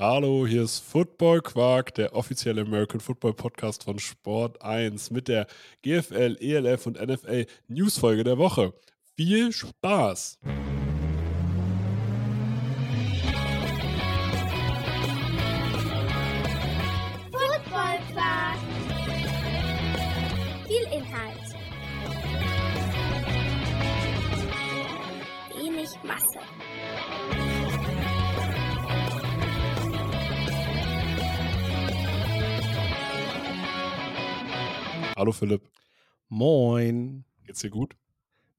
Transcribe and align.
Hallo, 0.00 0.46
hier 0.46 0.62
ist 0.62 0.78
Football 0.78 1.40
Quark, 1.40 1.92
der 1.94 2.14
offizielle 2.14 2.60
American 2.60 3.00
Football 3.00 3.34
Podcast 3.34 3.82
von 3.82 3.98
Sport 3.98 4.62
1 4.62 5.10
mit 5.10 5.26
der 5.26 5.48
GFL, 5.82 6.36
ELF 6.38 6.86
und 6.86 7.04
NFL 7.04 7.46
Newsfolge 7.66 8.22
der 8.22 8.38
Woche. 8.38 8.74
Viel 9.16 9.50
Spaß! 9.50 10.38
Football 17.32 17.98
Quark. 18.12 18.58
Viel 20.68 20.96
Inhalt. 20.96 21.56
Wenig 25.56 25.90
Masse. 26.04 26.57
Hallo 35.18 35.32
Philipp, 35.32 35.68
Moin. 36.28 37.24
geht's 37.44 37.58
dir 37.58 37.70
gut? 37.70 37.96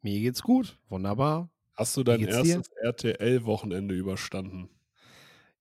Mir 0.01 0.19
geht's 0.19 0.43
gut. 0.43 0.77
Wunderbar. 0.89 1.49
Hast 1.73 1.95
du 1.95 2.03
dein 2.03 2.19
erstes 2.19 2.67
RTL-Wochenende 2.81 3.95
überstanden? 3.95 4.69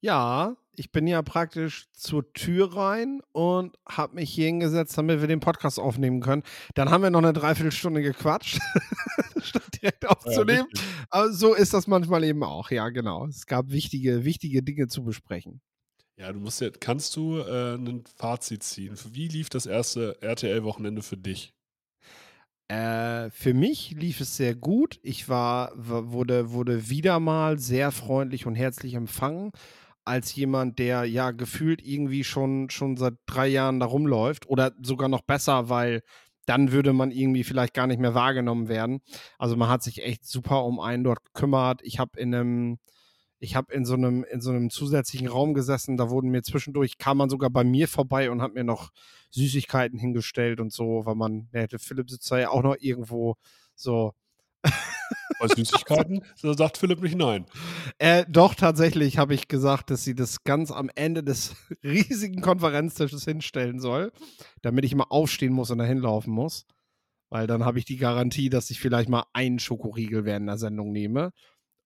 Ja, 0.00 0.56
ich 0.74 0.90
bin 0.90 1.06
ja 1.06 1.22
praktisch 1.22 1.86
zur 1.92 2.32
Tür 2.32 2.74
rein 2.74 3.20
und 3.30 3.78
habe 3.88 4.16
mich 4.16 4.28
hier 4.30 4.46
hingesetzt, 4.46 4.98
damit 4.98 5.20
wir 5.20 5.28
den 5.28 5.38
Podcast 5.38 5.78
aufnehmen 5.78 6.18
können. 6.18 6.42
Dann 6.74 6.90
haben 6.90 7.04
wir 7.04 7.10
noch 7.10 7.22
eine 7.22 7.32
Dreiviertelstunde 7.32 8.02
gequatscht, 8.02 8.58
statt 9.40 9.62
direkt 9.80 10.04
aufzunehmen. 10.04 10.66
richtig. 10.66 10.82
Aber 11.10 11.32
so 11.32 11.54
ist 11.54 11.74
das 11.74 11.86
manchmal 11.86 12.24
eben 12.24 12.42
auch. 12.42 12.72
Ja, 12.72 12.88
genau. 12.88 13.28
Es 13.28 13.46
gab 13.46 13.70
wichtige, 13.70 14.24
wichtige 14.24 14.64
Dinge 14.64 14.88
zu 14.88 15.04
besprechen. 15.04 15.60
Ja, 16.18 16.32
du 16.32 16.40
musst 16.40 16.60
ja, 16.60 16.70
kannst 16.70 17.14
du 17.14 17.38
äh, 17.38 17.76
ein 17.76 18.02
Fazit 18.16 18.64
ziehen? 18.64 18.98
Wie 19.12 19.28
lief 19.28 19.50
das 19.50 19.66
erste 19.66 20.20
RTL-Wochenende 20.20 21.02
für 21.02 21.16
dich? 21.16 21.52
Äh, 22.66 23.30
für 23.30 23.54
mich 23.54 23.92
lief 23.92 24.20
es 24.20 24.36
sehr 24.36 24.56
gut. 24.56 24.98
Ich 25.02 25.28
war, 25.28 25.72
wurde, 25.76 26.50
wurde 26.50 26.90
wieder 26.90 27.20
mal 27.20 27.58
sehr 27.60 27.92
freundlich 27.92 28.46
und 28.46 28.56
herzlich 28.56 28.94
empfangen. 28.94 29.52
Als 30.04 30.34
jemand, 30.34 30.80
der 30.80 31.04
ja 31.04 31.30
gefühlt 31.30 31.82
irgendwie 31.86 32.24
schon, 32.24 32.68
schon 32.68 32.96
seit 32.96 33.14
drei 33.26 33.46
Jahren 33.46 33.78
da 33.78 33.86
rumläuft. 33.86 34.48
Oder 34.48 34.72
sogar 34.82 35.08
noch 35.08 35.22
besser, 35.22 35.68
weil 35.68 36.02
dann 36.46 36.72
würde 36.72 36.92
man 36.92 37.12
irgendwie 37.12 37.44
vielleicht 37.44 37.74
gar 37.74 37.86
nicht 37.86 38.00
mehr 38.00 38.14
wahrgenommen 38.14 38.68
werden. 38.68 39.02
Also 39.38 39.54
man 39.56 39.68
hat 39.68 39.84
sich 39.84 40.02
echt 40.02 40.26
super 40.26 40.64
um 40.64 40.80
einen 40.80 41.04
dort 41.04 41.24
gekümmert. 41.24 41.80
Ich 41.84 42.00
habe 42.00 42.18
in 42.18 42.34
einem, 42.34 42.78
ich 43.40 43.54
habe 43.54 43.72
in 43.72 43.84
so 43.84 43.94
einem, 43.94 44.24
in 44.24 44.40
so 44.40 44.50
einem 44.50 44.70
zusätzlichen 44.70 45.28
Raum 45.28 45.54
gesessen. 45.54 45.96
Da 45.96 46.10
wurden 46.10 46.30
mir 46.30 46.42
zwischendurch, 46.42 46.98
kam 46.98 47.18
man 47.18 47.30
sogar 47.30 47.50
bei 47.50 47.64
mir 47.64 47.88
vorbei 47.88 48.30
und 48.30 48.42
hat 48.42 48.54
mir 48.54 48.64
noch 48.64 48.90
Süßigkeiten 49.30 49.98
hingestellt 49.98 50.60
und 50.60 50.72
so, 50.72 51.02
weil 51.04 51.14
man, 51.14 51.48
der 51.52 51.62
hätte 51.62 51.78
Philipp 51.78 52.10
sitzt 52.10 52.30
ja 52.30 52.50
auch 52.50 52.62
noch 52.62 52.76
irgendwo 52.78 53.36
so. 53.74 54.12
Bei 55.38 55.46
Süßigkeiten? 55.54 56.24
da 56.42 56.54
sagt 56.54 56.78
Philipp 56.78 57.00
nicht 57.00 57.16
nein. 57.16 57.46
Äh, 57.98 58.24
doch, 58.28 58.56
tatsächlich 58.56 59.18
habe 59.18 59.34
ich 59.34 59.46
gesagt, 59.46 59.90
dass 59.90 60.02
sie 60.02 60.16
das 60.16 60.42
ganz 60.42 60.72
am 60.72 60.90
Ende 60.96 61.22
des 61.22 61.54
riesigen 61.84 62.40
Konferenztisches 62.40 63.24
hinstellen 63.24 63.78
soll, 63.78 64.10
damit 64.62 64.84
ich 64.84 64.94
mal 64.96 65.06
aufstehen 65.10 65.52
muss 65.52 65.70
und 65.70 65.78
dahin 65.78 65.98
laufen 65.98 66.32
muss. 66.32 66.66
Weil 67.30 67.46
dann 67.46 67.64
habe 67.64 67.78
ich 67.78 67.84
die 67.84 67.98
Garantie, 67.98 68.48
dass 68.48 68.70
ich 68.70 68.80
vielleicht 68.80 69.08
mal 69.08 69.24
einen 69.32 69.58
Schokoriegel 69.58 70.24
während 70.24 70.48
der 70.48 70.58
Sendung 70.58 70.92
nehme. 70.92 71.30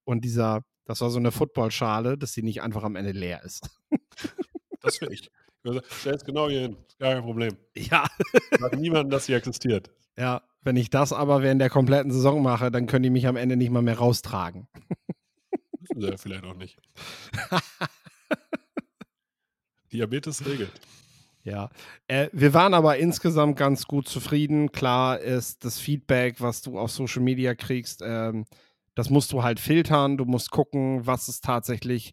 Und 0.05 0.25
dieser, 0.25 0.63
das 0.85 1.01
war 1.01 1.11
so 1.11 1.19
eine 1.19 1.33
Footballschale, 1.33 2.19
dass 2.19 2.33
sie 2.33 2.43
nicht 2.43 2.63
einfach 2.63 2.83
am 2.83 2.97
Ende 2.97 3.13
leer 3.13 3.43
ist. 3.45 3.71
Das 4.85 5.01
will 5.01 5.13
ich. 5.13 5.31
Sagen, 5.63 5.81
Stell 6.01 6.15
es 6.15 6.25
genau 6.25 6.49
hier 6.49 6.63
hin. 6.63 6.77
Gar 6.99 7.15
kein 7.15 7.23
Problem. 7.23 7.57
Ja. 7.77 8.05
Sag 8.59 8.77
niemandem, 8.77 9.11
dass 9.11 9.27
sie 9.27 9.35
existiert. 9.35 9.93
Ja, 10.19 10.43
wenn 10.63 10.77
ich 10.77 10.91
das 10.91 11.13
aber 11.13 11.41
während 11.41 11.61
der 11.61 11.71
kompletten 11.71 12.11
Saison 12.11 12.43
mache, 12.43 12.73
dann 12.73 12.89
können 12.89 13.05
die 13.05 13.11
mich 13.11 13.29
am 13.29 13.37
Ende 13.37 13.57
nicht 13.57 13.71
mal 13.71 13.81
mehr 13.81 13.99
raustragen. 13.99 14.67
Wissen 15.79 16.01
sie 16.01 16.09
ja 16.09 16.17
vielleicht 16.17 16.45
auch 16.45 16.57
nicht. 16.57 16.81
Diabetes 19.93 20.45
regelt. 20.45 20.73
Ja, 21.45 21.71
äh, 22.07 22.29
wir 22.33 22.55
waren 22.55 22.73
aber 22.73 22.99
insgesamt 22.99 23.57
ganz 23.57 23.87
gut 23.87 24.09
zufrieden. 24.09 24.71
Klar 24.71 25.19
ist 25.19 25.65
das 25.65 25.79
Feedback, 25.79 26.41
was 26.41 26.63
du 26.63 26.79
auf 26.79 26.93
Social 26.93 27.23
Media 27.23 27.55
kriegst, 27.55 28.01
ähm, 28.05 28.47
das 28.95 29.11
musst 29.11 29.33
du 29.33 29.43
halt 29.43 29.61
filtern. 29.61 30.17
Du 30.17 30.25
musst 30.25 30.51
gucken, 30.51 31.07
was 31.07 31.29
ist 31.29 31.45
tatsächlich 31.45 32.13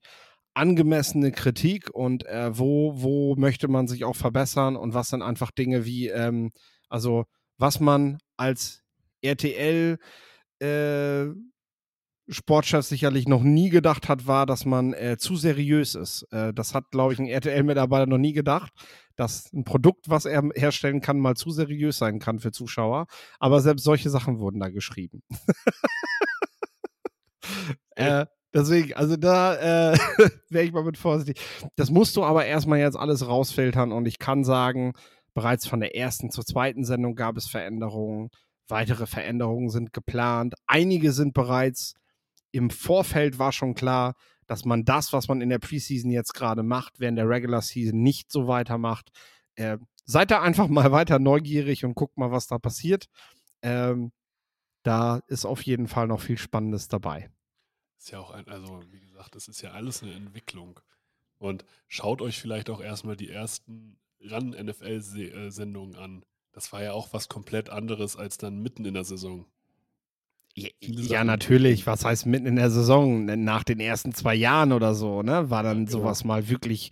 angemessene 0.53 1.31
Kritik 1.31 1.89
und 1.93 2.25
äh, 2.25 2.57
wo, 2.57 2.93
wo 3.01 3.35
möchte 3.35 3.67
man 3.67 3.87
sich 3.87 4.03
auch 4.03 4.15
verbessern 4.15 4.75
und 4.75 4.93
was 4.93 5.09
sind 5.09 5.21
einfach 5.21 5.51
Dinge 5.51 5.85
wie, 5.85 6.07
ähm, 6.07 6.51
also 6.89 7.25
was 7.57 7.79
man 7.79 8.17
als 8.37 8.81
RTL 9.21 9.97
äh, 10.59 11.25
Sportchef 12.31 12.85
sicherlich 12.85 13.27
noch 13.27 13.41
nie 13.41 13.69
gedacht 13.69 14.07
hat, 14.07 14.27
war, 14.27 14.45
dass 14.45 14.65
man 14.65 14.93
äh, 14.93 15.17
zu 15.17 15.35
seriös 15.35 15.95
ist. 15.95 16.27
Äh, 16.31 16.53
das 16.53 16.75
hat, 16.75 16.91
glaube 16.91 17.13
ich, 17.13 17.19
ein 17.19 17.27
RTL-Mitarbeiter 17.27 18.05
noch 18.05 18.19
nie 18.19 18.33
gedacht, 18.33 18.71
dass 19.15 19.51
ein 19.51 19.63
Produkt, 19.63 20.09
was 20.09 20.25
er 20.25 20.43
herstellen 20.55 21.01
kann, 21.01 21.19
mal 21.19 21.35
zu 21.35 21.49
seriös 21.51 21.97
sein 21.97 22.19
kann 22.19 22.39
für 22.39 22.51
Zuschauer. 22.51 23.07
Aber 23.39 23.61
selbst 23.61 23.83
solche 23.83 24.09
Sachen 24.09 24.39
wurden 24.39 24.59
da 24.59 24.69
geschrieben. 24.69 25.23
äh, 27.99 28.25
deswegen, 28.53 28.93
also 28.93 29.15
da 29.15 29.91
äh, 29.93 29.97
wäre 30.49 30.65
ich 30.65 30.71
mal 30.71 30.83
mit 30.83 30.97
vorsichtig. 30.97 31.43
Das 31.75 31.89
musst 31.89 32.15
du 32.15 32.23
aber 32.23 32.45
erstmal 32.45 32.79
jetzt 32.79 32.97
alles 32.97 33.27
rausfiltern 33.27 33.91
und 33.91 34.05
ich 34.07 34.19
kann 34.19 34.43
sagen, 34.43 34.93
bereits 35.33 35.67
von 35.67 35.79
der 35.79 35.95
ersten 35.95 36.31
zur 36.31 36.45
zweiten 36.45 36.83
Sendung 36.83 37.15
gab 37.15 37.37
es 37.37 37.47
Veränderungen. 37.47 38.29
Weitere 38.67 39.07
Veränderungen 39.07 39.69
sind 39.69 39.93
geplant. 39.93 40.53
Einige 40.67 41.11
sind 41.11 41.33
bereits 41.33 41.93
im 42.51 42.69
Vorfeld 42.69 43.39
war 43.39 43.51
schon 43.51 43.75
klar, 43.75 44.15
dass 44.47 44.65
man 44.65 44.83
das, 44.83 45.13
was 45.13 45.27
man 45.27 45.41
in 45.41 45.49
der 45.49 45.59
Preseason 45.59 46.09
jetzt 46.09 46.33
gerade 46.33 46.63
macht, 46.63 46.99
während 46.99 47.17
der 47.17 47.29
Regular 47.29 47.61
Season 47.61 48.01
nicht 48.01 48.31
so 48.31 48.47
weitermacht. 48.47 49.09
Äh, 49.55 49.77
seid 50.05 50.31
da 50.31 50.41
einfach 50.41 50.67
mal 50.67 50.91
weiter 50.91 51.19
neugierig 51.19 51.85
und 51.85 51.95
guckt 51.95 52.17
mal, 52.17 52.31
was 52.31 52.47
da 52.47 52.57
passiert. 52.57 53.05
Ähm, 53.61 54.11
da 54.83 55.21
ist 55.27 55.45
auf 55.45 55.61
jeden 55.61 55.87
Fall 55.87 56.07
noch 56.07 56.21
viel 56.21 56.37
Spannendes 56.37 56.87
dabei. 56.87 57.29
Ist 57.99 58.11
ja 58.11 58.19
auch 58.19 58.31
ein, 58.31 58.47
also 58.47 58.81
wie 58.91 59.01
gesagt, 59.01 59.35
das 59.35 59.49
ist 59.49 59.61
ja 59.61 59.71
alles 59.71 60.01
eine 60.01 60.13
Entwicklung. 60.13 60.79
Und 61.37 61.65
schaut 61.87 62.21
euch 62.21 62.39
vielleicht 62.39 62.69
auch 62.69 62.81
erstmal 62.81 63.17
die 63.17 63.29
ersten 63.29 63.97
Run-NFL-Sendungen 64.21 65.95
an. 65.95 66.25
Das 66.53 66.71
war 66.73 66.81
ja 66.81 66.93
auch 66.93 67.09
was 67.11 67.29
komplett 67.29 67.69
anderes 67.69 68.15
als 68.15 68.37
dann 68.37 68.59
mitten 68.61 68.85
in 68.85 68.93
der 68.93 69.03
Saison. 69.03 69.45
Ja, 70.81 71.23
natürlich. 71.23 71.85
Was 71.87 72.03
heißt 72.03 72.25
mitten 72.25 72.47
in 72.47 72.55
der 72.55 72.71
Saison? 72.71 73.25
Nach 73.25 73.63
den 73.63 73.79
ersten 73.79 74.13
zwei 74.13 74.35
Jahren 74.35 74.71
oder 74.71 74.95
so, 74.95 75.21
ne? 75.21 75.49
War 75.49 75.63
dann 75.63 75.79
Ja, 75.79 75.85
genau. 75.85 75.99
sowas 75.99 76.23
mal 76.23 76.49
wirklich, 76.49 76.91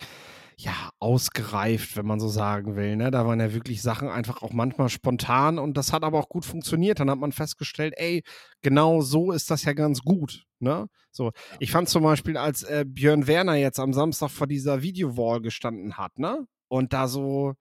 ja, 0.59 0.90
ausgereift, 1.00 1.95
wenn 1.97 2.07
man 2.07 2.19
so 2.19 2.29
sagen 2.29 2.75
will, 2.75 2.95
ne? 2.95 3.12
Da 3.12 3.28
waren 3.28 3.40
ja 3.40 3.53
wirklich 3.53 3.84
Sachen 3.84 4.09
einfach 4.09 4.41
auch 4.41 4.53
manchmal 4.53 4.90
spontan 4.90 5.59
und 5.59 5.78
das 5.78 5.94
hat 5.94 6.03
aber 6.03 6.18
auch 6.18 6.29
gut 6.29 6.45
funktioniert. 6.45 7.00
Dann 7.00 7.12
hat 7.12 7.19
man 7.19 7.31
festgestellt, 7.31 7.94
ey, 7.97 8.23
genau 8.63 9.01
so 9.01 9.31
ist 9.31 9.51
das 9.51 9.66
ja 9.66 9.73
ganz 9.73 10.01
gut, 10.01 10.45
ne? 10.59 10.88
So. 11.12 11.31
Ich 11.59 11.72
fand 11.72 11.90
zum 11.90 12.01
Beispiel, 12.01 12.38
als 12.38 12.63
äh, 12.63 12.85
Björn 12.88 13.28
Werner 13.28 13.53
jetzt 13.56 13.79
am 13.79 13.94
Samstag 13.94 14.31
vor 14.31 14.47
dieser 14.47 14.81
Videowall 14.81 15.41
gestanden 15.41 15.95
hat, 15.97 16.18
ne? 16.18 16.47
Und 16.69 16.91
da 16.91 17.07
so, 17.07 17.53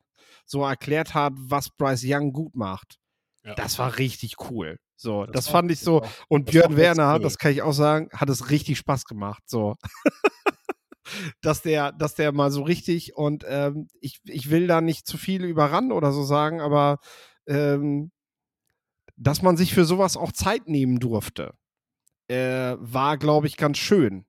so 0.47 0.65
erklärt 0.65 1.13
hat, 1.13 1.35
was 1.37 1.69
Bryce 1.69 2.05
Young 2.07 2.33
gut 2.33 2.55
macht. 2.55 2.97
Ja. 3.45 3.55
Das 3.57 3.79
war 3.79 3.99
richtig 3.99 4.37
cool. 4.51 4.79
So, 4.97 5.27
Das 5.27 5.45
das, 5.45 5.49
fand 5.49 5.71
ich 5.71 5.81
so. 5.81 6.03
Und 6.29 6.47
Björn 6.47 6.77
Werner, 6.77 7.17
cool. 7.17 7.21
das 7.21 7.37
kann 7.37 7.53
ich 7.53 7.61
auch 7.61 7.73
sagen, 7.73 8.09
hat 8.15 8.31
es 8.31 8.49
richtig 8.49 8.79
Spaß 8.79 9.05
gemacht. 9.05 9.43
So. 9.45 9.75
dass 11.41 11.63
der, 11.63 11.93
dass 11.93 12.15
der 12.15 12.33
mal 12.33 12.51
so 12.51 12.63
richtig 12.63 13.17
und 13.17 13.45
ähm, 13.49 13.89
ich, 14.01 14.21
ich 14.25 14.51
will 14.51 14.67
da 14.67 14.81
nicht 14.81 15.07
zu 15.07 15.19
viel 15.19 15.45
über 15.45 15.67
Rand 15.67 15.93
oder 15.93 16.13
so 16.13 16.23
sagen, 16.25 16.61
aber 16.61 16.99
ähm, 17.47 18.11
dass 19.17 19.43
man 19.43 19.57
sich 19.57 19.73
für 19.73 19.85
sowas 19.85 20.17
auch 20.17 20.33
Zeit 20.33 20.69
nehmen 20.69 21.01
durfte, 21.01 21.55
äh, 22.29 22.77
war, 22.79 23.17
glaube 23.17 23.47
ich, 23.47 23.57
ganz 23.57 23.79
schön. 23.79 24.27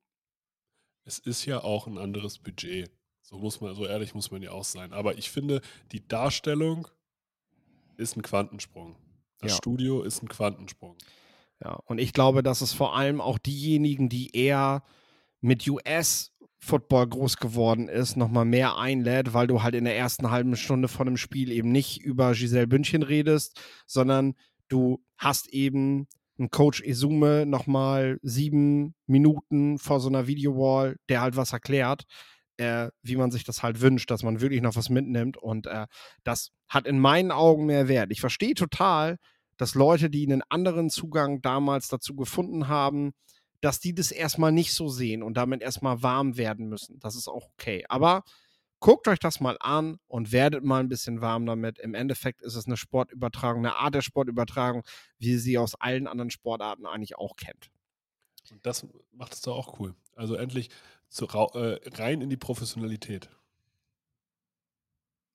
Es 1.04 1.20
ist 1.20 1.46
ja 1.46 1.64
auch 1.64 1.88
ein 1.88 1.98
anderes 1.98 2.40
Budget. 2.40 2.92
So 3.22 3.38
muss 3.38 3.60
man, 3.60 3.76
so 3.76 3.86
ehrlich 3.86 4.14
muss 4.14 4.32
man 4.32 4.42
ja 4.42 4.52
auch 4.52 4.64
sein. 4.64 4.94
Aber 4.94 5.18
ich 5.18 5.30
finde, 5.30 5.62
die 5.92 6.08
Darstellung 6.08 6.88
ist 7.98 8.16
ein 8.16 8.22
Quantensprung. 8.22 8.96
Das 9.40 9.52
Ja. 9.52 9.58
Studio 9.58 10.04
ist 10.04 10.24
ein 10.24 10.30
Quantensprung. 10.30 10.98
Ja, 11.64 11.74
und 11.86 11.98
ich 11.98 12.14
glaube, 12.14 12.44
dass 12.44 12.62
es 12.62 12.74
vor 12.74 12.96
allem 12.96 13.20
auch 13.20 13.38
diejenigen, 13.38 14.10
die 14.10 14.36
eher 14.36 14.84
mit 15.42 15.64
US-Football 16.62 17.08
groß 17.08 17.38
geworden 17.38 17.88
ist, 17.88 18.18
nochmal 18.18 18.46
mehr 18.46 18.78
einlädt, 18.78 19.34
weil 19.34 19.48
du 19.48 19.64
halt 19.64 19.76
in 19.76 19.86
der 19.86 19.98
ersten 19.98 20.30
halben 20.32 20.56
Stunde 20.56 20.88
von 20.88 21.08
einem 21.08 21.18
Spiel 21.18 21.52
eben 21.52 21.72
nicht 21.72 22.02
über 22.02 22.34
Giselle 22.34 22.68
Bündchen 22.68 23.04
redest, 23.04 23.60
sondern 23.86 24.36
du 24.68 25.04
hast 25.18 25.48
eben 25.50 26.08
einen 26.38 26.52
Coach 26.52 26.82
Izume 26.82 27.46
nochmal 27.46 28.20
sieben 28.22 28.94
Minuten 29.08 29.78
vor 29.80 30.00
so 30.00 30.10
einer 30.10 30.28
Videowall, 30.28 30.98
der 31.10 31.22
halt 31.22 31.36
was 31.36 31.54
erklärt. 31.54 32.04
äh, 32.58 32.90
wie 33.04 33.16
man 33.16 33.32
sich 33.32 33.44
das 33.44 33.64
halt 33.64 33.82
wünscht, 33.82 34.10
dass 34.12 34.24
man 34.24 34.42
wirklich 34.42 34.62
noch 34.62 34.76
was 34.76 34.90
mitnimmt. 34.90 35.38
Und 35.38 35.68
äh, 35.68 35.88
das 36.24 36.52
hat 36.68 36.88
in 36.88 37.00
meinen 37.00 37.32
Augen 37.32 37.68
mehr 37.68 37.88
Wert. 37.88 38.12
Ich 38.12 38.20
verstehe 38.22 38.56
total, 38.56 39.18
dass 39.58 39.76
Leute, 39.76 40.10
die 40.10 40.26
einen 40.26 40.44
anderen 40.50 40.90
Zugang 40.90 41.42
damals 41.42 41.88
dazu 41.88 42.16
gefunden 42.16 42.68
haben, 42.68 43.14
dass 43.62 43.80
die 43.80 43.94
das 43.94 44.12
erstmal 44.12 44.52
nicht 44.52 44.74
so 44.74 44.90
sehen 44.90 45.24
und 45.24 45.36
damit 45.36 45.62
erstmal 45.62 46.04
warm 46.04 46.38
werden 46.38 46.68
müssen. 46.68 47.00
Das 47.00 47.16
ist 47.16 47.28
auch 47.28 47.50
okay. 47.54 47.86
Aber 47.90 48.24
guckt 48.80 49.08
euch 49.08 49.20
das 49.20 49.40
mal 49.40 49.58
an 49.60 50.00
und 50.08 50.32
werdet 50.32 50.64
mal 50.64 50.80
ein 50.80 50.90
bisschen 50.90 51.22
warm 51.22 51.46
damit. 51.46 51.80
Im 51.80 51.94
Endeffekt 51.94 52.42
ist 52.42 52.56
es 52.56 52.68
eine 52.68 52.78
Sportübertragung, 52.78 53.66
eine 53.66 53.76
Art 53.76 53.96
der 53.96 54.02
Sportübertragung, 54.02 54.84
wie 55.18 55.32
ihr 55.32 55.40
sie 55.40 55.58
aus 55.58 55.76
allen 55.76 56.08
anderen 56.08 56.30
Sportarten 56.30 56.86
eigentlich 56.86 57.18
auch 57.18 57.36
kennt. 57.36 57.72
Und 58.52 58.66
das 58.66 58.86
macht 59.12 59.34
es 59.34 59.42
doch 59.42 59.56
auch 59.56 59.80
cool. 59.80 59.96
Also 60.16 60.36
endlich 60.36 60.70
zu, 61.10 61.26
äh, 61.28 61.80
rein 61.96 62.22
in 62.22 62.30
die 62.30 62.38
Professionalität. 62.38 63.30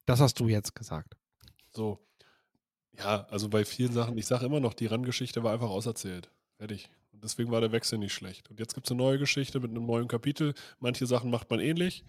Das 0.06 0.20
hast 0.20 0.40
du 0.40 0.48
jetzt 0.48 0.74
gesagt. 0.74 1.16
So. 1.70 2.06
Ja, 2.98 3.26
also 3.30 3.48
bei 3.48 3.64
vielen 3.64 3.92
Sachen, 3.92 4.18
ich 4.18 4.26
sage 4.26 4.44
immer 4.44 4.60
noch, 4.60 4.74
die 4.74 4.86
Randgeschichte 4.86 5.42
war 5.42 5.52
einfach 5.52 5.70
auserzählt. 5.70 6.30
Fertig. 6.58 6.90
Und 7.12 7.22
deswegen 7.22 7.50
war 7.50 7.60
der 7.60 7.72
Wechsel 7.72 7.98
nicht 7.98 8.12
schlecht. 8.12 8.50
Und 8.50 8.58
jetzt 8.58 8.74
gibt 8.74 8.86
es 8.86 8.90
eine 8.90 8.98
neue 8.98 9.18
Geschichte 9.18 9.60
mit 9.60 9.70
einem 9.70 9.86
neuen 9.86 10.08
Kapitel. 10.08 10.54
Manche 10.80 11.06
Sachen 11.06 11.30
macht 11.30 11.50
man 11.50 11.60
ähnlich, 11.60 12.04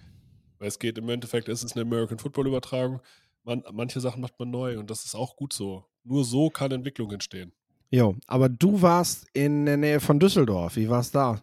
weil 0.60 0.68
es 0.68 0.80
geht 0.80 0.98
im 0.98 1.10
Endeffekt, 1.10 1.50
ist 1.50 1.64
es 1.64 1.74
eine 1.74 1.82
American 1.82 2.20
Football 2.20 2.48
Übertragung. 2.48 3.02
Man, 3.44 3.64
manche 3.72 4.00
Sachen 4.00 4.22
macht 4.22 4.40
man 4.40 4.50
neu 4.50 4.80
und 4.80 4.90
das 4.90 5.06
ist 5.06 5.16
auch 5.16 5.36
gut 5.36 5.54
so. 5.54 5.86
Nur 6.04 6.24
so 6.24 6.50
kann 6.50 6.72
Entwicklung 6.72 7.12
entstehen. 7.12 7.52
Jo, 7.90 8.16
aber 8.26 8.50
du 8.50 8.82
warst 8.82 9.28
in 9.34 9.66
der 9.66 9.78
Nähe 9.78 10.00
von 10.00 10.20
Düsseldorf. 10.20 10.78
Wie 10.78 10.90
war 10.90 11.02
es 11.02 11.12
da? 11.12 11.42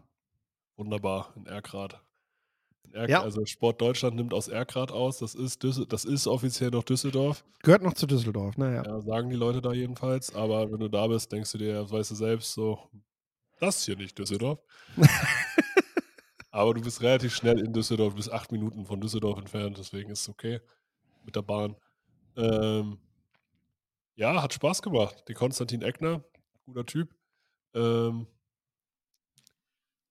Wunderbar, 0.77 1.33
in 1.37 1.47
Erkrath. 1.47 2.03
Er, 2.93 3.09
Ja. 3.09 3.23
Also 3.23 3.45
Sport 3.45 3.81
Deutschland 3.81 4.17
nimmt 4.17 4.35
aus 4.35 4.49
Erkrath 4.49 4.91
aus. 4.91 5.19
Das 5.19 5.35
ist, 5.35 5.63
Düssel, 5.63 5.87
das 5.87 6.05
ist 6.05 6.27
offiziell 6.27 6.71
noch 6.71 6.83
Düsseldorf. 6.83 7.45
Gehört 7.63 7.83
noch 7.83 7.95
zu 7.95 8.07
Düsseldorf, 8.07 8.57
naja. 8.57 8.83
Ja, 8.85 9.01
sagen 9.01 9.31
die 9.31 9.37
Leute 9.37 9.61
da 9.61 9.73
jedenfalls. 9.73 10.35
Aber 10.35 10.71
wenn 10.73 10.81
du 10.81 10.89
da 10.89 11.07
bist, 11.07 11.31
denkst 11.31 11.53
du 11.53 11.59
dir, 11.59 11.89
weißt 11.89 12.11
du 12.11 12.15
selbst, 12.17 12.53
so, 12.53 12.79
das 13.61 13.79
ist 13.79 13.85
hier 13.85 13.97
nicht 13.97 14.19
Düsseldorf. 14.19 14.61
aber 16.51 16.75
du 16.75 16.81
bist 16.81 17.03
relativ 17.03 17.35
schnell 17.35 17.59
in 17.59 17.73
Düsseldorf, 17.73 18.15
du 18.15 18.17
bist 18.17 18.33
acht 18.33 18.53
Minuten 18.53 18.87
von 18.87 19.01
Düsseldorf 19.01 19.39
entfernt, 19.39 19.79
deswegen 19.79 20.11
ist 20.11 20.23
es 20.23 20.29
okay 20.29 20.61
mit 21.25 21.37
der 21.37 21.43
Bahn. 21.43 21.77
Ähm, 22.37 22.99
ja, 24.15 24.43
hat 24.43 24.55
Spaß 24.55 24.83
gemacht. 24.83 25.25
Die 25.29 25.35
Konstantin 25.35 25.83
Eckner, 25.83 26.25
guter 26.67 26.87
Typ, 26.87 27.15
ähm, 27.75 28.27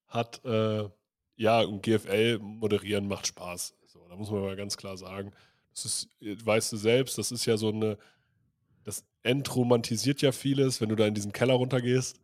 hat, 0.07 0.43
äh, 0.45 0.89
ja, 1.35 1.61
und 1.61 1.83
GFL 1.83 2.39
moderieren 2.39 3.07
macht 3.07 3.27
Spaß. 3.27 3.75
So, 3.85 4.07
da 4.09 4.15
muss 4.15 4.31
man 4.31 4.41
mal 4.41 4.55
ganz 4.55 4.77
klar 4.77 4.97
sagen. 4.97 5.31
Das 5.73 5.85
ist, 5.85 6.09
weißt 6.19 6.71
du 6.71 6.77
selbst, 6.77 7.17
das 7.17 7.31
ist 7.31 7.45
ja 7.45 7.57
so 7.57 7.69
eine, 7.69 7.97
das 8.83 9.05
entromantisiert 9.23 10.21
ja 10.21 10.31
vieles, 10.31 10.81
wenn 10.81 10.89
du 10.89 10.95
da 10.95 11.05
in 11.05 11.13
diesen 11.13 11.31
Keller 11.31 11.53
runtergehst. 11.53 12.19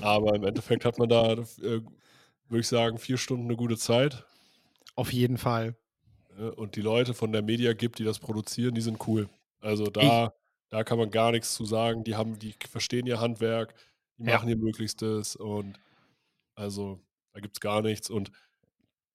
Aber 0.00 0.34
im 0.34 0.44
Endeffekt 0.44 0.84
hat 0.84 0.98
man 0.98 1.08
da, 1.08 1.32
äh, 1.32 1.36
würde 2.48 2.60
ich 2.60 2.68
sagen, 2.68 2.98
vier 2.98 3.18
Stunden 3.18 3.44
eine 3.44 3.56
gute 3.56 3.76
Zeit. 3.76 4.24
Auf 4.94 5.12
jeden 5.12 5.38
Fall. 5.38 5.76
Und 6.56 6.76
die 6.76 6.82
Leute 6.82 7.14
von 7.14 7.32
der 7.32 7.42
Media 7.42 7.72
gibt, 7.72 7.98
die 7.98 8.04
das 8.04 8.18
produzieren, 8.20 8.74
die 8.74 8.80
sind 8.80 9.06
cool. 9.08 9.28
Also 9.60 9.86
da, 9.86 10.32
da 10.68 10.84
kann 10.84 10.98
man 10.98 11.10
gar 11.10 11.32
nichts 11.32 11.54
zu 11.54 11.64
sagen. 11.64 12.04
Die 12.04 12.14
haben, 12.14 12.38
die 12.38 12.54
verstehen 12.70 13.06
ihr 13.06 13.20
Handwerk, 13.20 13.74
die 14.18 14.24
Ja. 14.28 14.36
machen 14.36 14.48
ihr 14.48 14.56
Möglichstes 14.56 15.34
und 15.36 15.78
also 16.54 17.00
da 17.32 17.40
gibt 17.40 17.56
es 17.56 17.60
gar 17.60 17.82
nichts. 17.82 18.08
Und 18.08 18.30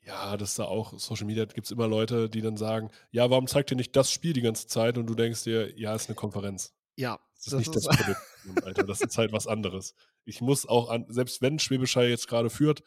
ja, 0.06 0.36
das 0.36 0.50
ist 0.52 0.60
da 0.60 0.66
auch, 0.66 1.00
Social 1.00 1.26
Media 1.26 1.46
gibt 1.46 1.66
es 1.66 1.72
immer 1.72 1.88
Leute, 1.88 2.30
die 2.30 2.42
dann 2.42 2.58
sagen, 2.58 2.90
ja, 3.12 3.30
warum 3.30 3.48
zeigt 3.48 3.72
ihr 3.72 3.78
nicht 3.78 3.96
das 3.96 4.12
Spiel 4.12 4.34
die 4.34 4.42
ganze 4.42 4.68
Zeit? 4.68 4.98
Und 4.98 5.08
du 5.08 5.16
denkst 5.16 5.44
dir, 5.46 5.78
ja, 5.80 5.96
ist 5.96 6.10
eine 6.10 6.16
Konferenz. 6.16 6.74
Ja, 6.98 7.20
Das 7.36 7.48
ist 7.48 7.54
nicht 7.54 7.74
das 7.76 7.86
Produkt, 7.88 8.20
Alter. 8.64 8.84
Das 8.84 9.02
ist 9.02 9.18
halt 9.18 9.32
was 9.32 9.48
anderes. 9.48 9.96
Ich 10.26 10.42
muss 10.42 10.68
auch 10.68 10.90
an, 10.90 11.06
selbst 11.10 11.42
wenn 11.42 11.60
Schwäbisch 11.60 11.96
Hall 11.96 12.08
jetzt 12.08 12.28
gerade 12.28 12.50
führt, 12.50 12.84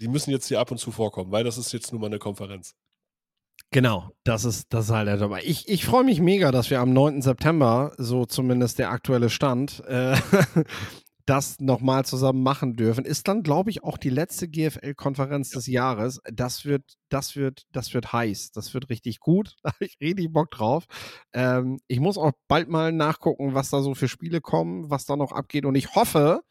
die 0.00 0.08
müssen 0.08 0.30
jetzt 0.30 0.48
hier 0.48 0.60
ab 0.60 0.70
und 0.70 0.78
zu 0.78 0.90
vorkommen, 0.90 1.32
weil 1.32 1.44
das 1.44 1.58
ist 1.58 1.72
jetzt 1.72 1.92
nun 1.92 2.00
mal 2.00 2.08
eine 2.08 2.18
Konferenz. 2.18 2.74
Genau, 3.70 4.10
das 4.24 4.44
ist, 4.44 4.72
das 4.72 4.86
ist 4.86 4.90
halt 4.92 5.08
der 5.08 5.16
dabei. 5.16 5.42
Ich, 5.44 5.68
ich 5.68 5.84
freue 5.84 6.04
mich 6.04 6.20
mega, 6.20 6.52
dass 6.52 6.70
wir 6.70 6.80
am 6.80 6.92
9. 6.92 7.22
September, 7.22 7.92
so 7.98 8.24
zumindest 8.24 8.78
der 8.78 8.90
aktuelle 8.90 9.30
Stand, 9.30 9.82
äh, 9.86 10.16
das 11.26 11.58
nochmal 11.58 12.04
zusammen 12.04 12.42
machen 12.42 12.76
dürfen. 12.76 13.04
Ist 13.04 13.28
dann, 13.28 13.42
glaube 13.42 13.70
ich, 13.70 13.82
auch 13.82 13.96
die 13.96 14.10
letzte 14.10 14.46
GFL-Konferenz 14.46 15.50
des 15.50 15.66
Jahres. 15.66 16.20
Das 16.30 16.66
wird, 16.66 16.96
das 17.08 17.34
wird, 17.34 17.62
das 17.72 17.94
wird 17.94 18.12
heiß. 18.12 18.52
Das 18.52 18.74
wird 18.74 18.90
richtig 18.90 19.20
gut. 19.20 19.56
Da 19.62 19.72
habe 19.72 19.86
ich 19.86 19.96
richtig 20.00 20.32
Bock 20.32 20.50
drauf. 20.50 20.84
Ähm, 21.32 21.80
ich 21.88 22.00
muss 22.00 22.18
auch 22.18 22.32
bald 22.48 22.68
mal 22.68 22.92
nachgucken, 22.92 23.54
was 23.54 23.70
da 23.70 23.80
so 23.80 23.94
für 23.94 24.08
Spiele 24.08 24.40
kommen, 24.42 24.90
was 24.90 25.06
da 25.06 25.16
noch 25.16 25.32
abgeht. 25.32 25.64
Und 25.64 25.74
ich 25.74 25.94
hoffe, 25.94 26.42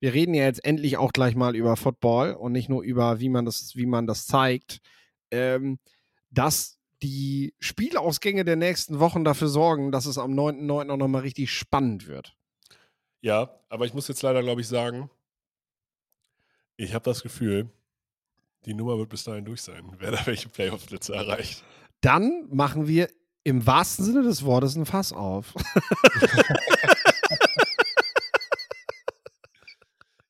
wir 0.00 0.12
reden 0.12 0.34
ja 0.34 0.44
jetzt 0.44 0.64
endlich 0.64 0.98
auch 0.98 1.12
gleich 1.12 1.34
mal 1.34 1.56
über 1.56 1.76
Football 1.76 2.34
und 2.34 2.52
nicht 2.52 2.68
nur 2.68 2.82
über, 2.82 3.20
wie 3.20 3.30
man 3.30 3.46
das, 3.46 3.72
wie 3.76 3.86
man 3.86 4.06
das 4.06 4.26
zeigt. 4.26 4.80
Ähm, 5.30 5.78
dass 6.30 6.78
die 7.02 7.54
Spielausgänge 7.58 8.44
der 8.44 8.56
nächsten 8.56 8.98
Wochen 9.00 9.24
dafür 9.24 9.48
sorgen, 9.48 9.90
dass 9.90 10.04
es 10.04 10.18
am 10.18 10.32
9.9. 10.32 10.90
auch 10.90 10.96
nochmal 10.96 11.22
richtig 11.22 11.50
spannend 11.50 12.06
wird. 12.06 12.36
Ja, 13.20 13.50
aber 13.68 13.84
ich 13.84 13.94
muss 13.94 14.08
jetzt 14.08 14.22
leider, 14.22 14.42
glaube 14.42 14.60
ich, 14.60 14.68
sagen, 14.68 15.10
ich 16.76 16.94
habe 16.94 17.04
das 17.04 17.22
Gefühl, 17.22 17.68
die 18.64 18.74
Nummer 18.74 18.98
wird 18.98 19.10
bis 19.10 19.24
dahin 19.24 19.44
durch 19.44 19.62
sein, 19.62 19.94
wer 19.98 20.10
da 20.10 20.26
welche 20.26 20.48
Playoff-Plätze 20.48 21.14
erreicht. 21.14 21.64
Dann 22.00 22.48
machen 22.50 22.86
wir 22.86 23.10
im 23.44 23.66
wahrsten 23.66 24.04
Sinne 24.04 24.22
des 24.22 24.44
Wortes 24.44 24.76
ein 24.76 24.86
Fass 24.86 25.12
auf. 25.12 25.54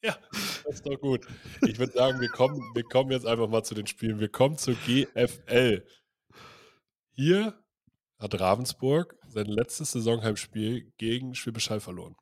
Ja, 0.02 0.16
das 0.64 0.76
ist 0.76 0.86
doch 0.86 0.98
gut. 0.98 1.26
Ich 1.66 1.78
würde 1.78 1.92
sagen, 1.92 2.20
wir 2.20 2.30
kommen, 2.30 2.58
wir 2.74 2.84
kommen 2.84 3.10
jetzt 3.10 3.26
einfach 3.26 3.48
mal 3.48 3.62
zu 3.62 3.74
den 3.74 3.86
Spielen. 3.86 4.18
Wir 4.18 4.30
kommen 4.30 4.56
zur 4.56 4.74
GFL. 4.86 5.84
Hier 7.10 7.62
hat 8.18 8.40
Ravensburg 8.40 9.14
sein 9.26 9.46
letztes 9.46 9.92
Saisonheimspiel 9.92 10.90
gegen 10.96 11.34
Schwäbisch 11.34 11.68
Hall 11.68 11.80
verloren. 11.80 12.16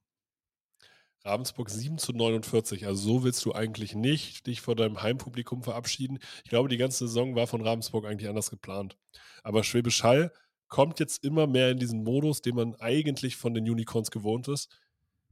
Ravensburg 1.25 1.70
7 1.70 1.99
zu 1.99 2.12
49. 2.12 2.87
Also 2.87 3.00
so 3.03 3.25
willst 3.25 3.44
du 3.44 3.53
eigentlich 3.53 3.94
nicht 3.94 4.47
dich 4.47 4.61
vor 4.61 4.76
deinem 4.76 5.03
Heimpublikum 5.03 5.62
verabschieden. 5.62 6.19
Ich 6.44 6.50
glaube, 6.50 6.69
die 6.69 6.76
ganze 6.76 7.06
Saison 7.06 7.35
war 7.35 7.47
von 7.47 7.61
Ravensburg 7.61 8.06
eigentlich 8.06 8.29
anders 8.29 8.50
geplant. 8.50 8.97
Aber 9.42 9.64
Schwäbisch 9.64 10.02
Hall 10.02 10.33
kommt 10.69 11.00
jetzt 11.00 11.25
immer 11.25 11.47
mehr 11.47 11.71
in 11.71 11.78
diesen 11.78 12.04
Modus, 12.04 12.42
den 12.42 12.54
man 12.54 12.75
eigentlich 12.76 13.37
von 13.37 13.54
den 13.54 13.69
Unicorns 13.69 14.11
gewohnt 14.11 14.49
ist. 14.49 14.69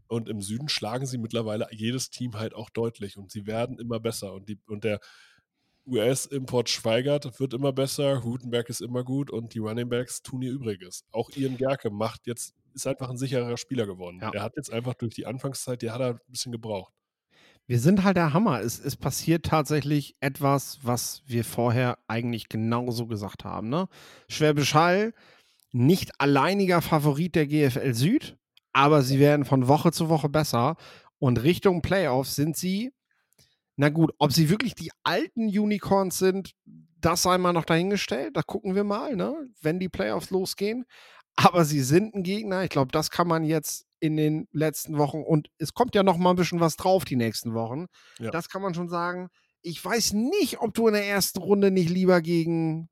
Und 0.08 0.28
im 0.28 0.40
Süden 0.40 0.68
schlagen 0.68 1.06
sie 1.06 1.18
mittlerweile 1.18 1.66
jedes 1.72 2.10
Team 2.10 2.36
halt 2.36 2.54
auch 2.54 2.70
deutlich 2.70 3.16
und 3.16 3.30
sie 3.30 3.46
werden 3.46 3.78
immer 3.78 3.98
besser. 3.98 4.32
Und, 4.32 4.48
die, 4.48 4.58
und 4.66 4.84
der 4.84 5.00
US-Import 5.86 6.68
Schweigert 6.68 7.38
wird 7.38 7.54
immer 7.54 7.72
besser, 7.72 8.24
Hutenberg 8.24 8.68
ist 8.68 8.80
immer 8.80 9.04
gut 9.04 9.30
und 9.30 9.54
die 9.54 9.58
Running 9.58 9.88
Backs 9.88 10.22
tun 10.22 10.42
ihr 10.42 10.50
Übriges. 10.50 11.04
Auch 11.12 11.30
Ian 11.30 11.56
Gerke 11.56 11.90
macht 11.90 12.26
jetzt, 12.26 12.54
ist 12.74 12.86
einfach 12.86 13.08
ein 13.08 13.16
sicherer 13.16 13.56
Spieler 13.56 13.86
geworden. 13.86 14.18
Ja. 14.20 14.30
Er 14.32 14.42
hat 14.42 14.56
jetzt 14.56 14.72
einfach 14.72 14.94
durch 14.94 15.14
die 15.14 15.26
Anfangszeit, 15.26 15.82
die 15.82 15.90
hat 15.90 16.00
er 16.00 16.14
ein 16.14 16.20
bisschen 16.28 16.52
gebraucht. 16.52 16.92
Wir 17.68 17.80
sind 17.80 18.04
halt 18.04 18.16
der 18.16 18.32
Hammer. 18.32 18.60
Es, 18.60 18.78
es 18.78 18.96
passiert 18.96 19.44
tatsächlich 19.44 20.16
etwas, 20.20 20.78
was 20.82 21.22
wir 21.26 21.44
vorher 21.44 21.98
eigentlich 22.06 22.48
genauso 22.48 23.06
gesagt 23.06 23.44
haben. 23.44 23.68
Ne? 23.68 23.88
Schwäbisch 24.28 24.74
Hall, 24.74 25.14
nicht 25.72 26.20
alleiniger 26.20 26.80
Favorit 26.80 27.34
der 27.34 27.46
GFL 27.46 27.92
Süd, 27.92 28.36
aber 28.72 29.02
sie 29.02 29.18
werden 29.18 29.44
von 29.44 29.66
Woche 29.66 29.90
zu 29.90 30.08
Woche 30.08 30.28
besser. 30.28 30.76
Und 31.18 31.42
Richtung 31.42 31.82
Playoffs 31.82 32.36
sind 32.36 32.56
sie, 32.56 32.92
na 33.76 33.90
gut, 33.90 34.12
ob 34.18 34.32
sie 34.32 34.48
wirklich 34.48 34.74
die 34.74 34.90
alten 35.04 35.46
Unicorns 35.46 36.18
sind, 36.18 36.52
das 37.00 37.22
sei 37.22 37.38
mal 37.38 37.52
noch 37.52 37.64
dahingestellt. 37.64 38.36
Da 38.36 38.42
gucken 38.42 38.74
wir 38.74 38.84
mal, 38.84 39.16
ne? 39.16 39.46
wenn 39.60 39.78
die 39.78 39.88
Playoffs 39.88 40.30
losgehen. 40.30 40.86
Aber 41.36 41.64
sie 41.64 41.82
sind 41.82 42.14
ein 42.14 42.22
Gegner. 42.22 42.64
Ich 42.64 42.70
glaube, 42.70 42.90
das 42.90 43.10
kann 43.10 43.28
man 43.28 43.44
jetzt 43.44 43.86
in 44.00 44.16
den 44.16 44.48
letzten 44.52 44.98
Wochen 44.98 45.22
und 45.22 45.48
es 45.58 45.74
kommt 45.74 45.94
ja 45.94 46.02
noch 46.02 46.16
mal 46.16 46.30
ein 46.30 46.36
bisschen 46.36 46.60
was 46.60 46.76
drauf 46.76 47.04
die 47.04 47.16
nächsten 47.16 47.54
Wochen. 47.54 47.86
Ja. 48.18 48.30
Das 48.30 48.48
kann 48.48 48.62
man 48.62 48.74
schon 48.74 48.88
sagen. 48.88 49.28
Ich 49.62 49.82
weiß 49.84 50.12
nicht, 50.14 50.60
ob 50.60 50.74
du 50.74 50.88
in 50.88 50.94
der 50.94 51.06
ersten 51.06 51.40
Runde 51.40 51.70
nicht 51.70 51.90
lieber 51.90 52.20
gegen 52.20 52.88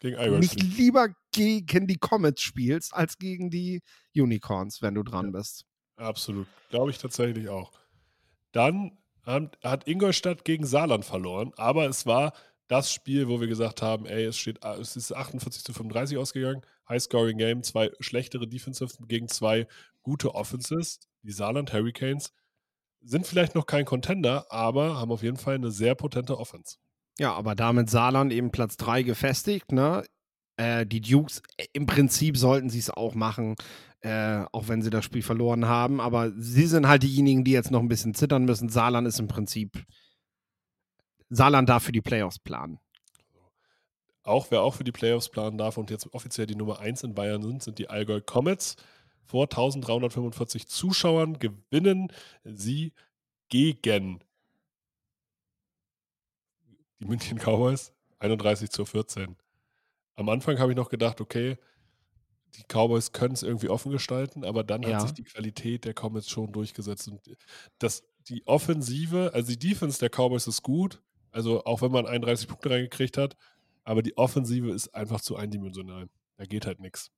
Gegen 0.00 0.38
nicht 0.38 0.62
lieber 0.62 1.08
gegen 1.32 1.88
die 1.88 1.98
Comets 1.98 2.42
spielst 2.42 2.94
als 2.94 3.18
gegen 3.18 3.50
die 3.50 3.82
Unicorns, 4.14 4.80
wenn 4.80 4.94
du 4.94 5.02
dran 5.02 5.32
bist. 5.32 5.64
Absolut. 5.96 6.46
Glaube 6.70 6.92
ich 6.92 6.98
tatsächlich 6.98 7.48
auch. 7.48 7.72
Dann 8.52 8.96
hat 9.28 9.86
Ingolstadt 9.86 10.44
gegen 10.44 10.66
Saarland 10.66 11.04
verloren, 11.04 11.52
aber 11.56 11.88
es 11.88 12.06
war 12.06 12.32
das 12.66 12.92
Spiel, 12.92 13.28
wo 13.28 13.40
wir 13.40 13.46
gesagt 13.46 13.82
haben, 13.82 14.06
ey, 14.06 14.24
es 14.24 14.36
steht, 14.36 14.64
es 14.64 14.96
ist 14.96 15.14
48 15.14 15.64
zu 15.64 15.72
35 15.72 16.18
ausgegangen. 16.18 16.62
High-Scoring 16.88 17.38
Game, 17.38 17.62
zwei 17.62 17.90
schlechtere 18.00 18.46
Defensives 18.46 18.98
gegen 19.06 19.28
zwei 19.28 19.66
gute 20.02 20.34
Offenses. 20.34 21.00
Die 21.22 21.32
Saarland 21.32 21.72
Hurricanes 21.72 22.32
sind 23.00 23.26
vielleicht 23.26 23.54
noch 23.54 23.66
kein 23.66 23.84
Contender, 23.84 24.46
aber 24.50 24.96
haben 24.96 25.12
auf 25.12 25.22
jeden 25.22 25.36
Fall 25.36 25.54
eine 25.54 25.70
sehr 25.70 25.94
potente 25.94 26.38
Offense. 26.38 26.76
Ja, 27.18 27.32
aber 27.34 27.54
damit 27.54 27.90
Saarland 27.90 28.32
eben 28.32 28.50
Platz 28.50 28.76
3 28.76 29.02
gefestigt, 29.02 29.72
ne? 29.72 30.04
Äh, 30.58 30.86
die 30.86 31.00
Dukes, 31.00 31.40
äh, 31.56 31.66
im 31.72 31.86
Prinzip 31.86 32.36
sollten 32.36 32.68
sie 32.68 32.80
es 32.80 32.90
auch 32.90 33.14
machen, 33.14 33.54
äh, 34.00 34.44
auch 34.52 34.66
wenn 34.66 34.82
sie 34.82 34.90
das 34.90 35.04
Spiel 35.04 35.22
verloren 35.22 35.66
haben. 35.66 36.00
Aber 36.00 36.32
sie 36.36 36.66
sind 36.66 36.88
halt 36.88 37.04
diejenigen, 37.04 37.44
die 37.44 37.52
jetzt 37.52 37.70
noch 37.70 37.80
ein 37.80 37.88
bisschen 37.88 38.14
zittern 38.14 38.44
müssen. 38.44 38.68
Saarland 38.68 39.06
ist 39.06 39.20
im 39.20 39.28
Prinzip. 39.28 39.84
Saarland 41.30 41.68
darf 41.68 41.84
für 41.84 41.92
die 41.92 42.00
Playoffs 42.00 42.40
planen. 42.40 42.80
Auch 44.24 44.50
wer 44.50 44.62
auch 44.62 44.74
für 44.74 44.84
die 44.84 44.92
Playoffs 44.92 45.28
planen 45.28 45.58
darf 45.58 45.78
und 45.78 45.90
jetzt 45.90 46.12
offiziell 46.12 46.46
die 46.46 46.56
Nummer 46.56 46.80
1 46.80 47.04
in 47.04 47.14
Bayern 47.14 47.42
sind, 47.42 47.62
sind 47.62 47.78
die 47.78 47.88
Allgäu 47.88 48.20
Comets. 48.20 48.76
Vor 49.26 49.44
1345 49.44 50.66
Zuschauern 50.66 51.38
gewinnen 51.38 52.12
sie 52.44 52.92
gegen 53.48 54.20
die 56.98 57.06
München 57.06 57.38
Cowboys 57.38 57.92
31 58.18 58.70
zu 58.70 58.84
14. 58.84 59.36
Am 60.18 60.28
Anfang 60.28 60.58
habe 60.58 60.72
ich 60.72 60.76
noch 60.76 60.88
gedacht, 60.88 61.20
okay, 61.20 61.56
die 62.56 62.64
Cowboys 62.64 63.12
können 63.12 63.34
es 63.34 63.44
irgendwie 63.44 63.68
offen 63.68 63.92
gestalten, 63.92 64.44
aber 64.44 64.64
dann 64.64 64.82
Ja. 64.82 64.94
hat 64.94 65.02
sich 65.02 65.12
die 65.12 65.22
Qualität 65.22 65.84
der 65.84 65.94
Comets 65.94 66.28
schon 66.28 66.50
durchgesetzt. 66.50 67.06
Und 67.06 67.20
das, 67.78 68.02
die 68.28 68.44
Offensive, 68.44 69.30
also 69.32 69.48
die 69.52 69.58
Defense 69.58 70.00
der 70.00 70.08
Cowboys 70.10 70.48
ist 70.48 70.64
gut, 70.64 71.00
also 71.30 71.62
auch 71.64 71.82
wenn 71.82 71.92
man 71.92 72.06
31 72.06 72.48
Punkte 72.48 72.70
reingekriegt 72.70 73.16
hat, 73.16 73.36
aber 73.84 74.02
die 74.02 74.16
Offensive 74.18 74.72
ist 74.72 74.92
einfach 74.92 75.20
zu 75.20 75.36
eindimensional. 75.36 76.08
Da 76.36 76.46
geht 76.46 76.66
halt 76.66 76.80
nichts. 76.80 77.12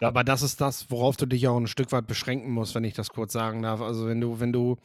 Ja. 0.00 0.08
Aber 0.08 0.24
das 0.24 0.40
ist 0.40 0.60
das, 0.62 0.90
worauf 0.90 1.18
du 1.18 1.26
dich 1.26 1.48
auch 1.48 1.56
ein 1.58 1.66
Stück 1.66 1.92
weit 1.92 2.06
beschränken 2.06 2.50
musst, 2.50 2.74
wenn 2.74 2.84
ich 2.84 2.94
das 2.94 3.10
kurz 3.10 3.34
sagen 3.34 3.60
darf. 3.60 3.82
Also 3.82 4.06
wenn 4.06 4.20
du, 4.22 4.40
wenn 4.40 4.52
du, 4.54 4.78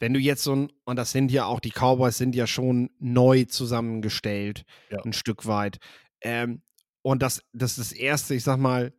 wenn 0.00 0.12
du 0.14 0.18
jetzt 0.18 0.42
so 0.42 0.54
ein, 0.56 0.72
und 0.84 0.96
das 0.96 1.12
sind 1.12 1.30
ja 1.30 1.44
auch, 1.44 1.60
die 1.60 1.70
Cowboys 1.70 2.18
sind 2.18 2.34
ja 2.34 2.46
schon 2.46 2.90
neu 2.98 3.44
zusammengestellt, 3.44 4.64
Ja. 4.90 5.00
ein 5.04 5.12
Stück 5.12 5.46
weit. 5.46 5.78
Ähm, 6.22 6.62
und 7.02 7.22
das, 7.22 7.42
das 7.52 7.78
ist 7.78 7.78
das 7.78 7.92
Erste, 7.92 8.34
ich 8.34 8.42
sag 8.42 8.58
mal, 8.58 8.92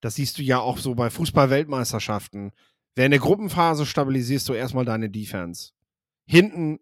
das 0.00 0.14
siehst 0.16 0.38
du 0.38 0.42
ja 0.42 0.58
auch 0.58 0.78
so 0.78 0.94
bei 0.94 1.10
Fußball-Weltmeisterschaften. 1.10 2.52
Während 2.96 3.12
der 3.12 3.20
Gruppenphase 3.20 3.86
stabilisierst 3.86 4.48
du 4.48 4.54
erstmal 4.54 4.84
deine 4.84 5.10
Defense. 5.10 5.70
Hinten 6.26 6.80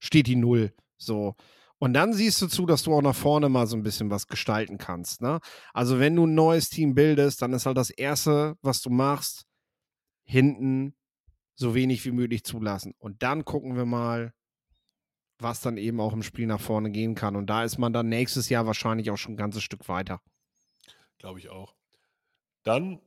steht 0.00 0.26
die 0.26 0.36
Null. 0.36 0.72
So. 0.98 1.34
Und 1.78 1.94
dann 1.94 2.12
siehst 2.12 2.42
du 2.42 2.46
zu, 2.48 2.66
dass 2.66 2.82
du 2.82 2.94
auch 2.94 3.00
nach 3.02 3.14
vorne 3.14 3.48
mal 3.48 3.66
so 3.66 3.76
ein 3.76 3.82
bisschen 3.82 4.10
was 4.10 4.26
gestalten 4.26 4.76
kannst. 4.76 5.22
Ne? 5.22 5.40
Also, 5.72 5.98
wenn 5.98 6.14
du 6.16 6.26
ein 6.26 6.34
neues 6.34 6.68
Team 6.68 6.94
bildest, 6.94 7.40
dann 7.42 7.52
ist 7.54 7.64
halt 7.64 7.76
das 7.78 7.90
Erste, 7.90 8.56
was 8.60 8.82
du 8.82 8.90
machst, 8.90 9.46
hinten 10.24 10.94
so 11.60 11.74
wenig 11.74 12.04
wie 12.06 12.10
möglich 12.10 12.42
zulassen. 12.42 12.94
Und 12.98 13.22
dann 13.22 13.44
gucken 13.44 13.76
wir 13.76 13.84
mal, 13.84 14.32
was 15.38 15.60
dann 15.60 15.76
eben 15.76 16.00
auch 16.00 16.14
im 16.14 16.22
Spiel 16.22 16.46
nach 16.46 16.60
vorne 16.60 16.90
gehen 16.90 17.14
kann. 17.14 17.36
Und 17.36 17.48
da 17.48 17.64
ist 17.64 17.78
man 17.78 17.92
dann 17.92 18.08
nächstes 18.08 18.48
Jahr 18.48 18.66
wahrscheinlich 18.66 19.10
auch 19.10 19.18
schon 19.18 19.34
ein 19.34 19.36
ganzes 19.36 19.62
Stück 19.62 19.88
weiter. 19.88 20.22
Glaube 21.18 21.38
ich 21.38 21.50
auch. 21.50 21.74
Dann 22.62 23.00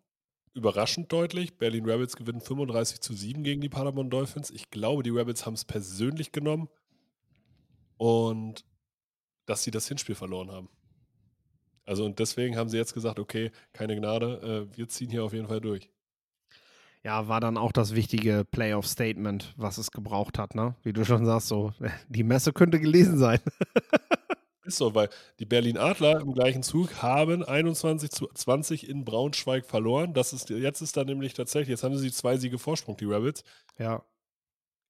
überraschend 0.53 1.11
deutlich, 1.11 1.57
Berlin 1.57 1.85
Rebels 1.85 2.15
gewinnen 2.15 2.41
35 2.41 3.01
zu 3.01 3.13
7 3.13 3.43
gegen 3.43 3.59
die 3.59 3.69
Paderborn 3.69 4.11
Dolphins. 4.11 4.51
Ich 4.51 4.69
glaube, 4.69 5.01
die 5.01 5.09
Rebels 5.09 5.47
haben 5.47 5.55
es 5.55 5.65
persönlich 5.65 6.31
genommen 6.31 6.69
und 7.97 8.65
dass 9.47 9.63
sie 9.63 9.71
das 9.71 9.87
Hinspiel 9.87 10.15
verloren 10.15 10.51
haben. 10.51 10.69
Also 11.85 12.05
und 12.05 12.19
deswegen 12.19 12.55
haben 12.55 12.69
sie 12.69 12.77
jetzt 12.77 12.93
gesagt, 12.93 13.19
okay, 13.19 13.51
keine 13.73 13.95
Gnade, 13.95 14.69
äh, 14.71 14.77
wir 14.77 14.87
ziehen 14.87 15.09
hier 15.09 15.23
auf 15.23 15.33
jeden 15.33 15.47
Fall 15.47 15.59
durch. 15.59 15.89
Ja, 17.03 17.27
war 17.27 17.41
dann 17.41 17.57
auch 17.57 17.73
das 17.73 17.95
wichtige 17.95 18.45
Playoff-Statement, 18.49 19.53
was 19.57 19.77
es 19.77 19.91
gebraucht 19.91 20.39
hat, 20.39 20.55
ne? 20.55 20.75
Wie 20.83 20.93
du 20.93 21.03
schon 21.03 21.25
sagst, 21.25 21.49
so, 21.49 21.73
die 22.07 22.23
Messe 22.23 22.53
könnte 22.53 22.79
gelesen 22.79 23.17
sein. 23.17 23.39
Ist 24.65 24.77
so, 24.77 24.95
weil 24.95 25.09
die 25.39 25.45
Berlin 25.45 25.77
Adler 25.77 26.21
im 26.21 26.33
gleichen 26.33 26.63
Zug 26.63 27.01
haben 27.01 27.43
21 27.43 28.09
zu 28.09 28.27
20 28.33 28.87
in 28.87 29.03
Braunschweig 29.03 29.65
verloren. 29.65 30.13
Das 30.13 30.31
ist, 30.31 30.49
jetzt 30.49 30.81
ist 30.81 30.95
da 30.95 31.03
nämlich 31.03 31.33
tatsächlich, 31.33 31.67
jetzt 31.67 31.83
haben 31.83 31.97
sie 31.97 32.11
zwei 32.13 32.37
Siege 32.37 32.57
Vorsprung, 32.57 32.95
die 32.95 33.03
Rebels. 33.03 33.43
Ja. 33.77 34.05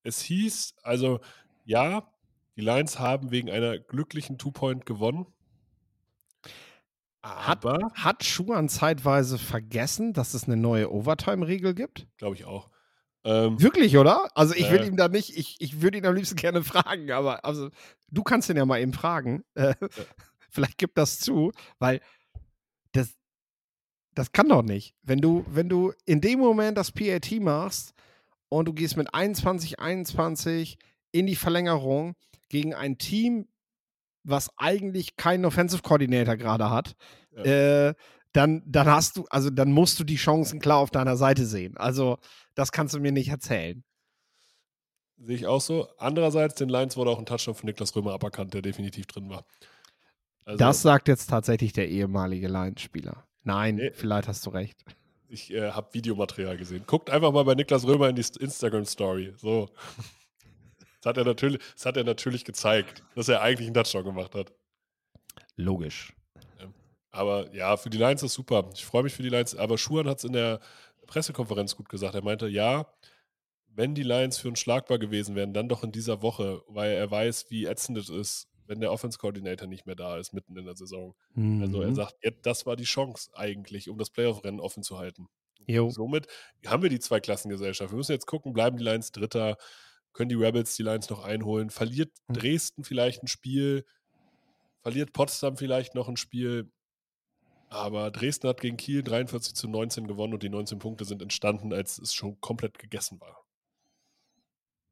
Es 0.04 0.22
hieß, 0.22 0.76
also 0.84 1.22
ja, 1.66 2.08
die 2.56 2.62
Lions 2.62 3.00
haben 3.00 3.32
wegen 3.32 3.50
einer 3.50 3.80
glücklichen 3.80 4.38
Two-Point 4.38 4.86
gewonnen. 4.86 5.26
Hat, 7.24 7.66
Aber, 7.66 7.92
hat 7.94 8.24
Schuhan 8.26 8.68
zeitweise 8.68 9.38
vergessen, 9.38 10.12
dass 10.14 10.34
es 10.34 10.44
eine 10.46 10.58
neue 10.58 10.92
Overtime-Regel 10.92 11.74
gibt? 11.74 12.06
glaube 12.18 12.36
ich 12.36 12.44
auch. 12.46 12.70
Ähm, 13.24 13.62
Wirklich, 13.62 13.98
oder? 13.98 14.28
Also 14.36 14.54
ich 14.54 14.70
will 14.70 14.82
Äh. 14.82 14.88
ihm 14.88 14.98
da 14.98 15.08
nicht, 15.08 15.38
ich, 15.38 15.56
ich 15.60 15.82
würde 15.82 15.98
ihn 15.98 16.06
am 16.06 16.16
liebsten 16.16 16.36
gerne 16.36 16.64
fragen, 16.64 17.10
aber 17.12 17.46
also 17.46 17.70
du 18.10 18.24
kannst 18.24 18.50
ihn 18.50 18.58
ja 18.58 18.66
mal 18.66 18.82
eben 18.82 18.92
fragen. 18.94 19.44
Äh, 19.56 19.74
Vielleicht 20.50 20.78
gibt 20.78 20.98
das 20.98 21.20
zu, 21.20 21.52
weil 21.80 22.02
das, 22.92 23.16
das 24.14 24.34
kann 24.34 24.50
doch 24.50 24.62
nicht. 24.62 24.94
Wenn 25.02 25.20
du, 25.20 25.46
wenn 25.48 25.70
du 25.70 25.94
in 26.06 26.20
dem 26.20 26.40
Moment 26.40 26.78
das 26.78 26.92
PAT 26.92 27.32
machst 27.40 27.94
und 28.50 28.66
du 28.68 28.74
gehst 28.74 28.98
mit 28.98 29.14
21, 29.14 29.80
21 29.80 30.78
in 31.14 31.26
die 31.26 31.36
Verlängerung 31.38 32.16
gegen 32.50 32.74
ein 32.76 32.98
Team, 32.98 33.48
was 34.24 34.50
eigentlich 34.58 35.16
keinen 35.18 35.46
Offensive 35.46 35.82
Coordinator 35.82 36.36
gerade 36.38 36.70
hat, 36.70 36.96
Ja. 37.36 37.44
äh, 37.90 37.94
dann, 38.32 38.64
dann 38.66 38.88
hast 38.88 39.18
du, 39.18 39.26
also 39.30 39.50
dann 39.52 39.72
musst 39.72 40.00
du 40.00 40.04
die 40.04 40.16
Chancen 40.16 40.60
klar 40.60 40.80
auf 40.80 40.90
deiner 40.90 41.18
Seite 41.18 41.46
sehen. 41.46 41.78
Also, 41.78 42.18
das 42.56 42.72
kannst 42.72 42.96
du 42.96 43.00
mir 43.00 43.12
nicht 43.12 43.30
erzählen. 43.30 43.84
Sehe 45.18 45.36
ich 45.36 45.46
auch 45.46 45.62
so. 45.62 45.88
Andererseits, 46.00 46.56
den 46.56 46.70
Lions 46.70 46.98
wurde 46.98 47.12
auch 47.12 47.20
ein 47.20 47.26
Touchdown 47.28 47.54
von 47.56 47.68
Niklas 47.68 47.96
Römer 47.96 48.14
aberkannt, 48.14 48.54
der 48.56 48.62
definitiv 48.64 49.06
drin 49.06 49.30
war. 49.30 49.46
Also, 50.46 50.58
das 50.58 50.82
sagt 50.82 51.08
jetzt 51.08 51.30
tatsächlich 51.30 51.74
der 51.74 51.88
ehemalige 51.90 52.48
Lions-Spieler. 52.48 53.24
Nein, 53.44 53.76
Nee. 53.76 53.92
vielleicht 53.94 54.28
hast 54.28 54.46
du 54.46 54.50
recht. 54.50 54.84
ich 55.30 55.54
äh, 55.54 55.72
habe 55.72 55.94
Videomaterial 55.94 56.58
gesehen. 56.58 56.84
Guckt 56.88 57.10
einfach 57.10 57.32
mal 57.32 57.44
bei 57.44 57.56
Niklas 57.56 57.86
Römer 57.86 58.10
in 58.10 58.16
die 58.16 58.26
Instagram-Story. 58.40 59.34
So. 59.38 59.70
Das 61.04 61.10
hat, 61.10 61.18
er 61.18 61.26
natürlich, 61.26 61.60
das 61.74 61.86
hat 61.86 61.98
er 61.98 62.06
natürlich 62.06 62.46
gezeigt, 62.46 63.04
dass 63.14 63.28
er 63.28 63.42
eigentlich 63.42 63.68
einen 63.68 63.74
Touchdown 63.74 64.06
gemacht 64.06 64.34
hat. 64.36 64.54
Logisch. 65.58 66.14
Aber 67.12 67.54
ja, 67.54 67.76
für 67.78 67.90
die 67.90 67.98
Lions 67.98 68.24
ist 68.24 68.34
super. 68.34 68.70
Ich 68.74 68.86
freue 68.86 69.04
mich 69.04 69.14
für 69.14 69.22
die 69.22 69.30
Lions. 69.30 69.54
Aber 69.56 69.78
Schuhan 69.78 70.08
hat 70.08 70.20
es 70.20 70.24
in 70.24 70.34
der 70.34 70.60
Pressekonferenz 71.06 71.76
gut 71.76 71.90
gesagt. 71.90 72.16
Er 72.16 72.24
meinte, 72.24 72.48
ja, 72.48 72.88
wenn 73.68 73.94
die 73.94 74.04
Lions 74.04 74.38
für 74.38 74.48
uns 74.48 74.60
schlagbar 74.60 74.98
gewesen 74.98 75.36
wären, 75.36 75.54
dann 75.54 75.68
doch 75.68 75.84
in 75.84 75.92
dieser 75.92 76.22
Woche, 76.22 76.62
weil 76.68 76.92
er 76.94 77.12
weiß, 77.12 77.48
wie 77.50 77.66
ätzend 77.66 77.98
es 77.98 78.10
ist, 78.10 78.48
wenn 78.66 78.80
der 78.80 78.92
Offense 78.92 79.18
Coordinator 79.20 79.68
nicht 79.68 79.86
mehr 79.86 79.96
da 79.96 80.18
ist, 80.18 80.32
mitten 80.34 80.56
in 80.58 80.66
der 80.66 80.78
Saison. 80.78 81.16
Also 81.36 81.82
er 81.82 81.90
Mhm. 81.90 81.96
sagt, 81.96 82.16
jetzt, 82.24 82.46
das 82.46 82.66
war 82.66 82.78
die 82.78 82.86
Chance 82.86 83.30
eigentlich, 83.34 83.90
um 83.90 83.98
das 83.98 84.10
Playoff-Rennen 84.10 84.62
offen 84.62 84.84
zu 84.84 84.98
halten. 84.98 85.28
Jo. 85.68 85.90
Somit 85.90 86.28
haben 86.66 86.82
wir 86.82 86.90
die 86.90 87.00
Zweiklassengesellschaft. 87.00 87.92
Wir 87.92 87.98
müssen 87.98 88.14
jetzt 88.14 88.26
gucken, 88.26 88.54
bleiben 88.54 88.78
die 88.78 88.84
Lions 88.84 89.12
Dritter, 89.12 89.58
können 90.14 90.30
die 90.30 90.36
Rebels 90.36 90.76
die 90.76 90.84
Lions 90.84 91.10
noch 91.10 91.24
einholen, 91.24 91.70
verliert 91.70 92.12
Hm. 92.28 92.36
Dresden 92.36 92.84
vielleicht 92.84 93.24
ein 93.24 93.28
Spiel, 93.28 93.86
verliert 94.82 95.14
Potsdam 95.14 95.58
vielleicht 95.58 95.96
noch 95.96 96.08
ein 96.08 96.18
Spiel, 96.18 96.72
aber 97.70 98.12
Dresden 98.12 98.48
hat 98.50 98.62
gegen 98.62 98.78
Kiel 98.78 99.02
43 99.02 99.56
zu 99.56 99.68
19 99.68 100.06
gewonnen 100.08 100.34
und 100.34 100.44
die 100.44 100.50
19 100.50 100.78
Punkte 100.80 101.06
sind 101.06 101.22
entstanden, 101.22 101.74
als 101.74 101.98
es 101.98 102.14
schon 102.14 102.40
komplett 102.40 102.78
gegessen 102.78 103.20
war. 103.20 103.44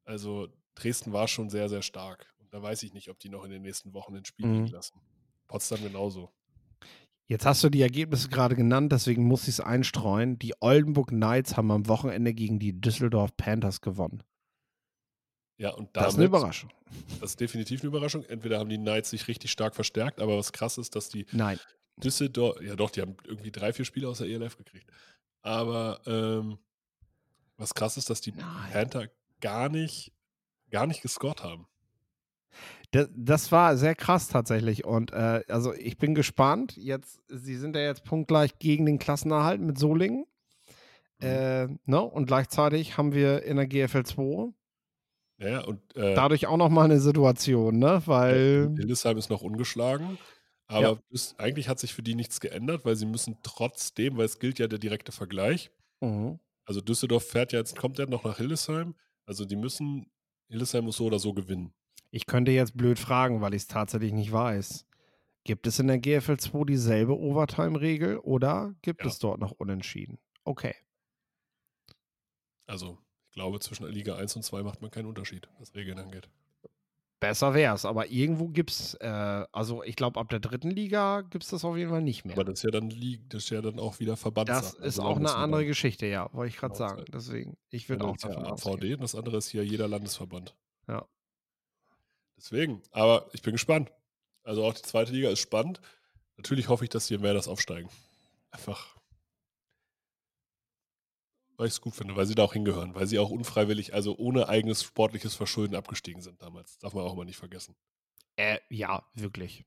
Also 0.06 0.48
Dresden 0.75 1.13
war 1.13 1.28
schon 1.28 1.50
sehr, 1.50 1.70
sehr 1.70 1.82
stark. 1.84 2.34
Und 2.40 2.54
da 2.54 2.62
weiß 2.62 2.84
ich 2.84 2.94
nicht, 2.94 3.10
ob 3.10 3.20
die 3.20 3.30
noch 3.30 3.44
in 3.44 3.51
den 3.51 3.62
nächsten 3.62 3.94
Wochen 3.94 4.16
ein 4.16 4.25
Spiel 4.25 4.48
Mhm. 4.48 4.54
liegen 4.56 4.68
lassen. 4.68 5.00
Potsdam 5.48 5.82
genauso. 5.84 6.32
Jetzt 7.28 7.46
hast 7.46 7.63
du 7.63 7.70
die 7.70 7.82
Ergebnisse 7.82 8.28
gerade 8.30 8.56
genannt, 8.56 8.92
deswegen 8.92 9.24
muss 9.24 9.44
ich 9.44 9.50
es 9.50 9.60
einstreuen. 9.62 10.38
Die 10.40 10.54
Oldenburg 10.60 11.10
Knights 11.10 11.56
haben 11.56 11.72
am 11.72 11.88
Wochenende 11.88 12.34
gegen 12.34 12.60
die 12.60 12.82
Düsseldorf 12.82 13.38
Panthers 13.38 13.80
gewonnen. 13.80 14.24
Ja, 15.62 15.70
und 15.70 15.96
Das 15.96 16.08
ist 16.08 16.13
damit 16.13 16.18
eine 16.18 16.25
Überraschung. 16.25 16.72
Das 17.20 17.32
ist 17.32 17.39
definitiv 17.39 17.82
eine 17.82 17.89
Überraschung. 17.89 18.24
Entweder 18.24 18.58
haben 18.58 18.70
die 18.70 18.80
Knights 18.80 19.12
sich 19.12 19.27
richtig 19.27 19.51
stark 19.51 19.75
verstärkt, 19.75 20.20
aber 20.20 20.36
was 20.36 20.51
krass 20.51 20.80
ist, 20.80 20.96
dass 20.96 21.10
die 21.10 21.27
Nein. 21.34 21.60
Düsseldorf, 21.98 22.60
ja 22.63 22.75
doch, 22.75 22.89
die 22.89 23.01
haben 23.01 23.15
irgendwie 23.27 23.51
drei, 23.51 23.72
vier 23.72 23.86
Spiele 23.86 24.10
aus 24.10 24.18
der 24.18 24.27
ELF 24.27 24.58
gekriegt. 24.58 24.89
Aber 25.44 26.01
ähm, 26.08 26.58
was 27.58 27.75
krass 27.75 27.96
ist, 27.96 28.10
dass 28.10 28.22
die 28.22 28.32
Nein. 28.32 28.72
Panther 28.72 29.10
gar 29.39 29.70
nicht, 29.70 30.12
gar 30.72 30.88
nicht 30.88 31.03
gescored 31.03 31.44
haben. 31.44 31.68
Das, 32.89 33.08
das 33.15 33.51
war 33.51 33.77
sehr 33.77 33.94
krass 33.94 34.30
tatsächlich. 34.30 34.84
Und 34.84 35.13
äh, 35.13 35.44
also 35.48 35.75
ich 35.75 36.00
bin 36.00 36.15
gespannt. 36.15 36.75
Jetzt, 36.75 37.20
sie 37.27 37.56
sind 37.56 37.75
ja 37.75 37.84
jetzt 37.84 38.03
punktgleich 38.03 38.58
gegen 38.58 38.88
den 38.88 38.98
Klassenerhalt 38.98 39.62
mit 39.62 39.77
Solingen. 39.77 40.25
Mhm. 41.20 41.27
Äh, 41.27 41.68
ne? 41.86 42.01
Und 42.01 42.25
gleichzeitig 42.25 42.98
haben 42.98 43.13
wir 43.13 43.44
in 43.44 43.58
der 43.58 43.68
GFL 43.68 44.06
2 44.06 44.53
Ja, 45.42 45.64
und 45.64 45.82
äh, 45.96 46.14
dadurch 46.14 46.46
auch 46.48 46.58
nochmal 46.58 46.86
eine 46.86 47.00
Situation, 47.00 47.80
ne? 47.80 48.02
Weil. 48.06 48.74
Hildesheim 48.78 49.18
ist 49.18 49.30
noch 49.30 49.42
ungeschlagen. 49.42 50.18
Aber 50.68 51.02
das, 51.10 51.38
eigentlich 51.38 51.68
hat 51.68 51.80
sich 51.80 51.94
für 51.94 52.04
die 52.04 52.16
nichts 52.16 52.40
geändert, 52.40 52.86
weil 52.86 52.96
sie 52.96 53.06
müssen 53.06 53.38
trotzdem, 53.44 54.16
weil 54.18 54.26
es 54.26 54.40
gilt 54.40 54.58
ja 54.60 54.68
der 54.68 54.80
direkte 54.80 55.12
Vergleich. 55.12 55.72
Mhm. 56.00 56.40
Also 56.66 56.80
Düsseldorf 56.80 57.26
fährt 57.26 57.52
ja 57.52 57.60
jetzt, 57.60 57.76
kommt 57.78 57.98
ja 58.00 58.06
noch 58.06 58.24
nach 58.24 58.38
Hildesheim. 58.38 58.96
Also 59.26 59.44
die 59.44 59.58
müssen 59.58 60.10
Hildesheim 60.48 60.86
muss 60.86 60.98
so 60.98 61.06
oder 61.06 61.20
so 61.20 61.34
gewinnen. 61.34 61.74
Ich 62.12 62.26
könnte 62.26 62.52
jetzt 62.52 62.78
blöd 62.78 63.00
fragen, 63.00 63.42
weil 63.42 63.54
ich 63.54 63.64
es 63.64 63.68
tatsächlich 63.68 64.14
nicht 64.14 64.32
weiß. 64.32 64.86
Gibt 65.44 65.66
es 65.66 65.80
in 65.80 65.88
der 65.88 65.98
GFL 65.98 66.38
2 66.38 66.66
dieselbe 66.66 67.18
Overtime-Regel 67.18 68.20
oder 68.20 68.76
gibt 68.82 69.02
Ja. 69.02 69.08
es 69.08 69.18
dort 69.20 69.40
noch 69.40 69.52
Unentschieden? 69.52 70.20
Okay. 70.44 70.76
Also, 72.68 72.98
ich 73.32 73.36
glaube, 73.36 73.62
zwischen 73.62 73.88
Liga 73.88 74.18
1 74.18 74.36
und 74.36 74.44
2 74.44 74.62
macht 74.62 74.82
man 74.82 74.92
keinen 74.92 75.06
Unterschied, 75.06 75.48
was 75.58 75.74
Regeln 75.74 75.98
angeht. 75.98 76.28
Besser 77.22 77.54
wär's, 77.54 77.86
aber 77.86 78.08
irgendwo 78.10 78.50
gibt's, 78.50 78.96
äh, 78.96 79.46
also 79.54 79.84
ich 79.84 79.96
glaube, 79.96 80.20
ab 80.20 80.28
der 80.28 80.42
dritten 80.42 80.70
Liga 80.70 81.22
gibt 81.22 81.46
es 81.46 81.52
das 81.52 81.64
auf 81.64 81.78
jeden 81.78 81.92
Fall 81.92 82.02
nicht 82.02 82.26
mehr. 82.26 82.36
Aber 82.36 82.44
das 82.44 82.56
ist 82.56 82.64
ja 82.64 82.72
dann, 82.72 82.90
das 83.30 83.44
ist 83.44 83.50
ja 83.52 83.62
dann 83.62 83.80
auch 83.80 84.02
wieder 84.02 84.18
Verbandssache. 84.18 84.60
Das 84.62 84.74
ist 84.74 85.00
Also, 85.00 85.04
auch 85.04 85.16
eine 85.16 85.34
andere 85.34 85.66
Geschichte, 85.66 86.08
ja, 86.08 86.28
wollte 86.34 86.50
ich 86.50 86.58
gerade 86.58 86.74
Genau, 86.74 86.90
sagen. 86.90 87.06
Deswegen, 87.14 87.58
ich 87.70 87.88
würde 87.88 88.04
auch 88.04 88.16
ist 88.16 88.26
ja 88.26 88.32
AVD 88.32 88.96
und 88.96 89.02
das 89.02 89.16
andere 89.16 89.38
ist 89.38 89.48
hier 89.48 89.64
jeder 89.64 89.88
Landesverband. 89.88 90.58
Ja. 90.90 91.08
Deswegen, 92.36 92.82
aber 92.92 93.30
ich 93.32 93.42
bin 93.42 93.54
gespannt. 93.54 93.94
Also 94.44 94.66
auch 94.66 94.74
die 94.74 94.82
zweite 94.82 95.14
Liga 95.14 95.30
ist 95.30 95.40
spannend. 95.40 95.80
Natürlich 96.36 96.68
hoffe 96.68 96.84
ich, 96.84 96.90
dass 96.90 97.08
die 97.08 97.18
mehr 97.18 97.34
das 97.34 97.48
aufsteigen. 97.48 97.88
Einfach, 98.50 98.98
weil 101.62 101.68
ich 101.68 101.75
es 101.75 101.82
gut 101.82 101.94
finde, 101.94 102.15
weil 102.15 102.25
sie 102.25 102.34
da 102.34 102.44
auch 102.44 102.53
hingehören, 102.53 102.96
weil 102.96 103.06
sie 103.06 103.20
auch 103.20 103.30
unfreiwillig, 103.30 103.94
also 103.94 104.18
ohne 104.18 104.50
eigenes 104.50 104.82
sportliches 104.82 105.36
Verschulden 105.36 105.75
abgestiegen 105.75 106.20
sind 106.20 106.41
damals. 106.41 106.80
Darf 106.80 106.96
man 106.96 107.03
auch 107.03 107.15
mal 107.15 107.24
nicht 107.24 107.38
vergessen. 107.38 107.75
Äh, 108.36 108.58
ja, 108.70 109.06
wirklich. 109.13 109.63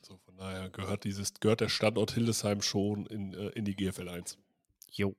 So, 0.00 0.16
von 0.16 0.38
daher 0.38 0.70
gehört 0.70 1.04
dieses, 1.04 1.34
gehört 1.34 1.60
der 1.60 1.68
Standort 1.68 2.12
Hildesheim 2.12 2.62
schon 2.62 3.04
in, 3.04 3.34
äh, 3.34 3.48
in 3.48 3.66
die 3.66 3.76
GFL 3.76 4.08
1. 4.08 4.38
Jo. 4.90 5.14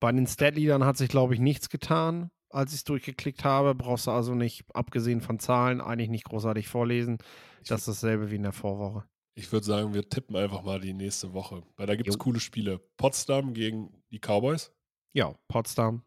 Bei 0.00 0.10
den 0.10 0.26
Statleadern 0.26 0.84
hat 0.84 0.96
sich, 0.96 1.10
glaube 1.10 1.34
ich, 1.34 1.38
nichts 1.38 1.68
getan, 1.68 2.32
als 2.50 2.72
ich 2.72 2.78
es 2.78 2.84
durchgeklickt 2.84 3.44
habe. 3.44 3.76
Brauchst 3.76 4.08
du 4.08 4.10
also 4.10 4.34
nicht, 4.34 4.64
abgesehen 4.74 5.20
von 5.20 5.38
Zahlen, 5.38 5.80
eigentlich 5.80 6.10
nicht 6.10 6.24
großartig 6.24 6.66
vorlesen. 6.66 7.18
Ich, 7.62 7.68
Das 7.68 7.82
ist 7.82 7.88
dasselbe 7.88 8.32
wie 8.32 8.36
in 8.36 8.42
der 8.42 8.52
Vorwoche. 8.52 9.04
ich 9.36 9.52
würde 9.52 9.66
sagen, 9.66 9.94
wir 9.94 10.08
tippen 10.08 10.34
einfach 10.34 10.62
mal 10.62 10.80
die 10.80 10.94
nächste 10.94 11.34
Woche. 11.34 11.62
Weil 11.76 11.86
da 11.86 11.94
gibt 11.94 12.08
es 12.08 12.18
coole 12.18 12.40
Spiele. 12.40 12.80
Potsdam 12.96 13.54
gegen 13.54 13.92
die 14.16 14.20
Cowboys, 14.26 14.72
Ja, 15.12 15.34
Potsdam, 15.48 16.02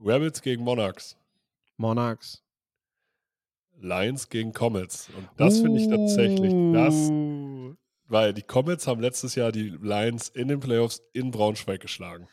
Rabbits 0.00 0.40
gegen 0.42 0.64
Monarchs, 0.64 1.16
Monarchs. 1.76 2.42
Lions 3.78 4.30
gegen 4.30 4.54
Comets. 4.54 5.10
Und 5.14 5.28
das 5.36 5.60
finde 5.60 5.78
ich 5.80 5.88
tatsächlich, 5.88 6.50
das, 6.72 6.94
Uh. 6.94 7.74
weil 8.06 8.32
die 8.32 8.42
Comets 8.42 8.86
haben 8.86 9.02
letztes 9.02 9.34
Jahr 9.34 9.52
die 9.52 9.68
Lions 9.68 10.30
in 10.30 10.48
den 10.48 10.60
Playoffs 10.60 11.02
in 11.12 11.30
Braunschweig 11.30 11.80
geschlagen. 11.80 12.26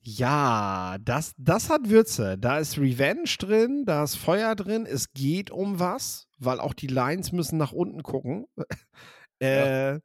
Ja, 0.00 0.96
das, 1.02 1.34
das 1.36 1.68
hat 1.68 1.90
Würze. 1.90 2.38
Da 2.38 2.58
ist 2.58 2.78
Revenge 2.78 3.28
drin, 3.38 3.84
da 3.84 4.04
ist 4.04 4.14
Feuer 4.16 4.54
drin. 4.54 4.86
Es 4.86 5.12
geht 5.12 5.50
um 5.50 5.78
was, 5.78 6.26
weil 6.38 6.60
auch 6.60 6.72
die 6.74 6.86
Lines 6.86 7.32
müssen 7.32 7.58
nach 7.58 7.72
unten 7.72 8.02
gucken. 8.02 8.46
äh, 9.40 9.98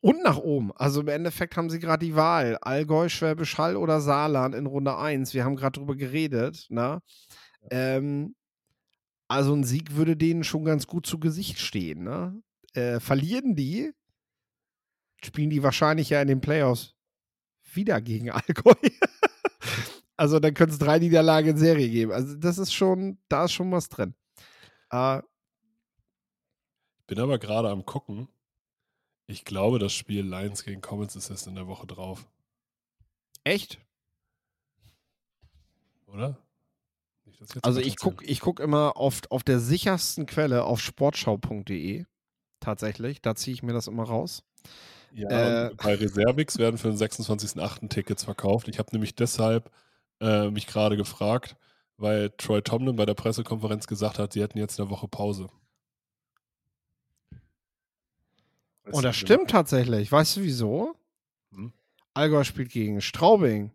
und 0.00 0.22
nach 0.22 0.38
oben. 0.38 0.72
Also 0.76 1.00
im 1.00 1.08
Endeffekt 1.08 1.56
haben 1.56 1.70
sie 1.70 1.80
gerade 1.80 2.04
die 2.04 2.14
Wahl. 2.14 2.56
Allgäu, 2.60 3.08
Schwäbisch 3.08 3.58
Hall 3.58 3.76
oder 3.76 4.00
Saarland 4.00 4.54
in 4.54 4.66
Runde 4.66 4.96
1. 4.96 5.34
Wir 5.34 5.44
haben 5.44 5.56
gerade 5.56 5.78
drüber 5.78 5.96
geredet. 5.96 6.66
Ne? 6.68 7.02
Ähm, 7.70 8.36
also 9.26 9.54
ein 9.54 9.64
Sieg 9.64 9.96
würde 9.96 10.16
denen 10.16 10.44
schon 10.44 10.64
ganz 10.64 10.86
gut 10.86 11.06
zu 11.06 11.18
Gesicht 11.18 11.58
stehen. 11.58 12.04
Ne? 12.04 12.40
Äh, 12.74 13.00
verlieren 13.00 13.56
die, 13.56 13.92
spielen 15.22 15.50
die 15.50 15.62
wahrscheinlich 15.62 16.10
ja 16.10 16.22
in 16.22 16.28
den 16.28 16.40
Playoffs 16.40 16.94
wieder 17.74 18.00
gegen 18.00 18.30
Allgäu. 18.30 18.74
also 20.16 20.38
dann 20.38 20.54
könnte 20.54 20.74
es 20.74 20.78
drei 20.78 21.00
Niederlagen 21.00 21.50
in 21.50 21.56
Serie 21.56 21.88
geben. 21.88 22.12
Also 22.12 22.36
das 22.36 22.58
ist 22.58 22.72
schon, 22.72 23.18
da 23.28 23.46
ist 23.46 23.52
schon 23.52 23.72
was 23.72 23.88
drin. 23.88 24.14
Äh, 24.90 25.22
Bin 27.08 27.18
aber 27.18 27.38
gerade 27.38 27.68
am 27.70 27.84
gucken. 27.84 28.28
Ich 29.28 29.44
glaube, 29.44 29.78
das 29.78 29.92
Spiel 29.92 30.26
Lions 30.26 30.64
gegen 30.64 30.80
Comets 30.80 31.14
ist 31.14 31.30
erst 31.30 31.46
in 31.46 31.54
der 31.54 31.66
Woche 31.66 31.86
drauf, 31.86 32.26
echt? 33.44 33.78
oder? 36.06 36.38
Nicht, 37.26 37.64
Also 37.64 37.80
ich 37.80 37.96
gucke 37.96 38.24
ich 38.24 38.40
guck 38.40 38.58
immer 38.58 38.96
oft 38.96 39.30
auf 39.30 39.42
der 39.42 39.60
sichersten 39.60 40.26
Quelle 40.26 40.64
auf 40.64 40.80
sportschau.de. 40.80 42.04
Tatsächlich, 42.60 43.22
da 43.22 43.34
ziehe 43.34 43.54
ich 43.54 43.62
mir 43.62 43.72
das 43.72 43.86
immer 43.86 44.04
raus. 44.04 44.42
Ja, 45.12 45.68
äh, 45.68 45.74
bei 45.74 45.94
Reservix 45.94 46.58
werden 46.58 46.78
für 46.78 46.88
den 46.88 46.98
26.08. 46.98 47.88
Tickets 47.88 48.24
verkauft. 48.24 48.68
Ich 48.68 48.78
habe 48.78 48.90
nämlich 48.92 49.14
deshalb 49.14 49.70
äh, 50.20 50.50
mich 50.50 50.66
gerade 50.66 50.96
gefragt, 50.96 51.56
weil 51.96 52.30
Troy 52.30 52.62
Tomlin 52.62 52.96
bei 52.96 53.06
der 53.06 53.14
Pressekonferenz 53.14 53.86
gesagt 53.86 54.18
hat, 54.18 54.32
sie 54.32 54.42
hätten 54.42 54.58
jetzt 54.58 54.80
eine 54.80 54.90
Woche 54.90 55.06
Pause. 55.06 55.48
Und 58.92 59.02
du, 59.02 59.08
das 59.08 59.16
stimmt 59.16 59.50
tatsächlich. 59.50 60.10
Weißt 60.10 60.36
du 60.36 60.42
wieso? 60.42 60.94
Hm? 61.52 61.72
Allgäu 62.14 62.44
spielt 62.44 62.70
gegen 62.70 63.00
Straubing. 63.00 63.72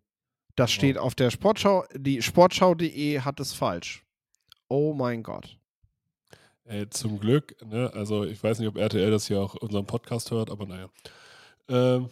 Das 0.55 0.69
Genau. 0.71 0.77
steht 0.79 0.97
auf 0.97 1.15
der 1.15 1.31
Sportschau. 1.31 1.85
Die 1.95 2.21
Sportschau.de 2.21 3.19
hat 3.21 3.39
es 3.39 3.53
falsch. 3.53 4.05
Oh 4.67 4.93
mein 4.93 5.23
Gott. 5.23 5.57
Ey, 6.65 6.89
zum 6.89 7.19
Glück, 7.19 7.55
ne? 7.65 7.91
Also 7.93 8.23
ich 8.23 8.41
weiß 8.41 8.59
nicht, 8.59 8.67
ob 8.69 8.77
RTL 8.77 9.11
das 9.11 9.27
hier 9.27 9.41
auch 9.41 9.55
unseren 9.55 9.85
Podcast 9.85 10.31
hört, 10.31 10.49
aber 10.49 10.65
naja. 10.65 10.89
Ähm, 11.67 12.09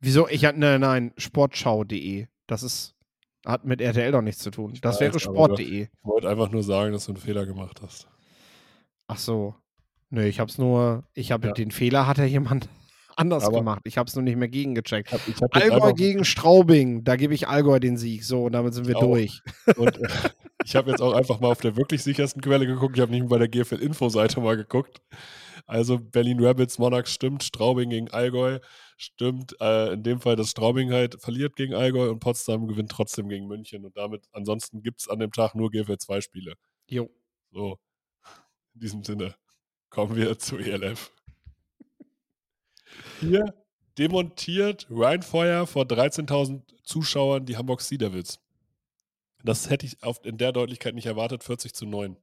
Wieso? 0.00 0.26
Ich 0.28 0.44
hatte, 0.44 0.58
nein, 0.58 0.80
nein, 0.80 1.12
sportschau.de. 1.16 2.26
Das 2.48 2.62
ist, 2.64 2.94
hat 3.46 3.64
mit 3.64 3.80
RTL 3.80 4.10
doch 4.12 4.20
nichts 4.22 4.42
zu 4.42 4.50
tun. 4.50 4.72
Ich 4.74 4.80
Das 4.80 4.96
weiß, 4.96 5.00
wäre 5.00 5.20
sport.de. 5.20 5.82
ich 5.84 5.88
wollte 6.02 6.28
einfach 6.28 6.50
nur 6.50 6.62
sagen, 6.64 6.92
dass 6.92 7.06
du 7.06 7.12
einen 7.12 7.20
Fehler 7.20 7.46
gemacht 7.46 7.80
hast. 7.82 8.08
Ach 9.06 9.18
so. 9.18 9.54
Nö, 10.14 10.24
ich 10.26 10.40
hab's 10.40 10.58
nur, 10.58 11.04
ich 11.14 11.32
habe 11.32 11.48
Ja. 11.48 11.52
den 11.54 11.70
Fehler 11.70 12.06
hat 12.06 12.18
ja 12.18 12.24
jemand 12.24 12.68
anders 13.16 13.44
Aber- 13.44 13.58
gemacht. 13.58 13.80
Ich 13.84 13.96
hab's 13.96 14.14
nur 14.14 14.22
nicht 14.22 14.36
mehr 14.36 14.48
gegengecheckt. 14.48 15.10
Hab, 15.10 15.20
hab 15.26 15.56
Allgäu 15.56 15.92
gegen 15.94 16.24
Straubing, 16.24 17.02
da 17.02 17.16
gebe 17.16 17.32
ich 17.34 17.48
Allgäu 17.48 17.78
den 17.78 17.96
Sieg. 17.96 18.22
So, 18.24 18.44
und 18.44 18.52
damit 18.52 18.74
sind 18.74 18.86
wir 18.86 18.96
auch. 18.98 19.02
durch. 19.02 19.40
Und 19.76 19.98
äh, 19.98 20.08
ich 20.64 20.76
habe 20.76 20.90
jetzt 20.90 21.00
auch 21.00 21.14
einfach 21.14 21.40
mal 21.40 21.48
auf 21.50 21.60
der 21.62 21.76
wirklich 21.76 22.02
sichersten 22.02 22.42
Quelle 22.42 22.66
geguckt. 22.66 22.96
Ich 22.96 23.00
habe 23.00 23.10
nicht 23.10 23.26
bei 23.26 23.38
der 23.38 23.48
GFL-Info-Seite 23.48 24.40
mal 24.40 24.56
geguckt. 24.56 25.00
Also 25.66 25.98
Berlin 25.98 26.44
Rabbits, 26.44 26.78
Monarchs 26.78 27.12
stimmt, 27.12 27.42
Straubing 27.42 27.88
gegen 27.88 28.10
Allgäu 28.10 28.58
stimmt. 28.98 29.56
Äh, 29.60 29.94
in 29.94 30.02
dem 30.02 30.20
Fall, 30.20 30.36
dass 30.36 30.50
Straubing 30.50 30.92
halt 30.92 31.20
verliert 31.22 31.56
gegen 31.56 31.72
Allgäu 31.74 32.10
und 32.10 32.18
Potsdam 32.20 32.66
gewinnt 32.68 32.90
trotzdem 32.90 33.28
gegen 33.30 33.46
München. 33.46 33.84
Und 33.86 33.96
damit, 33.96 34.26
ansonsten 34.32 34.82
gibt 34.82 35.00
es 35.00 35.08
an 35.08 35.20
dem 35.20 35.32
Tag 35.32 35.54
nur 35.54 35.70
GFL 35.70 35.96
2 35.96 36.20
Spiele. 36.20 36.54
Jo. 36.88 37.08
So, 37.50 37.78
in 38.74 38.80
diesem 38.80 39.04
Sinne 39.04 39.34
kommen 39.92 40.16
wir 40.16 40.38
zu 40.38 40.56
ELF. 40.56 41.12
Hier 43.20 43.54
demontiert 43.98 44.86
Rheinfeuer 44.90 45.66
vor 45.66 45.84
13.000 45.84 46.62
Zuschauern 46.82 47.44
die 47.44 47.56
Hamburg 47.58 47.82
Sea 47.82 47.98
Devils. 47.98 48.40
Das 49.44 49.68
hätte 49.68 49.84
ich 49.86 50.02
auf, 50.02 50.24
in 50.24 50.38
der 50.38 50.52
Deutlichkeit 50.52 50.94
nicht 50.94 51.06
erwartet, 51.06 51.44
40 51.44 51.74
zu 51.74 51.84
9. 51.84 52.16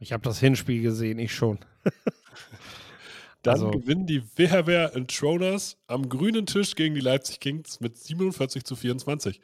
Ich 0.00 0.12
habe 0.12 0.22
das 0.24 0.40
Hinspiel 0.40 0.82
gesehen, 0.82 1.18
ich 1.20 1.32
schon. 1.32 1.60
Dann 3.42 3.54
Also- 3.54 3.70
gewinnen 3.70 4.06
die 4.06 4.22
WHW 4.36 4.90
und 4.96 5.14
Troners 5.16 5.78
am 5.86 6.08
grünen 6.08 6.44
Tisch 6.46 6.74
gegen 6.74 6.94
die 6.94 7.00
Leipzig 7.00 7.38
Kings 7.40 7.78
mit 7.80 7.96
47 7.98 8.64
zu 8.64 8.74
24. 8.74 9.40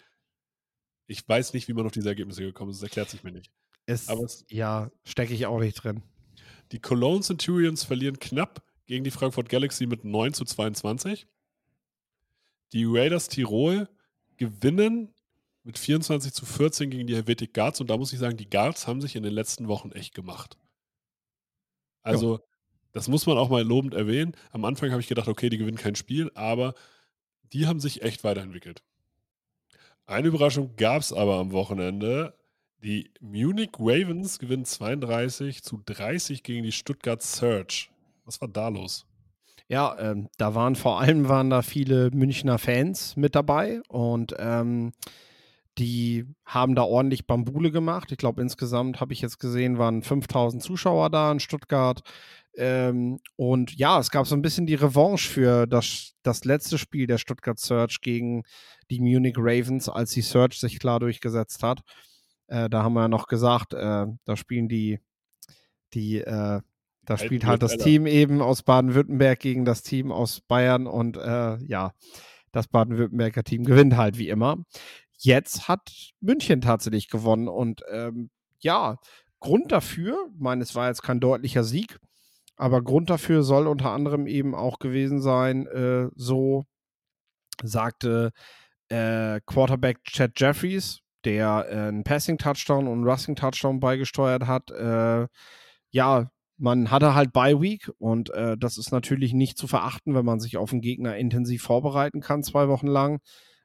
Ich 1.06 1.26
weiß 1.28 1.52
nicht, 1.52 1.68
wie 1.68 1.74
man 1.74 1.86
auf 1.86 1.92
diese 1.92 2.08
Ergebnisse 2.08 2.42
gekommen 2.42 2.72
ist, 2.72 2.78
das 2.78 2.88
erklärt 2.88 3.08
sich 3.10 3.22
mir 3.22 3.30
nicht. 3.32 3.52
Ist, 3.86 4.08
Aber 4.10 4.22
es- 4.24 4.44
ja, 4.50 4.90
stecke 5.04 5.32
ich 5.32 5.46
auch 5.46 5.60
nicht 5.60 5.74
drin. 5.76 6.02
Die 6.72 6.80
Cologne 6.80 7.22
Centurions 7.22 7.84
verlieren 7.84 8.18
knapp 8.18 8.62
gegen 8.86 9.04
die 9.04 9.10
Frankfurt 9.10 9.48
Galaxy 9.48 9.86
mit 9.86 10.04
9 10.04 10.34
zu 10.34 10.44
22. 10.44 11.26
Die 12.72 12.84
Raiders 12.84 13.28
Tirol 13.28 13.88
gewinnen 14.36 15.14
mit 15.62 15.78
24 15.78 16.32
zu 16.32 16.46
14 16.46 16.90
gegen 16.90 17.06
die 17.06 17.14
Helvetic 17.14 17.54
Guards. 17.54 17.80
Und 17.80 17.90
da 17.90 17.96
muss 17.96 18.12
ich 18.12 18.18
sagen, 18.18 18.36
die 18.36 18.48
Guards 18.48 18.86
haben 18.86 19.00
sich 19.00 19.16
in 19.16 19.22
den 19.22 19.32
letzten 19.32 19.68
Wochen 19.68 19.92
echt 19.92 20.14
gemacht. 20.14 20.56
Also, 22.02 22.40
das 22.92 23.08
muss 23.08 23.26
man 23.26 23.36
auch 23.36 23.48
mal 23.50 23.64
lobend 23.64 23.94
erwähnen. 23.94 24.36
Am 24.52 24.64
Anfang 24.64 24.90
habe 24.90 25.00
ich 25.00 25.08
gedacht, 25.08 25.28
okay, 25.28 25.48
die 25.48 25.58
gewinnen 25.58 25.76
kein 25.76 25.96
Spiel, 25.96 26.30
aber 26.34 26.74
die 27.52 27.66
haben 27.66 27.80
sich 27.80 28.02
echt 28.02 28.22
weiterentwickelt. 28.24 28.82
Eine 30.06 30.28
Überraschung 30.28 30.76
gab 30.76 31.00
es 31.00 31.12
aber 31.12 31.36
am 31.36 31.50
Wochenende. 31.50 32.34
Die 32.82 33.10
Munich 33.20 33.70
Ravens 33.78 34.38
gewinnen 34.38 34.64
32 34.64 35.62
zu 35.62 35.80
30 35.84 36.42
gegen 36.42 36.62
die 36.62 36.72
Stuttgart 36.72 37.22
Surge. 37.22 37.88
Was 38.24 38.40
war 38.40 38.48
da 38.48 38.68
los? 38.68 39.06
Ja, 39.68 39.96
ähm, 39.98 40.28
da 40.38 40.54
waren 40.54 40.76
vor 40.76 41.00
allem 41.00 41.28
waren 41.28 41.50
da 41.50 41.62
viele 41.62 42.10
Münchner 42.12 42.58
Fans 42.58 43.16
mit 43.16 43.34
dabei 43.34 43.80
und 43.88 44.34
ähm, 44.38 44.92
die 45.78 46.24
haben 46.44 46.74
da 46.74 46.82
ordentlich 46.82 47.26
Bambule 47.26 47.70
gemacht. 47.70 48.12
Ich 48.12 48.18
glaube, 48.18 48.40
insgesamt 48.40 49.00
habe 49.00 49.12
ich 49.12 49.20
jetzt 49.20 49.38
gesehen, 49.38 49.78
waren 49.78 50.02
5000 50.02 50.62
Zuschauer 50.62 51.10
da 51.10 51.32
in 51.32 51.40
Stuttgart. 51.40 52.02
Ähm, 52.56 53.18
und 53.36 53.76
ja, 53.76 53.98
es 53.98 54.10
gab 54.10 54.26
so 54.26 54.34
ein 54.34 54.42
bisschen 54.42 54.66
die 54.66 54.74
Revanche 54.74 55.28
für 55.28 55.66
das, 55.66 56.14
das 56.22 56.44
letzte 56.44 56.78
Spiel 56.78 57.06
der 57.06 57.18
Stuttgart 57.18 57.58
Search 57.58 58.00
gegen 58.00 58.44
die 58.90 59.00
Munich 59.00 59.36
Ravens, 59.36 59.88
als 59.88 60.12
die 60.12 60.22
Search 60.22 60.58
sich 60.58 60.78
klar 60.78 61.00
durchgesetzt 61.00 61.62
hat. 61.62 61.82
Äh, 62.48 62.68
da 62.68 62.82
haben 62.82 62.94
wir 62.94 63.02
ja 63.02 63.08
noch 63.08 63.26
gesagt, 63.26 63.74
äh, 63.74 64.06
da 64.24 64.36
spielen 64.36 64.68
die, 64.68 65.00
die, 65.94 66.18
äh, 66.18 66.60
da 67.04 67.18
spielt 67.18 67.46
halt 67.46 67.62
das 67.62 67.76
Team 67.76 68.06
eben 68.06 68.42
aus 68.42 68.62
Baden-Württemberg 68.62 69.38
gegen 69.38 69.64
das 69.64 69.82
Team 69.82 70.10
aus 70.10 70.40
Bayern 70.40 70.86
und 70.86 71.16
äh, 71.16 71.56
ja, 71.64 71.92
das 72.52 72.68
Baden-Württemberger 72.68 73.44
Team 73.44 73.64
gewinnt 73.64 73.96
halt 73.96 74.18
wie 74.18 74.28
immer. 74.28 74.58
Jetzt 75.18 75.68
hat 75.68 76.12
München 76.20 76.60
tatsächlich 76.60 77.08
gewonnen 77.08 77.48
und 77.48 77.82
ähm, 77.90 78.30
ja, 78.58 78.98
Grund 79.40 79.70
dafür, 79.70 80.28
ich 80.34 80.40
meine, 80.40 80.62
es 80.62 80.74
war 80.74 80.88
jetzt 80.88 81.02
kein 81.02 81.20
deutlicher 81.20 81.64
Sieg, 81.64 81.98
aber 82.56 82.82
Grund 82.82 83.10
dafür 83.10 83.42
soll 83.42 83.66
unter 83.66 83.90
anderem 83.90 84.26
eben 84.26 84.54
auch 84.54 84.78
gewesen 84.78 85.20
sein, 85.20 85.66
äh, 85.66 86.08
so 86.14 86.64
sagte 87.62 88.32
äh, 88.88 89.40
Quarterback 89.46 90.04
Chad 90.04 90.32
Jeffries, 90.36 91.00
der 91.26 91.66
äh, 91.68 91.74
einen 91.88 92.04
Passing-Touchdown 92.04 92.86
und 92.86 92.94
einen 92.94 93.08
Rushing-Touchdown 93.08 93.80
beigesteuert 93.80 94.46
hat. 94.46 94.70
Äh, 94.70 95.26
ja, 95.90 96.30
man 96.58 96.90
hatte 96.90 97.14
halt 97.14 97.32
Bye 97.32 97.60
Week 97.60 97.90
und 97.98 98.30
äh, 98.30 98.56
das 98.56 98.78
ist 98.78 98.92
natürlich 98.92 99.34
nicht 99.34 99.58
zu 99.58 99.66
verachten, 99.66 100.14
wenn 100.14 100.24
man 100.24 100.40
sich 100.40 100.56
auf 100.56 100.72
einen 100.72 100.80
Gegner 100.80 101.16
intensiv 101.16 101.62
vorbereiten 101.62 102.20
kann, 102.20 102.42
zwei 102.42 102.68
Wochen 102.68 102.86
lang. 102.86 103.20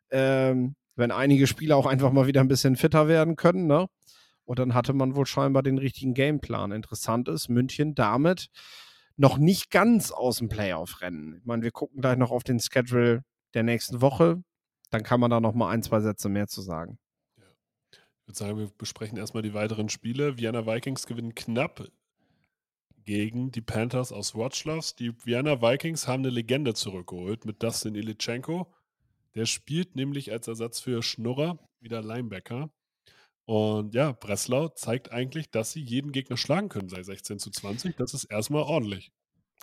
Ähm, 0.10 0.76
wenn 0.96 1.12
einige 1.12 1.48
Spieler 1.48 1.78
auch 1.78 1.86
einfach 1.86 2.12
mal 2.12 2.28
wieder 2.28 2.42
ein 2.42 2.50
bisschen 2.50 2.76
fitter 2.76 3.08
werden 3.08 3.38
können, 3.38 3.66
ne? 3.66 3.88
Und 4.44 4.60
dann 4.60 4.74
hatte 4.74 4.92
man 4.92 5.16
wohl 5.16 5.26
scheinbar 5.26 5.64
den 5.64 5.78
richtigen 5.78 6.14
Gameplan. 6.14 6.74
Interessant 6.74 7.30
ist, 7.30 7.48
München 7.48 7.96
damit 7.96 8.50
noch 9.16 9.38
nicht 9.38 9.72
ganz 9.72 10.12
aus 10.12 10.38
dem 10.38 10.50
Playoff-Rennen. 10.50 11.36
Ich 11.38 11.46
meine, 11.46 11.64
wir 11.64 11.72
gucken 11.72 12.02
gleich 12.02 12.18
noch 12.18 12.32
auf 12.32 12.44
den 12.44 12.60
Schedule 12.60 13.24
der 13.54 13.64
nächsten 13.64 14.02
Woche. 14.02 14.44
Dann 14.90 15.04
kann 15.04 15.20
man 15.20 15.32
da 15.32 15.40
noch 15.40 15.54
mal 15.54 15.70
ein, 15.70 15.84
zwei 15.84 16.02
Sätze 16.02 16.28
mehr 16.28 16.48
zu 16.48 16.62
sagen. 16.62 16.98
Würde 18.32 18.46
sagen, 18.46 18.60
wir 18.60 18.72
besprechen 18.78 19.18
erstmal 19.18 19.44
die 19.44 19.54
weiteren 19.54 19.90
Spiele. 19.90 20.38
Vienna 20.38 20.66
Vikings 20.66 21.06
gewinnen 21.06 21.36
knapp 21.36 21.90
gegen 23.04 23.52
die 23.52 23.60
Panthers 23.60 24.14
aus 24.14 24.36
Wroclaw. 24.36 24.80
Die 24.98 25.12
Vienna 25.26 25.62
Vikings 25.62 26.08
haben 26.08 26.22
eine 26.22 26.30
Legende 26.30 26.74
zurückgeholt 26.74 27.44
mit 27.44 27.62
Dustin 27.62 27.94
Ilitschenko. 27.94 28.74
Der 29.36 29.46
spielt 29.46 29.98
nämlich 29.98 30.32
als 30.32 30.48
Ersatz 30.48 30.80
für 30.80 31.04
Schnurrer 31.04 31.60
wieder 31.82 32.02
Linebacker. 32.02 32.70
Und 33.44 33.94
ja, 33.96 34.14
Breslau 34.14 34.70
zeigt 34.70 35.12
eigentlich, 35.12 35.52
dass 35.52 35.74
sie 35.74 35.82
jeden 35.82 36.14
Gegner 36.14 36.38
schlagen 36.38 36.70
können, 36.70 36.88
sei 36.88 37.04
16 37.04 37.38
zu 37.38 37.52
20. 37.52 37.98
Das 37.98 38.14
ist 38.14 38.24
erstmal 38.24 38.64
ordentlich. 38.64 39.12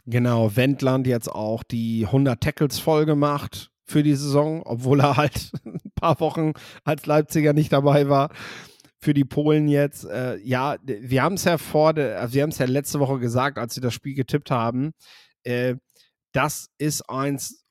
Genau, 0.04 0.54
Wendland 0.57 1.07
jetzt 1.07 1.31
auch 1.31 1.62
die 1.62 2.04
100 2.04 2.38
Tackles 2.38 2.78
voll 2.78 3.07
gemacht 3.07 3.70
für 3.88 4.03
die 4.03 4.14
Saison, 4.14 4.62
obwohl 4.64 5.01
er 5.01 5.16
halt 5.16 5.51
ein 5.64 5.81
paar 5.94 6.20
Wochen 6.20 6.53
als 6.85 7.07
Leipziger 7.07 7.53
nicht 7.53 7.72
dabei 7.72 8.09
war. 8.09 8.31
Für 9.01 9.14
die 9.14 9.24
Polen 9.24 9.68
jetzt, 9.68 10.05
äh, 10.05 10.37
ja, 10.38 10.77
wir 10.83 11.22
haben 11.22 11.37
es 11.37 11.44
ja 11.44 11.57
vor, 11.57 11.96
also 11.96 12.35
wir 12.35 12.42
haben 12.42 12.51
es 12.51 12.59
ja 12.59 12.66
letzte 12.66 13.01
Woche 13.01 13.18
gesagt, 13.18 13.57
als 13.57 13.74
sie 13.74 13.81
das 13.81 13.94
Spiel 13.94 14.14
getippt 14.14 14.51
haben. 14.51 14.92
Äh, 15.44 15.77
das 16.33 16.68
ist 16.79 17.09
eins, 17.09 17.64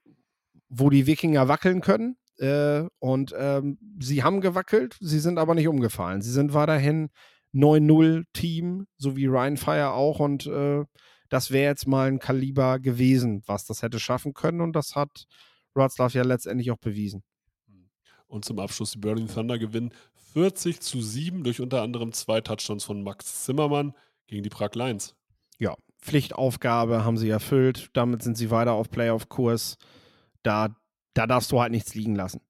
wo 0.69 0.89
die 0.89 1.05
Wikinger 1.05 1.47
wackeln 1.47 1.81
können. 1.81 2.17
Äh, 2.39 2.83
und 2.99 3.33
ähm, 3.37 3.77
sie 3.99 4.23
haben 4.23 4.41
gewackelt, 4.41 4.97
sie 4.99 5.19
sind 5.19 5.37
aber 5.37 5.53
nicht 5.53 5.67
umgefallen. 5.67 6.21
Sie 6.21 6.31
sind 6.31 6.53
weiterhin 6.53 7.09
9-0-Team, 7.53 8.85
so 8.97 9.15
wie 9.15 9.25
Ryan 9.25 9.57
Fire 9.57 9.91
auch. 9.91 10.19
Und 10.19 10.47
äh, 10.47 10.83
das 11.29 11.51
wäre 11.51 11.69
jetzt 11.69 11.87
mal 11.87 12.07
ein 12.07 12.19
Kaliber 12.19 12.79
gewesen, 12.79 13.43
was 13.45 13.65
das 13.65 13.81
hätte 13.81 13.99
schaffen 13.99 14.33
können. 14.33 14.61
Und 14.61 14.73
das 14.73 14.95
hat 14.95 15.25
Wroclaw 15.77 16.09
ja 16.13 16.23
letztendlich 16.23 16.71
auch 16.71 16.77
bewiesen. 16.77 17.23
Und 18.27 18.43
zum 18.43 18.59
Abschluss 18.59 18.91
die 18.91 18.97
Burning 18.97 19.27
Thunder 19.27 19.57
gewinnen 19.57 19.93
40 20.33 20.81
zu 20.81 21.01
7 21.01 21.43
durch 21.43 21.61
unter 21.61 21.81
anderem 21.81 22.11
zwei 22.11 22.41
Touchdowns 22.41 22.83
von 22.83 23.01
Max 23.01 23.45
Zimmermann 23.45 23.93
gegen 24.27 24.43
die 24.43 24.49
Prag 24.49 24.73
Lions. 24.73 25.15
Ja, 25.59 25.75
Pflichtaufgabe 26.01 27.05
haben 27.05 27.17
sie 27.17 27.29
erfüllt. 27.29 27.89
Damit 27.93 28.23
sind 28.23 28.37
sie 28.37 28.51
weiter 28.51 28.73
auf 28.73 28.89
Playoff-Kurs. 28.89 29.77
Da 30.43 30.75
da 31.17 31.25
darfst 31.25 31.51
du 31.51 31.59
halt 31.59 31.71
nichts 31.71 31.95
liegen 31.95 32.13
lassen. 32.13 32.41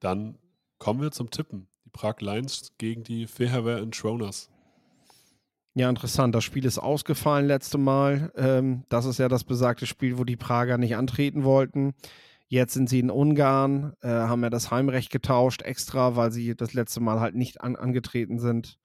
Dann 0.00 0.38
kommen 0.78 1.02
wir 1.02 1.10
zum 1.10 1.30
Tippen. 1.30 1.68
Die 1.84 1.90
Prag 1.90 2.20
Lions 2.20 2.72
gegen 2.78 3.04
die 3.04 3.26
Feherwehr 3.26 3.80
in 3.80 3.90
Troners. 3.90 4.48
Ja, 5.74 5.90
interessant. 5.90 6.34
Das 6.34 6.44
Spiel 6.44 6.64
ist 6.64 6.78
ausgefallen 6.78 7.46
letzte 7.46 7.78
Mal. 7.78 8.32
Ähm, 8.36 8.84
das 8.88 9.06
ist 9.06 9.18
ja 9.18 9.28
das 9.28 9.42
besagte 9.42 9.86
Spiel, 9.86 10.18
wo 10.18 10.24
die 10.24 10.36
Prager 10.36 10.78
nicht 10.78 10.96
antreten 10.96 11.42
wollten. 11.42 11.94
Jetzt 12.46 12.74
sind 12.74 12.88
sie 12.88 13.00
in 13.00 13.10
Ungarn, 13.10 13.94
äh, 14.00 14.08
haben 14.08 14.44
ja 14.44 14.50
das 14.50 14.70
Heimrecht 14.70 15.10
getauscht 15.10 15.62
extra, 15.62 16.14
weil 16.14 16.30
sie 16.30 16.54
das 16.54 16.74
letzte 16.74 17.00
Mal 17.00 17.18
halt 17.18 17.34
nicht 17.34 17.60
an 17.60 17.74
angetreten 17.74 18.38
sind. 18.38 18.78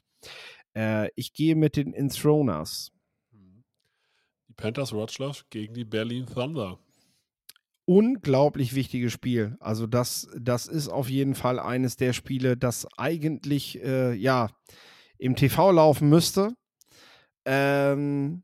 Äh, 0.76 1.10
ich 1.16 1.34
gehe 1.34 1.56
mit 1.56 1.76
den 1.76 1.94
Inthroners. 1.94 2.92
Die 3.32 4.54
Panthers 4.56 4.92
Wroclaw 4.92 5.44
gegen 5.52 5.76
die 5.76 5.86
Berlin 5.86 6.26
Thunder 6.26 6.80
unglaublich 7.90 8.76
wichtiges 8.76 9.12
Spiel. 9.12 9.58
Also 9.60 9.88
das, 9.88 10.28
das 10.40 10.68
ist 10.68 10.90
auf 10.90 11.10
jeden 11.10 11.34
Fall 11.34 11.58
eines 11.58 11.96
der 11.98 12.14
Spiele, 12.14 12.56
das 12.56 12.88
eigentlich 12.98 13.84
äh, 13.84 14.14
ja 14.14 14.52
im 15.18 15.36
TV 15.36 15.72
laufen 15.72 16.08
müsste. 16.08 16.54
Ähm, 17.46 18.44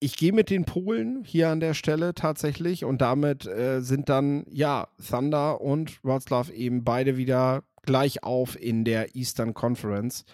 ich 0.00 0.16
gehe 0.16 0.32
mit 0.32 0.50
den 0.50 0.64
Polen 0.64 1.24
hier 1.24 1.48
an 1.48 1.60
der 1.60 1.74
Stelle 1.74 2.14
tatsächlich 2.14 2.84
und 2.84 3.00
damit 3.00 3.46
äh, 3.46 3.80
sind 3.80 4.08
dann 4.08 4.44
ja 4.48 4.88
Thunder 5.04 5.60
und 5.60 6.02
Wroclaw 6.04 6.52
eben 6.52 6.84
beide 6.84 7.16
wieder 7.16 7.64
gleich 7.82 8.22
auf 8.22 8.60
in 8.60 8.84
der 8.84 9.16
Eastern 9.16 9.54
Conference 9.54 10.24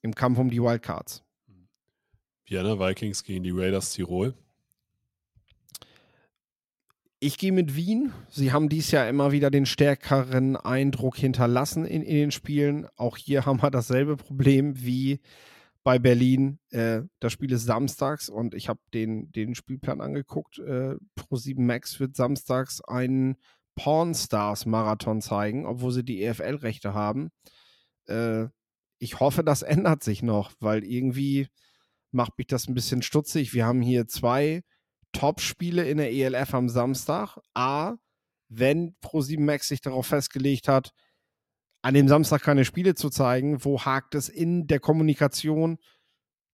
im 0.00 0.14
Kampf 0.14 0.38
um 0.38 0.50
die 0.50 0.62
Wildcards. 0.62 1.22
Vienna 2.46 2.78
Vikings 2.78 3.24
gegen 3.24 3.44
die 3.44 3.50
Raiders 3.50 3.92
Tirol. 3.92 4.34
Ich 7.24 7.38
gehe 7.38 7.52
mit 7.52 7.76
Wien. 7.76 8.12
Sie 8.30 8.50
haben 8.50 8.68
dies 8.68 8.90
Jahr 8.90 9.08
immer 9.08 9.30
wieder 9.30 9.52
den 9.52 9.64
stärkeren 9.64 10.56
Eindruck 10.56 11.16
hinterlassen 11.16 11.84
in, 11.84 12.02
in 12.02 12.16
den 12.16 12.30
Spielen. 12.32 12.88
Auch 12.96 13.16
hier 13.16 13.46
haben 13.46 13.62
wir 13.62 13.70
dasselbe 13.70 14.16
Problem 14.16 14.82
wie 14.82 15.20
bei 15.84 16.00
Berlin. 16.00 16.58
Äh, 16.70 17.02
das 17.20 17.32
Spiel 17.32 17.52
ist 17.52 17.64
samstags 17.64 18.28
und 18.28 18.56
ich 18.56 18.68
habe 18.68 18.80
den, 18.92 19.30
den 19.30 19.54
Spielplan 19.54 20.00
angeguckt. 20.00 20.58
Äh, 20.58 20.96
Pro7 21.16 21.60
Max 21.60 22.00
wird 22.00 22.16
samstags 22.16 22.80
einen 22.80 23.36
Pornstars-Marathon 23.76 25.20
zeigen, 25.20 25.64
obwohl 25.64 25.92
sie 25.92 26.04
die 26.04 26.24
EFL-Rechte 26.24 26.92
haben. 26.92 27.30
Äh, 28.08 28.46
ich 28.98 29.20
hoffe, 29.20 29.44
das 29.44 29.62
ändert 29.62 30.02
sich 30.02 30.24
noch, 30.24 30.50
weil 30.58 30.82
irgendwie 30.82 31.46
macht 32.10 32.36
mich 32.36 32.48
das 32.48 32.66
ein 32.66 32.74
bisschen 32.74 33.00
stutzig. 33.00 33.54
Wir 33.54 33.64
haben 33.64 33.80
hier 33.80 34.08
zwei 34.08 34.64
Top-Spiele 35.12 35.88
in 35.88 35.98
der 35.98 36.12
ELF 36.12 36.54
am 36.54 36.68
Samstag. 36.68 37.38
A, 37.54 37.94
wenn 38.48 38.94
Pro7 39.02 39.40
Max 39.40 39.68
sich 39.68 39.80
darauf 39.80 40.06
festgelegt 40.06 40.68
hat, 40.68 40.92
an 41.82 41.94
dem 41.94 42.08
Samstag 42.08 42.42
keine 42.42 42.64
Spiele 42.64 42.94
zu 42.94 43.10
zeigen, 43.10 43.64
wo 43.64 43.80
hakt 43.84 44.14
es 44.14 44.28
in 44.28 44.66
der 44.66 44.78
Kommunikation, 44.78 45.78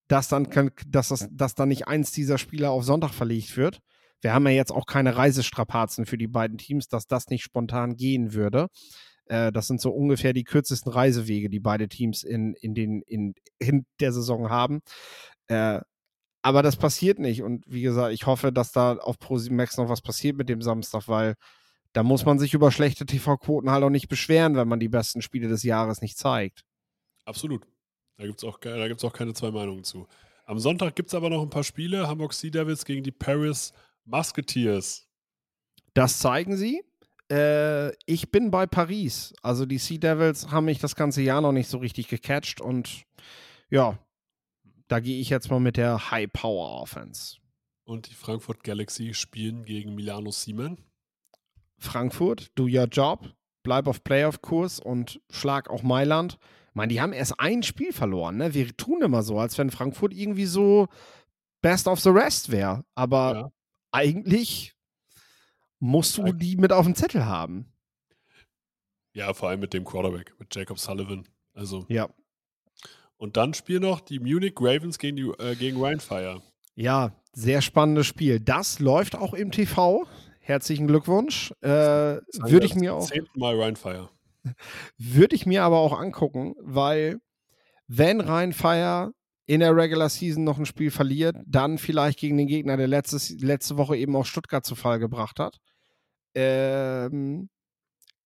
dass 0.09 0.29
dann, 0.29 0.49
dass, 0.87 1.09
das, 1.09 1.29
dass 1.31 1.55
dann 1.55 1.69
nicht 1.69 1.87
eins 1.87 2.13
dieser 2.13 2.39
Spiele 2.39 2.71
auf 2.71 2.85
Sonntag 2.85 3.13
verlegt 3.13 3.57
wird. 3.57 3.81
Wir 4.23 4.33
haben 4.33 4.47
ja 4.47 4.53
jetzt 4.53 4.73
auch 4.73 4.87
keine 4.87 5.17
Reisestrapazen 5.17 6.07
für 6.07 6.19
die 6.19 6.27
beiden 6.27 6.59
Teams, 6.59 6.89
dass 6.89 7.07
das 7.07 7.29
nicht 7.29 7.43
spontan 7.45 7.97
gehen 7.97 8.33
würde. 8.33 8.69
Äh, 9.27 9.53
das 9.53 9.67
sind 9.67 9.81
so 9.81 9.91
ungefähr 9.91 10.33
die 10.33 10.45
kürzesten 10.45 10.91
Reisewege, 10.91 11.51
die 11.51 11.61
beide 11.61 11.89
Teams 11.89 12.25
in, 12.25 12.55
in, 12.55 12.75
den, 12.75 13.03
in, 13.03 13.35
in 13.59 13.87
der 14.01 14.13
Saison 14.13 14.51
haben. 14.51 14.81
Äh, 15.49 15.81
aber 16.43 16.63
das 16.63 16.77
passiert 16.77 17.19
nicht. 17.19 17.43
Und 17.43 17.65
wie 17.67 17.83
gesagt, 17.83 18.13
ich 18.13 18.27
hoffe, 18.27 18.53
dass 18.53 18.73
da 18.73 18.97
auf 18.97 19.19
ProSieben 19.19 19.57
Max 19.57 19.77
noch 19.77 19.89
was 19.89 20.01
passiert 20.01 20.37
mit 20.37 20.49
dem 20.49 20.63
Samstag, 20.63 21.09
weil 21.09 21.35
da 21.93 22.03
muss 22.03 22.25
man 22.25 22.39
sich 22.39 22.55
über 22.55 22.71
schlechte 22.71 23.07
TV-Quoten 23.07 23.71
halt 23.71 23.83
auch 23.83 23.91
nicht 23.91 24.09
beschweren, 24.09 24.57
wenn 24.57 24.69
man 24.69 24.81
die 24.81 24.89
besten 24.89 25.23
Spiele 25.23 25.49
des 25.49 25.63
Jahres 25.63 26.01
nicht 26.03 26.19
zeigt. 26.19 26.65
Absolut. 27.25 27.67
Da 28.19 28.27
gibt 28.27 28.39
es 28.39 28.45
auch, 28.45 28.59
auch 28.59 29.13
keine 29.13 29.33
zwei 29.35 29.51
Meinungen 29.51 29.85
zu. 29.85 30.07
Am 30.45 30.59
Sonntag 30.59 30.97
gibt 30.97 31.09
es 31.09 31.15
aber 31.15 31.31
noch 31.31 31.43
ein 31.43 31.51
paar 31.51 31.65
Spiele. 31.65 32.09
Hamburg 32.09 32.33
Sea 32.33 32.51
Devils 32.51 32.85
gegen 32.85 33.03
die 33.03 33.13
Paris 33.13 33.73
Musketeers. 34.05 35.07
Das 35.95 36.19
zeigen 36.19 36.57
sie. 36.57 36.83
Äh, 37.31 37.93
ich 38.07 38.31
bin 38.31 38.51
bei 38.51 38.67
Paris. 38.67 39.35
Also 39.43 39.67
die 39.67 39.79
Sea 39.79 39.99
Devils 39.99 40.51
haben 40.51 40.65
mich 40.65 40.79
das 40.79 40.97
ganze 40.97 41.23
Jahr 41.23 41.41
noch 41.41 41.53
nicht 41.53 41.69
so 41.69 41.79
richtig 41.79 42.09
gecatcht 42.09 42.61
und 42.61 43.05
ja, 43.71 43.99
da 44.89 45.01
gehe 45.01 45.21
ich 45.21 45.29
jetzt 45.29 45.51
mal 45.51 45.61
mit 45.61 45.77
der 45.77 46.11
High 46.11 46.33
Power 46.33 46.81
Offense. 46.83 47.37
Und 47.85 48.09
die 48.11 48.15
Frankfurt 48.15 48.65
Galaxy 48.65 49.15
spielen 49.15 49.65
gegen 49.65 49.95
Milano 49.95 50.31
Siemen. 50.31 50.79
Frankfurt, 51.79 52.51
do 52.55 52.65
your 52.65 52.87
job, 52.87 53.33
bleib 53.63 53.87
auf 53.87 54.03
Playoff-Kurs 54.05 54.81
und 54.81 55.21
schlag 55.31 55.71
auch 55.71 55.83
Mailand. 55.83 56.39
meine, 56.75 56.93
die 56.93 57.01
haben 57.01 57.13
erst 57.13 57.39
ein 57.41 57.63
Spiel 57.63 57.93
verloren. 57.93 58.37
Ne? 58.37 58.55
Wir 58.55 58.77
tun 58.77 59.03
immer 59.03 59.23
so, 59.23 59.39
als 59.39 59.59
wenn 59.59 59.71
Frankfurt 59.71 60.13
irgendwie 60.13 60.47
so 60.47 60.87
best 61.61 61.89
of 61.89 61.99
the 62.01 62.11
rest 62.11 62.51
wäre. 62.53 62.85
Aber 62.95 63.35
Ja. 63.35 63.53
eigentlich 63.91 64.75
musst 65.81 66.19
du 66.19 66.33
die 66.33 66.57
mit 66.57 66.73
auf 66.73 66.85
dem 66.87 66.95
Zettel 66.95 67.25
haben. 67.25 67.73
Ja, 69.13 69.33
vor 69.35 69.49
allem 69.49 69.61
mit 69.61 69.73
dem 69.75 69.85
Quarterback, 69.85 70.35
mit 70.39 70.55
Jacob 70.55 70.79
Sullivan. 70.79 71.27
Also, 71.55 71.85
Ja. 71.89 72.09
Und 73.19 73.37
dann 73.37 73.53
spielen 73.53 73.83
noch 73.83 74.01
die 74.01 74.21
Munich 74.21 74.55
Ravens 74.59 74.99
gegen, 74.99 75.17
die, 75.17 75.31
äh, 75.39 75.55
gegen 75.57 75.83
Rheinfire. 75.83 76.41
Ja, 76.75 77.13
sehr 77.33 77.61
spannendes 77.61 78.07
Spiel. 78.07 78.41
Das 78.41 78.79
läuft 78.79 79.17
auch 79.17 79.35
im 79.35 79.51
TV. 79.51 80.07
Herzlichen 80.41 80.87
Glückwunsch. 80.87 81.53
Äh, 81.61 81.69
würde 81.69 82.67
ich 82.67 82.75
mir 82.75 82.95
auch. 82.95 83.11
Mal 83.35 83.61
Rheinfire. 83.61 84.09
Würde 84.97 85.35
ich 85.35 85.45
mir 85.45 85.65
aber 85.65 85.79
auch 85.79 85.99
angucken, 85.99 86.55
weil 86.61 87.19
wenn 87.87 88.21
Rheinfire 88.21 89.13
in 89.47 89.61
der 89.61 89.75
Regular 89.75 90.09
Season 90.09 90.45
noch 90.45 90.59
ein 90.59 90.67
Spiel 90.67 90.91
verliert, 90.91 91.37
dann 91.47 91.79
vielleicht 91.79 92.19
gegen 92.19 92.37
den 92.37 92.47
Gegner, 92.47 92.77
der 92.77 92.87
letztes, 92.87 93.31
letzte 93.41 93.77
Woche 93.77 93.97
eben 93.97 94.15
auch 94.15 94.27
Stuttgart 94.27 94.65
zu 94.65 94.75
Fall 94.75 94.99
gebracht 94.99 95.41
hat. 95.41 95.59
Ähm, 96.35 97.49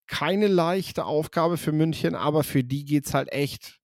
keine 0.06 0.48
leichte 0.48 1.04
Aufgabe 1.04 1.56
für 1.56 1.72
München, 1.72 2.14
aber 2.14 2.44
für 2.44 2.62
die 2.62 2.84
geht 2.84 3.06
es 3.06 3.14
halt 3.14 3.32
echt 3.32 3.81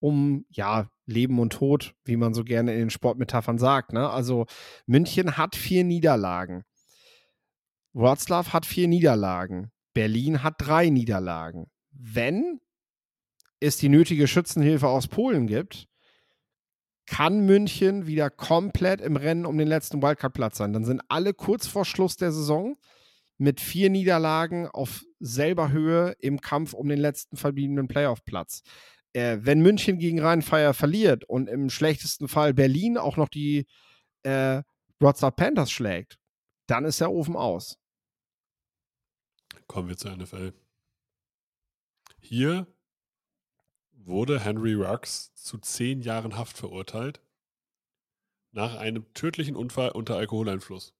um, 0.00 0.44
ja, 0.50 0.88
Leben 1.06 1.38
und 1.38 1.52
Tod, 1.52 1.94
wie 2.04 2.16
man 2.16 2.34
so 2.34 2.44
gerne 2.44 2.72
in 2.74 2.80
den 2.80 2.90
Sportmetaphern 2.90 3.58
sagt. 3.58 3.92
Ne? 3.92 4.08
Also 4.08 4.46
München 4.86 5.36
hat 5.36 5.56
vier 5.56 5.84
Niederlagen. 5.84 6.64
Wroclaw 7.94 8.50
hat 8.52 8.66
vier 8.66 8.88
Niederlagen. 8.88 9.70
Berlin 9.94 10.42
hat 10.42 10.54
drei 10.58 10.90
Niederlagen. 10.90 11.66
Wenn 11.90 12.60
es 13.60 13.76
die 13.78 13.88
nötige 13.88 14.28
Schützenhilfe 14.28 14.86
aus 14.86 15.08
Polen 15.08 15.46
gibt, 15.46 15.88
kann 17.06 17.46
München 17.46 18.06
wieder 18.06 18.28
komplett 18.28 19.00
im 19.00 19.16
Rennen 19.16 19.46
um 19.46 19.56
den 19.56 19.66
letzten 19.66 20.02
Wildcard-Platz 20.02 20.58
sein. 20.58 20.72
Dann 20.74 20.84
sind 20.84 21.00
alle 21.08 21.32
kurz 21.32 21.66
vor 21.66 21.84
Schluss 21.84 22.16
der 22.16 22.32
Saison 22.32 22.76
mit 23.38 23.60
vier 23.60 23.88
Niederlagen 23.88 24.68
auf 24.68 25.04
selber 25.18 25.70
Höhe 25.70 26.14
im 26.20 26.40
Kampf 26.40 26.74
um 26.74 26.88
den 26.88 26.98
letzten 26.98 27.36
verbliebenen 27.36 27.88
Playoff-Platz. 27.88 28.62
Äh, 29.18 29.44
wenn 29.44 29.62
München 29.62 29.98
gegen 29.98 30.20
Rheinfire 30.20 30.74
verliert 30.74 31.24
und 31.24 31.48
im 31.48 31.70
schlechtesten 31.70 32.28
Fall 32.28 32.54
Berlin 32.54 32.96
auch 32.96 33.16
noch 33.16 33.28
die 33.28 33.66
äh, 34.22 34.62
Wroclaw 35.00 35.32
Panthers 35.32 35.72
schlägt, 35.72 36.20
dann 36.68 36.84
ist 36.84 37.00
der 37.00 37.10
Ofen 37.10 37.34
aus. 37.34 37.80
Kommen 39.66 39.88
wir 39.88 39.96
zur 39.96 40.16
NFL. 40.16 40.52
Hier 42.20 42.68
wurde 43.90 44.38
Henry 44.38 44.74
Ruggs 44.74 45.34
zu 45.34 45.58
zehn 45.58 46.00
Jahren 46.00 46.36
Haft 46.36 46.56
verurteilt. 46.56 47.20
Nach 48.52 48.76
einem 48.76 49.12
tödlichen 49.14 49.56
Unfall 49.56 49.90
unter 49.90 50.14
Alkoholeinfluss. 50.14 50.94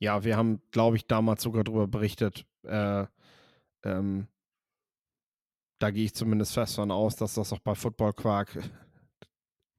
Ja, 0.00 0.24
wir 0.24 0.36
haben, 0.36 0.60
glaube 0.72 0.96
ich, 0.96 1.06
damals 1.06 1.42
sogar 1.44 1.62
darüber 1.62 1.86
berichtet. 1.86 2.46
Äh, 2.64 3.06
ähm, 3.84 4.26
da 5.78 5.90
gehe 5.90 6.04
ich 6.04 6.14
zumindest 6.14 6.54
fest 6.54 6.76
von 6.76 6.90
aus, 6.90 7.16
dass 7.16 7.34
das 7.34 7.52
auch 7.52 7.60
bei 7.60 7.74
Football 7.74 8.12
Quark 8.12 8.58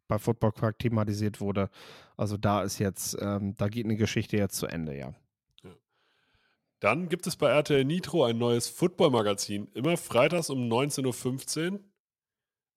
bei 0.07 0.19
Football 0.19 0.51
Quark 0.51 0.79
thematisiert 0.79 1.41
wurde. 1.41 1.69
Also 2.17 2.37
da 2.37 2.63
ist 2.63 2.79
jetzt, 2.79 3.17
ähm, 3.19 3.55
da 3.57 3.67
geht 3.67 3.85
eine 3.85 3.95
Geschichte 3.95 4.37
jetzt 4.37 4.57
zu 4.57 4.67
Ende, 4.67 4.97
ja. 4.97 5.13
Dann 6.79 7.09
gibt 7.09 7.25
es 7.25 7.35
bei 7.35 7.49
RTL 7.49 7.85
Nitro 7.85 8.25
ein 8.25 8.37
neues 8.37 8.67
Football-Magazin. 8.67 9.69
Immer 9.73 9.97
freitags 9.97 10.49
um 10.49 10.69
19.15 10.71 11.71
Uhr. 11.71 11.79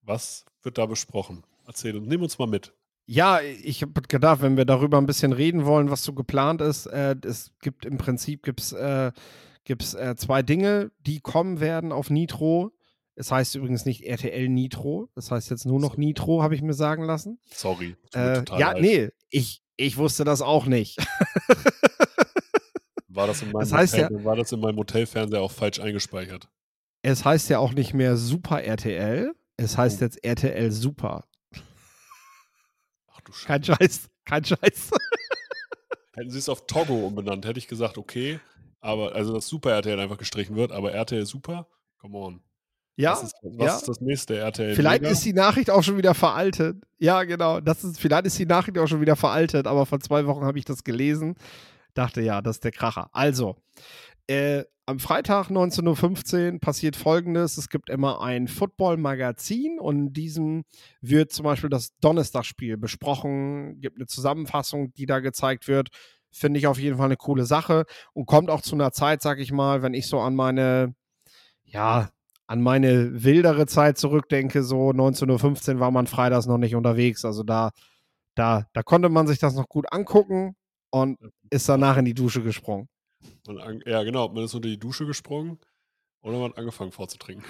Was 0.01 0.45
wird 0.63 0.77
da 0.77 0.85
besprochen? 0.85 1.43
Erzähl 1.67 1.95
und 1.95 2.07
nimm 2.07 2.23
uns 2.23 2.39
mal 2.39 2.47
mit. 2.47 2.73
Ja, 3.05 3.41
ich 3.41 3.81
habe 3.81 4.01
gedacht, 4.01 4.41
wenn 4.41 4.55
wir 4.55 4.65
darüber 4.65 4.97
ein 4.97 5.05
bisschen 5.05 5.33
reden 5.33 5.65
wollen, 5.65 5.91
was 5.91 6.03
so 6.03 6.13
geplant 6.13 6.61
ist, 6.61 6.85
äh, 6.85 7.15
es 7.23 7.51
gibt 7.61 7.85
im 7.85 7.97
Prinzip 7.97 8.43
gibt's, 8.43 8.71
äh, 8.71 9.11
gibt's, 9.63 9.93
äh, 9.93 10.15
zwei 10.15 10.41
Dinge, 10.43 10.91
die 11.01 11.19
kommen 11.19 11.59
werden 11.59 11.91
auf 11.91 12.09
Nitro. 12.09 12.71
Es 13.19 13.33
heißt 13.33 13.53
übrigens 13.55 13.83
nicht 13.83 14.05
RTL 14.05 14.47
Nitro, 14.47 15.09
das 15.13 15.29
heißt 15.29 15.49
jetzt 15.49 15.65
nur 15.65 15.77
noch 15.77 15.97
Nitro, 15.97 16.41
habe 16.41 16.55
ich 16.55 16.61
mir 16.61 16.73
sagen 16.73 17.03
lassen. 17.03 17.37
Sorry. 17.53 17.97
Äh, 18.13 18.35
total 18.43 18.59
ja, 18.61 18.71
leid. 18.71 18.81
nee, 18.81 19.09
ich, 19.29 19.61
ich 19.75 19.97
wusste 19.97 20.23
das 20.23 20.41
auch 20.41 20.67
nicht. 20.67 20.97
War 23.09 23.27
das, 23.27 23.41
in 23.41 23.51
meinem 23.51 23.59
Das 23.59 23.73
heißt 23.73 23.97
Hotel, 23.97 24.23
war 24.23 24.37
das 24.37 24.53
in 24.53 24.61
meinem 24.61 24.77
Hotelfernseher 24.77 25.41
auch 25.41 25.51
falsch 25.51 25.81
eingespeichert? 25.81 26.47
es 27.01 27.25
heißt 27.25 27.49
ja 27.49 27.59
auch 27.59 27.73
nicht 27.73 27.93
mehr 27.93 28.15
Super 28.15 28.63
RTL, 28.63 29.33
es 29.57 29.77
heißt 29.77 30.01
Oh. 30.01 30.05
jetzt 30.05 30.23
RTL 30.23 30.71
Super. 30.71 31.25
Ach 33.11 33.19
du 33.21 33.33
Scheiße. 33.33 33.47
Kein 33.47 33.63
Scheiß, 33.65 34.09
kein 34.23 34.45
Scheiß. 34.45 34.91
Hätten 36.15 36.31
sie 36.31 36.37
es 36.37 36.47
auf 36.47 36.67
Togo 36.67 37.05
umbenannt, 37.07 37.45
hätte 37.45 37.59
ich 37.59 37.67
gesagt, 37.67 37.97
okay. 37.97 38.39
Aber, 38.79 39.13
also, 39.13 39.33
dass 39.33 39.47
Super 39.47 39.71
RTL 39.71 39.99
einfach 39.99 40.17
gestrichen 40.17 40.55
wird, 40.55 40.71
aber 40.71 40.93
RTL 40.93 41.25
Super? 41.25 41.67
Come 41.99 42.17
on. 42.17 42.41
Ja, 42.99 43.13
Was 43.13 43.23
ist, 43.23 43.35
was 43.43 43.65
ja. 43.65 43.75
ist 43.77 43.87
das 43.87 44.01
nächste 44.01 44.37
RTL? 44.37 44.75
Vielleicht 44.75 45.03
Mega? 45.03 45.13
ist 45.13 45.23
die 45.23 45.31
Nachricht 45.31 45.69
auch 45.71 45.83
schon 45.83 45.95
wieder 45.95 46.13
veraltet. 46.13 46.83
Ja, 46.97 47.23
genau. 47.23 47.61
Das 47.61 47.85
ist, 47.85 47.97
vielleicht 47.97 48.25
ist 48.25 48.37
die 48.37 48.45
Nachricht 48.45 48.77
auch 48.77 48.87
schon 48.87 48.99
wieder 48.99 49.15
veraltet, 49.15 49.67
aber 49.67 49.85
vor 49.85 50.01
zwei 50.01 50.25
Wochen 50.25 50.43
habe 50.43 50.59
ich 50.59 50.65
das 50.65 50.83
gelesen. 50.83 51.35
Dachte, 51.93 52.19
ja, 52.19 52.41
das 52.41 52.57
ist 52.57 52.65
der 52.65 52.73
Kracher. 52.73 53.09
Also, 53.13 53.55
äh, 54.27 54.65
am 54.85 54.99
Freitag 54.99 55.47
19.15 55.47 56.55
Uhr 56.55 56.59
passiert 56.59 56.97
folgendes: 56.97 57.57
Es 57.57 57.69
gibt 57.69 57.89
immer 57.89 58.21
ein 58.21 58.49
Football-Magazin 58.49 59.79
und 59.79 59.95
in 59.97 60.13
diesem 60.13 60.65
wird 60.99 61.31
zum 61.31 61.45
Beispiel 61.45 61.69
das 61.69 61.97
Donnerstagspiel 62.01 62.75
besprochen, 62.75 63.79
gibt 63.79 63.95
eine 63.95 64.07
Zusammenfassung, 64.07 64.93
die 64.95 65.05
da 65.05 65.19
gezeigt 65.21 65.69
wird. 65.69 65.87
Finde 66.31 66.59
ich 66.59 66.67
auf 66.67 66.77
jeden 66.77 66.97
Fall 66.97 67.05
eine 67.05 67.15
coole 67.15 67.45
Sache 67.45 67.85
und 68.11 68.25
kommt 68.25 68.49
auch 68.49 68.61
zu 68.61 68.75
einer 68.75 68.91
Zeit, 68.91 69.21
sag 69.21 69.39
ich 69.39 69.53
mal, 69.53 69.83
wenn 69.83 69.93
ich 69.93 70.07
so 70.07 70.19
an 70.19 70.35
meine, 70.35 70.95
ja, 71.63 72.09
an 72.49 72.63
meine 72.63 73.23
wildere 73.23 73.67
Zeit 73.67 73.99
zurückdenke, 73.99 74.63
so 74.63 74.89
19.15 74.89 75.75
Uhr 75.75 75.79
war 75.81 75.91
man 75.91 76.07
freitags 76.07 76.47
noch 76.47 76.57
nicht 76.57 76.73
unterwegs. 76.73 77.23
Also 77.23 77.43
da, 77.43 77.69
da, 78.33 78.65
da 78.73 78.81
konnte 78.81 79.09
man 79.09 79.27
sich 79.27 79.37
das 79.37 79.53
noch 79.53 79.69
gut 79.69 79.85
angucken 79.93 80.55
und 80.89 81.19
ist 81.51 81.69
danach 81.69 81.97
in 81.97 82.05
die 82.05 82.15
Dusche 82.15 82.41
gesprungen. 82.41 82.89
Und 83.47 83.59
an, 83.59 83.81
ja, 83.85 84.01
genau. 84.01 84.29
Man 84.29 84.45
ist 84.45 84.55
unter 84.55 84.67
die 84.67 84.79
Dusche 84.79 85.05
gesprungen 85.05 85.59
oder 86.21 86.39
man 86.39 86.49
hat 86.49 86.57
angefangen 86.57 86.91
vorzutrinken. 86.91 87.45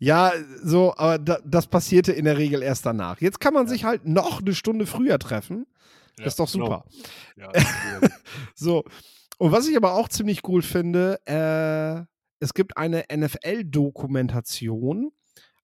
Ja, 0.00 0.32
so, 0.60 0.92
aber 0.96 1.18
da, 1.18 1.38
das 1.44 1.68
passierte 1.68 2.10
in 2.10 2.24
der 2.24 2.36
Regel 2.36 2.64
erst 2.64 2.84
danach. 2.84 3.20
Jetzt 3.20 3.38
kann 3.38 3.54
man 3.54 3.68
sich 3.68 3.84
halt 3.84 4.06
noch 4.06 4.40
eine 4.40 4.56
Stunde 4.56 4.86
früher 4.86 5.20
treffen. 5.20 5.66
Ja, 6.18 6.24
Das 6.24 6.32
ist 6.32 6.40
doch 6.40 6.50
genau. 6.50 6.64
super. 6.64 6.84
Ja, 7.36 7.52
das 7.52 7.62
ist. 7.62 8.12
So. 8.56 8.82
Und 9.38 9.52
was 9.52 9.68
ich 9.68 9.76
aber 9.76 9.94
auch 9.94 10.08
ziemlich 10.08 10.40
cool 10.48 10.62
finde, 10.62 11.20
äh, 11.26 12.04
es 12.40 12.54
gibt 12.54 12.76
eine 12.76 13.04
NFL-Dokumentation, 13.12 15.12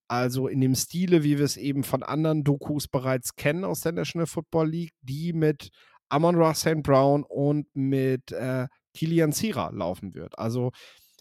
also 0.07 0.47
in 0.47 0.61
dem 0.61 0.75
Stile, 0.75 1.23
wie 1.23 1.37
wir 1.37 1.45
es 1.45 1.57
eben 1.57 1.83
von 1.83 2.03
anderen 2.03 2.43
Dokus 2.43 2.87
bereits 2.87 3.35
kennen 3.35 3.63
aus 3.63 3.81
der 3.81 3.93
National 3.93 4.27
Football 4.27 4.69
League, 4.69 4.93
die 5.01 5.33
mit 5.33 5.69
Amon 6.09 6.35
Ross 6.35 6.61
St. 6.61 6.83
Brown 6.83 7.23
und 7.23 7.67
mit 7.73 8.31
äh, 8.31 8.67
Kilian 8.93 9.31
Zira 9.31 9.69
laufen 9.69 10.13
wird. 10.13 10.37
Also 10.37 10.71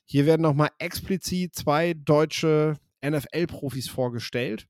hier 0.04 0.26
werden 0.26 0.42
nochmal 0.42 0.70
explizit 0.78 1.54
zwei 1.54 1.94
deutsche 1.94 2.76
NFL-Profis 3.04 3.88
vorgestellt. 3.88 4.66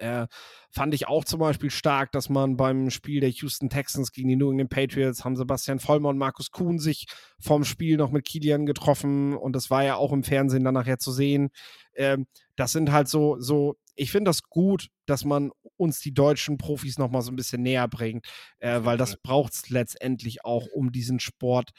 Äh, 0.00 0.26
fand 0.70 0.94
ich 0.94 1.08
auch 1.08 1.24
zum 1.24 1.40
Beispiel 1.40 1.70
stark, 1.70 2.12
dass 2.12 2.28
man 2.28 2.56
beim 2.56 2.90
Spiel 2.90 3.20
der 3.20 3.30
Houston 3.30 3.68
Texans 3.68 4.12
gegen 4.12 4.28
die 4.28 4.36
New 4.36 4.50
England 4.50 4.70
Patriots 4.70 5.24
haben 5.24 5.36
Sebastian 5.36 5.78
Vollmer 5.78 6.08
und 6.08 6.18
Markus 6.18 6.50
Kuhn 6.50 6.78
sich 6.78 7.06
vorm 7.38 7.64
Spiel 7.64 7.96
noch 7.96 8.10
mit 8.10 8.24
Kilian 8.26 8.66
getroffen 8.66 9.36
und 9.36 9.54
das 9.54 9.70
war 9.70 9.84
ja 9.84 9.96
auch 9.96 10.12
im 10.12 10.22
Fernsehen 10.24 10.64
dann 10.64 10.74
nachher 10.74 10.98
zu 10.98 11.12
sehen. 11.12 11.50
Ähm, 11.94 12.26
das 12.56 12.72
sind 12.72 12.90
halt 12.92 13.08
so, 13.08 13.38
so, 13.40 13.76
ich 13.94 14.10
finde 14.10 14.30
das 14.30 14.42
gut, 14.44 14.88
dass 15.06 15.24
man 15.24 15.50
uns 15.76 16.00
die 16.00 16.14
deutschen 16.14 16.56
Profis 16.56 16.98
nochmal 16.98 17.22
so 17.22 17.30
ein 17.30 17.36
bisschen 17.36 17.62
näher 17.62 17.88
bringt, 17.88 18.26
äh, 18.58 18.80
weil 18.82 18.96
das 18.96 19.16
braucht 19.18 19.52
es 19.52 19.68
letztendlich 19.70 20.44
auch, 20.44 20.66
um 20.72 20.92
diesen 20.92 21.20
Sport 21.20 21.70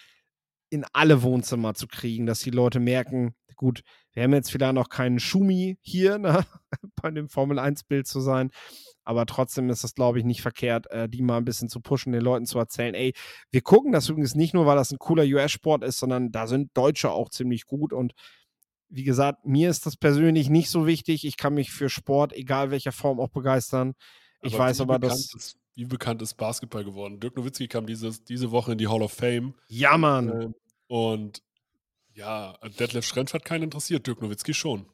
in 0.69 0.85
alle 0.93 1.21
Wohnzimmer 1.23 1.73
zu 1.73 1.87
kriegen, 1.87 2.25
dass 2.25 2.39
die 2.39 2.49
Leute 2.51 2.79
merken, 2.79 3.35
gut, 3.55 3.81
wir 4.13 4.23
haben 4.23 4.33
jetzt 4.33 4.51
vielleicht 4.51 4.73
noch 4.73 4.89
keinen 4.89 5.19
Schumi 5.19 5.77
hier, 5.81 6.17
ne, 6.17 6.45
bei 7.01 7.11
dem 7.11 7.29
Formel-1-Bild 7.29 8.07
zu 8.07 8.19
sein, 8.19 8.51
aber 9.03 9.25
trotzdem 9.25 9.69
ist 9.69 9.83
das, 9.83 9.95
glaube 9.95 10.19
ich, 10.19 10.25
nicht 10.25 10.41
verkehrt, 10.41 10.89
äh, 10.91 11.09
die 11.09 11.21
mal 11.21 11.37
ein 11.37 11.45
bisschen 11.45 11.69
zu 11.69 11.81
pushen, 11.81 12.11
den 12.11 12.21
Leuten 12.21 12.45
zu 12.45 12.59
erzählen, 12.59 12.93
ey, 12.93 13.13
wir 13.51 13.61
gucken 13.61 13.91
das 13.91 14.09
übrigens 14.09 14.35
nicht 14.35 14.53
nur, 14.53 14.65
weil 14.65 14.75
das 14.75 14.91
ein 14.91 14.99
cooler 14.99 15.23
US-Sport 15.23 15.83
ist, 15.83 15.99
sondern 15.99 16.31
da 16.31 16.47
sind 16.47 16.71
Deutsche 16.75 17.11
auch 17.11 17.29
ziemlich 17.29 17.65
gut 17.65 17.93
und 17.93 18.13
wie 18.91 19.03
gesagt, 19.03 19.45
mir 19.45 19.69
ist 19.69 19.85
das 19.85 19.95
persönlich 19.95 20.49
nicht 20.49 20.69
so 20.69 20.85
wichtig. 20.85 21.25
Ich 21.25 21.37
kann 21.37 21.53
mich 21.53 21.71
für 21.71 21.89
Sport, 21.89 22.33
egal 22.33 22.71
welcher 22.71 22.91
Form, 22.91 23.21
auch 23.21 23.29
begeistern. 23.29 23.93
Ich 24.41 24.55
Aber 24.55 24.65
weiß 24.65 24.81
aber, 24.81 24.99
dass. 24.99 25.33
Ist, 25.33 25.57
wie 25.75 25.85
bekannt 25.85 26.21
ist 26.21 26.35
Basketball 26.35 26.83
geworden? 26.83 27.19
Dirk 27.21 27.37
Nowitzki 27.37 27.69
kam 27.69 27.85
dieses, 27.85 28.23
diese 28.25 28.51
Woche 28.51 28.73
in 28.73 28.77
die 28.77 28.89
Hall 28.89 29.01
of 29.01 29.13
Fame. 29.13 29.53
Ja, 29.69 29.97
Mann. 29.97 30.29
Ähm, 30.29 30.55
und 30.87 31.41
ja, 32.13 32.57
Detlef 32.79 33.05
Schrempf 33.05 33.33
hat 33.33 33.45
keinen 33.45 33.63
interessiert, 33.63 34.07
Dirk 34.07 34.21
Nowitzki 34.21 34.53
schon. 34.53 34.85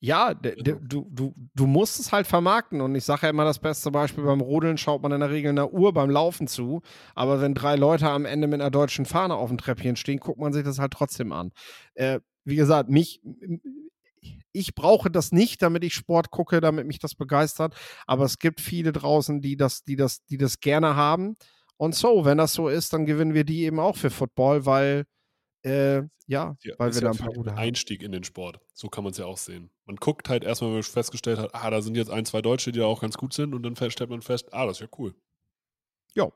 Ja, 0.00 0.26
Also 0.28 0.78
du, 0.80 1.08
du, 1.10 1.34
du 1.54 1.66
musst 1.66 1.98
es 1.98 2.12
halt 2.12 2.26
vermarkten. 2.26 2.80
Und 2.80 2.94
ich 2.94 3.04
sage 3.04 3.22
ja 3.24 3.30
immer, 3.30 3.44
das 3.44 3.58
beste 3.58 3.90
Beispiel 3.90 4.24
beim 4.24 4.40
Rodeln 4.40 4.78
schaut 4.78 5.02
man 5.02 5.10
in 5.12 5.20
der 5.20 5.30
Regel 5.30 5.50
einer 5.50 5.72
Uhr 5.72 5.92
beim 5.92 6.08
Laufen 6.08 6.46
zu. 6.46 6.82
Aber 7.14 7.40
wenn 7.40 7.54
drei 7.54 7.74
Leute 7.74 8.08
am 8.08 8.24
Ende 8.24 8.46
mit 8.46 8.60
einer 8.60 8.70
deutschen 8.70 9.06
Fahne 9.06 9.34
auf 9.34 9.48
dem 9.48 9.58
Treppchen 9.58 9.96
stehen, 9.96 10.20
guckt 10.20 10.38
man 10.38 10.52
sich 10.52 10.64
das 10.64 10.78
halt 10.78 10.92
trotzdem 10.92 11.32
an. 11.32 11.52
Äh, 11.94 12.20
wie 12.44 12.56
gesagt, 12.56 12.88
mich, 12.88 13.20
ich 14.52 14.74
brauche 14.76 15.10
das 15.10 15.32
nicht, 15.32 15.62
damit 15.62 15.82
ich 15.82 15.94
Sport 15.94 16.30
gucke, 16.30 16.60
damit 16.60 16.86
mich 16.86 17.00
das 17.00 17.16
begeistert. 17.16 17.74
Aber 18.06 18.24
es 18.24 18.38
gibt 18.38 18.60
viele 18.60 18.92
draußen, 18.92 19.40
die 19.40 19.56
das, 19.56 19.82
die 19.82 19.96
das, 19.96 20.24
die 20.26 20.38
das 20.38 20.60
gerne 20.60 20.94
haben. 20.94 21.36
Und 21.76 21.96
so, 21.96 22.24
wenn 22.24 22.38
das 22.38 22.52
so 22.52 22.68
ist, 22.68 22.92
dann 22.92 23.04
gewinnen 23.04 23.34
wir 23.34 23.44
die 23.44 23.64
eben 23.64 23.80
auch 23.80 23.96
für 23.96 24.10
Football, 24.10 24.64
weil 24.64 25.06
äh, 25.62 26.02
ja, 26.26 26.56
ja, 26.62 26.74
weil 26.78 26.94
wir 26.94 27.00
ja 27.00 27.00
da 27.00 27.10
ein 27.10 27.16
paar 27.16 27.32
gute 27.32 27.50
haben. 27.50 27.58
Einstieg 27.58 28.02
in 28.02 28.12
den 28.12 28.24
Sport. 28.24 28.60
So 28.74 28.88
kann 28.88 29.04
man 29.04 29.12
es 29.12 29.18
ja 29.18 29.26
auch 29.26 29.38
sehen. 29.38 29.70
Man 29.86 29.96
guckt 29.96 30.28
halt 30.28 30.44
erstmal, 30.44 30.70
wenn 30.70 30.76
man 30.76 30.82
festgestellt 30.84 31.38
hat, 31.38 31.54
ah, 31.54 31.70
da 31.70 31.82
sind 31.82 31.96
jetzt 31.96 32.10
ein, 32.10 32.24
zwei 32.24 32.42
Deutsche, 32.42 32.72
die 32.72 32.78
da 32.78 32.86
auch 32.86 33.00
ganz 33.00 33.16
gut 33.16 33.32
sind 33.32 33.54
und 33.54 33.62
dann 33.62 33.76
stellt 33.90 34.10
man 34.10 34.22
fest, 34.22 34.52
ah, 34.52 34.66
das 34.66 34.78
ist 34.78 34.82
ja 34.82 34.88
cool. 34.98 35.14
Ja. 36.14 36.30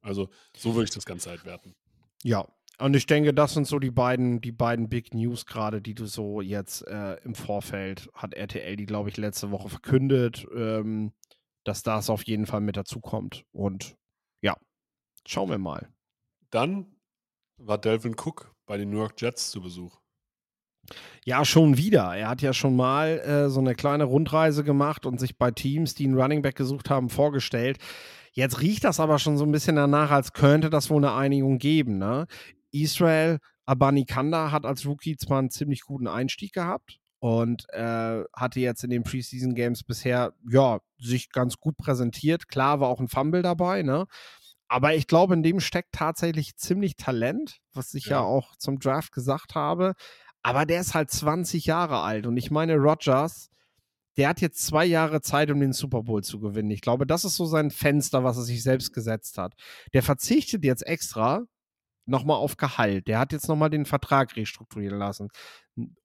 Also 0.00 0.28
so 0.56 0.74
würde 0.74 0.84
ich 0.84 0.90
das 0.90 1.04
Ganze 1.04 1.30
halt 1.30 1.44
werten. 1.44 1.74
Ja, 2.22 2.46
und 2.78 2.94
ich 2.94 3.06
denke, 3.06 3.34
das 3.34 3.54
sind 3.54 3.66
so 3.66 3.80
die 3.80 3.90
beiden, 3.90 4.40
die 4.40 4.52
beiden 4.52 4.88
Big 4.88 5.12
News 5.12 5.46
gerade, 5.46 5.82
die 5.82 5.94
du 5.94 6.06
so 6.06 6.40
jetzt 6.40 6.86
äh, 6.86 7.14
im 7.24 7.34
Vorfeld 7.34 8.08
hat 8.14 8.34
RTL 8.34 8.76
die, 8.76 8.86
glaube 8.86 9.08
ich, 9.08 9.16
letzte 9.16 9.50
Woche 9.50 9.68
verkündet, 9.68 10.46
ähm, 10.54 11.12
dass 11.64 11.82
das 11.82 12.08
auf 12.08 12.22
jeden 12.24 12.46
Fall 12.46 12.60
mit 12.60 12.76
dazu 12.76 13.00
kommt. 13.00 13.44
Und 13.50 13.96
ja, 14.42 14.56
schauen 15.26 15.50
wir 15.50 15.58
mal. 15.58 15.88
Dann 16.50 16.97
war 17.58 17.78
Delvin 17.78 18.14
Cook 18.14 18.54
bei 18.66 18.76
den 18.76 18.90
New 18.90 18.98
York 18.98 19.20
Jets 19.20 19.50
zu 19.50 19.60
Besuch. 19.60 19.98
Ja, 21.24 21.44
schon 21.44 21.76
wieder. 21.76 22.16
Er 22.16 22.28
hat 22.28 22.40
ja 22.40 22.52
schon 22.52 22.74
mal 22.74 23.18
äh, 23.18 23.50
so 23.50 23.60
eine 23.60 23.74
kleine 23.74 24.04
Rundreise 24.04 24.64
gemacht 24.64 25.04
und 25.04 25.20
sich 25.20 25.36
bei 25.36 25.50
Teams, 25.50 25.94
die 25.94 26.04
einen 26.04 26.18
Running 26.18 26.42
Back 26.42 26.56
gesucht 26.56 26.88
haben, 26.88 27.10
vorgestellt. 27.10 27.78
Jetzt 28.32 28.60
riecht 28.60 28.84
das 28.84 29.00
aber 29.00 29.18
schon 29.18 29.36
so 29.36 29.44
ein 29.44 29.52
bisschen 29.52 29.76
danach, 29.76 30.10
als 30.10 30.32
könnte 30.32 30.70
das 30.70 30.88
wohl 30.90 31.04
eine 31.04 31.14
Einigung 31.14 31.58
geben. 31.58 31.98
Ne? 31.98 32.26
Israel 32.70 33.38
Abanikanda 33.66 34.50
hat 34.50 34.64
als 34.64 34.86
Rookie 34.86 35.16
zwar 35.16 35.40
einen 35.40 35.50
ziemlich 35.50 35.82
guten 35.82 36.06
Einstieg 36.06 36.54
gehabt 36.54 36.98
und 37.20 37.66
äh, 37.70 38.22
hatte 38.32 38.60
jetzt 38.60 38.84
in 38.84 38.90
den 38.90 39.02
Preseason 39.02 39.54
Games 39.54 39.82
bisher 39.82 40.32
ja 40.48 40.78
sich 40.98 41.30
ganz 41.30 41.56
gut 41.56 41.76
präsentiert. 41.76 42.48
Klar 42.48 42.80
war 42.80 42.88
auch 42.88 43.00
ein 43.00 43.08
Fumble 43.08 43.42
dabei, 43.42 43.82
ne? 43.82 44.06
Aber 44.68 44.94
ich 44.94 45.06
glaube, 45.06 45.34
in 45.34 45.42
dem 45.42 45.60
steckt 45.60 45.92
tatsächlich 45.92 46.56
ziemlich 46.56 46.96
Talent, 46.96 47.58
was 47.72 47.94
ich 47.94 48.06
ja, 48.06 48.18
Ja. 48.18 48.22
auch 48.22 48.54
zum 48.56 48.78
Draft 48.78 49.12
gesagt 49.12 49.54
habe. 49.54 49.94
Aber 50.42 50.66
der 50.66 50.80
ist 50.80 50.94
halt 50.94 51.10
20 51.10 51.66
Jahre 51.66 52.00
alt 52.00 52.26
und 52.26 52.36
ich 52.36 52.50
meine, 52.50 52.76
Rogers, 52.76 53.48
der 54.16 54.28
hat 54.28 54.40
jetzt 54.40 54.64
zwei 54.66 54.84
Jahre 54.84 55.20
Zeit, 55.20 55.50
um 55.50 55.60
den 55.60 55.72
Super 55.72 56.02
Bowl 56.02 56.22
zu 56.22 56.40
gewinnen. 56.40 56.70
Ich 56.70 56.80
glaube, 56.80 57.06
das 57.06 57.24
ist 57.24 57.36
so 57.36 57.46
sein 57.46 57.70
Fenster, 57.70 58.24
was 58.24 58.36
er 58.36 58.42
sich 58.42 58.62
selbst 58.62 58.92
gesetzt 58.92 59.38
hat. 59.38 59.54
Der 59.94 60.02
verzichtet 60.02 60.64
jetzt 60.64 60.86
extra 60.86 61.44
nochmal 62.08 62.36
auf 62.38 62.56
Gehalt. 62.56 63.06
Der 63.06 63.18
hat 63.18 63.32
jetzt 63.32 63.48
nochmal 63.48 63.70
den 63.70 63.84
Vertrag 63.84 64.36
restrukturieren 64.36 64.98
lassen. 64.98 65.28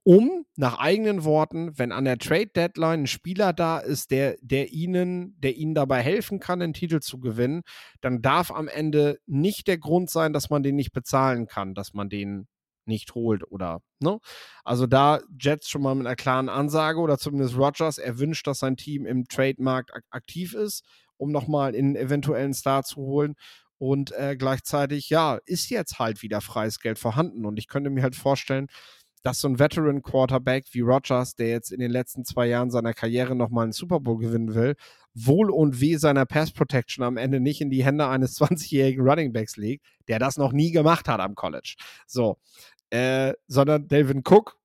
Um, 0.03 0.45
nach 0.55 0.77
eigenen 0.77 1.23
Worten, 1.23 1.77
wenn 1.79 1.91
an 1.91 2.05
der 2.05 2.19
Trade 2.19 2.47
Deadline 2.47 3.03
ein 3.03 3.07
Spieler 3.07 3.53
da 3.53 3.79
ist, 3.79 4.11
der, 4.11 4.35
der 4.41 4.71
ihnen, 4.71 5.35
der 5.39 5.55
ihnen 5.55 5.73
dabei 5.73 6.01
helfen 6.01 6.39
kann, 6.39 6.59
den 6.59 6.73
Titel 6.73 6.99
zu 6.99 7.19
gewinnen, 7.19 7.61
dann 8.01 8.21
darf 8.21 8.51
am 8.51 8.67
Ende 8.67 9.17
nicht 9.25 9.67
der 9.67 9.79
Grund 9.79 10.09
sein, 10.11 10.33
dass 10.33 10.49
man 10.49 10.61
den 10.61 10.75
nicht 10.75 10.91
bezahlen 10.91 11.47
kann, 11.47 11.73
dass 11.73 11.93
man 11.93 12.09
den 12.09 12.47
nicht 12.85 13.15
holt 13.15 13.49
oder, 13.49 13.79
ne? 13.99 14.19
Also 14.63 14.87
da 14.87 15.21
Jets 15.39 15.69
schon 15.69 15.81
mal 15.81 15.95
mit 15.95 16.05
einer 16.05 16.17
klaren 16.17 16.49
Ansage 16.49 16.99
oder 16.99 17.17
zumindest 17.17 17.57
Rogers, 17.57 17.97
er 17.97 18.19
wünscht, 18.19 18.45
dass 18.45 18.59
sein 18.59 18.75
Team 18.75 19.05
im 19.05 19.25
Trademarkt 19.25 19.93
ak 19.93 20.03
aktiv 20.09 20.53
ist, 20.53 20.83
um 21.17 21.31
nochmal 21.31 21.73
einen 21.73 21.95
eventuellen 21.95 22.53
Star 22.53 22.83
zu 22.83 22.97
holen. 22.97 23.35
Und 23.83 24.13
äh, 24.13 24.37
gleichzeitig, 24.37 25.09
ja, 25.09 25.39
ist 25.45 25.69
jetzt 25.69 25.99
halt 25.99 26.21
wieder 26.21 26.39
freies 26.39 26.79
Geld 26.79 26.97
vorhanden. 26.97 27.45
Und 27.45 27.59
ich 27.59 27.67
könnte 27.67 27.89
mir 27.89 28.01
halt 28.01 28.15
vorstellen, 28.15 28.67
dass 29.23 29.41
so 29.41 29.49
ein 29.49 29.59
Veteran 29.59 30.01
Quarterback 30.01 30.67
wie 30.71 30.79
Rogers, 30.79 31.35
der 31.35 31.49
jetzt 31.49 31.69
in 31.69 31.81
den 31.81 31.91
letzten 31.91 32.23
zwei 32.23 32.47
Jahren 32.47 32.71
seiner 32.71 32.93
Karriere 32.93 33.35
nochmal 33.35 33.65
einen 33.65 33.73
Super 33.73 33.99
Bowl 33.99 34.19
gewinnen 34.19 34.55
will, 34.55 34.77
wohl 35.13 35.51
und 35.51 35.81
weh 35.81 35.97
seiner 35.97 36.25
Pass 36.25 36.53
Protection 36.53 37.03
am 37.03 37.17
Ende 37.17 37.41
nicht 37.41 37.59
in 37.59 37.69
die 37.69 37.83
Hände 37.83 38.07
eines 38.07 38.37
20-jährigen 38.39 39.05
Running 39.05 39.33
Backs 39.33 39.57
legt, 39.57 39.85
der 40.07 40.17
das 40.17 40.37
noch 40.37 40.53
nie 40.53 40.71
gemacht 40.71 41.09
hat 41.09 41.19
am 41.19 41.35
College. 41.35 41.75
So. 42.07 42.37
Äh, 42.89 43.33
sondern 43.47 43.89
Delvin 43.89 44.23
Cook, 44.25 44.57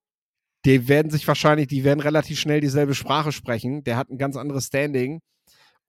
die 0.65 0.87
werden 0.87 1.11
sich 1.11 1.27
wahrscheinlich, 1.27 1.67
die 1.67 1.83
werden 1.83 1.99
relativ 1.99 2.39
schnell 2.39 2.61
dieselbe 2.61 2.95
Sprache 2.95 3.33
sprechen. 3.33 3.83
Der 3.83 3.97
hat 3.97 4.11
ein 4.11 4.19
ganz 4.19 4.37
anderes 4.37 4.67
Standing 4.67 5.23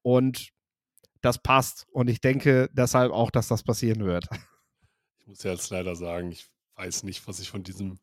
und 0.01 0.49
das 1.21 1.37
passt. 1.41 1.87
Und 1.91 2.09
ich 2.09 2.21
denke 2.21 2.69
deshalb 2.73 3.11
auch, 3.11 3.31
dass 3.31 3.47
das 3.47 3.63
passieren 3.63 4.05
wird. 4.05 4.25
Ich 5.19 5.27
muss 5.27 5.43
ja 5.43 5.51
jetzt 5.51 5.69
leider 5.69 5.95
sagen, 5.95 6.31
ich 6.31 6.47
weiß 6.75 7.03
nicht, 7.03 7.27
was 7.27 7.39
ich 7.39 7.49
von 7.49 7.63
diesem 7.63 7.99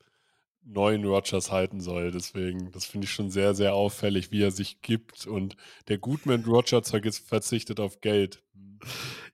neuen 0.67 1.05
Rogers 1.05 1.51
halten 1.51 1.81
soll. 1.81 2.11
Deswegen, 2.11 2.71
das 2.73 2.85
finde 2.85 3.07
ich 3.07 3.13
schon 3.13 3.31
sehr, 3.31 3.55
sehr 3.55 3.75
auffällig, 3.75 4.33
wie 4.33 4.43
er 4.43 4.51
sich 4.51 4.83
gibt. 4.83 5.27
Und 5.27 5.57
der 5.89 5.99
Goodman 5.99 6.45
Rogers 6.45 6.91
verzichtet 6.91 7.81
auf 7.81 8.01
Geld. 8.01 8.43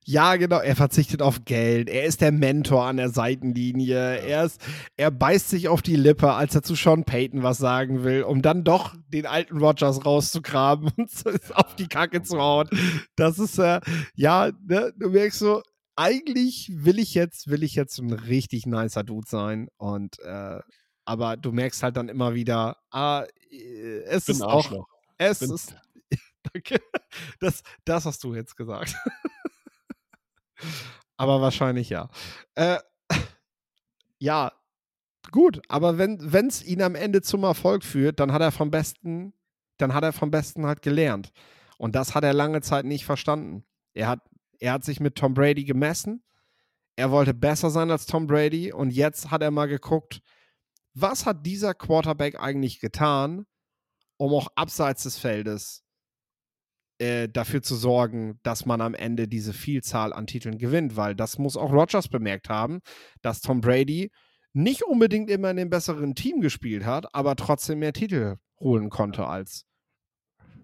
Ja, 0.05 0.35
genau. 0.37 0.59
Er 0.59 0.75
verzichtet 0.75 1.23
auf 1.23 1.45
Geld. 1.45 1.89
Er 1.89 2.05
ist 2.05 2.21
der 2.21 2.33
Mentor 2.33 2.85
an 2.85 2.97
der 2.97 3.11
Seitenlinie. 3.11 4.19
Er, 4.19 4.45
ist, 4.45 4.61
er 4.97 5.11
beißt 5.11 5.49
sich 5.49 5.69
auf 5.69 5.81
die 5.81 5.97
Lippe, 5.97 6.33
als 6.33 6.55
er 6.55 6.63
zu 6.63 6.75
Sean 6.75 7.05
Payton 7.05 7.43
was 7.43 7.59
sagen 7.59 8.03
will, 8.03 8.25
um 8.25 8.43
dann 8.43 8.65
doch 8.65 8.97
den 9.09 9.27
alten 9.27 9.59
Rogers 9.59 10.05
rauszugraben 10.05 10.91
und 10.97 11.11
auf 11.55 11.77
die 11.77 11.89
Kacke 11.89 12.23
zu 12.23 12.39
hauen. 12.39 12.69
Das 13.15 13.39
ist, 13.39 13.59
äh, 13.59 13.81
ja, 14.15 14.51
ne, 14.67 14.93
du 14.99 15.11
merkst 15.11 15.39
so, 15.39 15.63
eigentlich 15.95 16.73
will 16.75 16.99
ich 16.99 17.15
jetzt, 17.15 17.49
will 17.49 17.63
ich 17.63 17.75
jetzt 17.75 17.99
ein 17.99 18.13
richtig 18.13 18.67
nicer 18.67 19.05
Dude 19.05 19.29
sein. 19.29 19.69
Und, 19.77 20.19
äh, 20.21 20.59
aber 21.05 21.37
du 21.37 21.53
merkst 21.53 21.83
halt 21.83 21.97
dann 21.97 22.09
immer 22.09 22.35
wieder, 22.35 22.79
ah, 22.91 23.25
äh, 23.51 24.03
es 24.05 24.29
ist 24.29 24.43
auch, 24.43 24.65
Arschloch. 24.65 24.89
es 25.19 25.41
Bin- 25.41 25.53
ist, 25.53 25.75
danke, 26.53 26.81
das, 27.41 27.63
das 27.85 28.07
hast 28.07 28.23
du 28.25 28.35
jetzt 28.35 28.57
gesagt. 28.57 28.95
aber 31.17 31.41
wahrscheinlich 31.41 31.89
ja. 31.89 32.09
Äh, 32.55 32.79
ja, 34.19 34.53
gut, 35.31 35.61
aber 35.69 35.99
wenn 35.99 36.19
es 36.49 36.65
ihn 36.65 36.83
am 36.83 36.95
Ende 36.95 37.23
zum 37.23 37.45
Erfolg 37.45 37.85
führt, 37.85 38.21
dann 38.21 38.33
hat 38.33 38.43
er 38.43 38.53
vom 38.53 38.71
Besten, 38.71 39.33
dann 39.79 39.95
hat 39.95 40.05
er 40.05 40.13
vom 40.13 40.31
Besten 40.31 40.67
halt 40.67 40.83
gelernt. 40.83 41.33
Und 41.79 41.95
das 41.97 42.15
hat 42.15 42.25
er 42.25 42.33
lange 42.33 42.61
Zeit 42.61 42.85
nicht 42.85 43.05
verstanden. 43.05 43.65
Er 43.95 44.09
hat, 44.09 44.21
er 44.61 44.75
hat 44.75 44.85
sich 44.85 45.01
mit 45.01 45.17
Tom 45.17 45.35
Brady 45.35 45.65
gemessen. 45.65 46.23
Er 46.95 47.11
wollte 47.11 47.35
besser 47.35 47.71
sein 47.71 47.91
als 47.91 48.07
Tom 48.07 48.27
Brady 48.27 48.73
und 48.73 48.93
jetzt 48.93 49.31
hat 49.31 49.43
er 49.43 49.51
mal 49.51 49.67
geguckt, 49.67 50.21
was 50.95 51.27
hat 51.27 51.47
dieser 51.47 51.75
Quarterback 51.75 52.39
eigentlich 52.41 52.81
getan, 52.81 53.47
um 54.17 54.33
auch 54.35 54.49
abseits 54.55 55.05
des 55.05 55.19
Feldes 55.19 55.83
äh, 56.99 57.29
dafür 57.29 57.63
zu 57.63 57.75
sorgen, 57.75 58.39
dass 58.43 58.67
man 58.67 58.81
am 58.81 58.95
Ende 58.95 59.27
diese 59.27 59.53
Vielzahl 59.53 60.13
an 60.13 60.27
Titeln 60.27 60.59
gewinnt, 60.59 60.97
weil 60.97 61.15
das 61.15 61.39
muss 61.39 61.57
auch 61.57 61.73
Rogers 61.73 62.09
bemerkt 62.09 62.49
haben, 62.49 62.81
dass 63.23 63.41
Tom 63.41 63.61
Brady 63.61 64.13
nicht 64.53 64.83
unbedingt 64.83 65.31
immer 65.31 65.51
in 65.51 65.57
dem 65.57 65.71
besseren 65.71 66.15
Team 66.15 66.41
gespielt 66.41 66.85
hat, 66.85 67.15
aber 67.15 67.37
trotzdem 67.37 67.79
mehr 67.81 67.93
Titel 67.93 68.37
holen 68.61 68.91
konnte 68.91 69.27
als 69.27 69.65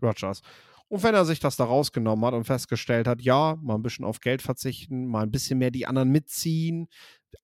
Rogers. 0.03 0.43
Und 0.89 1.03
wenn 1.03 1.15
er 1.15 1.25
sich 1.25 1.39
das 1.39 1.57
da 1.57 1.65
rausgenommen 1.65 2.25
hat 2.25 2.35
und 2.35 2.45
festgestellt 2.45 3.07
hat, 3.07 3.21
ja, 3.21 3.57
mal 3.61 3.75
ein 3.75 3.83
bisschen 3.83 4.05
auf 4.05 4.21
Geld 4.21 4.41
verzichten, 4.41 5.07
mal 5.07 5.23
ein 5.23 5.31
bisschen 5.31 5.59
mehr 5.59 5.71
die 5.71 5.87
anderen 5.87 6.11
mitziehen, 6.11 6.89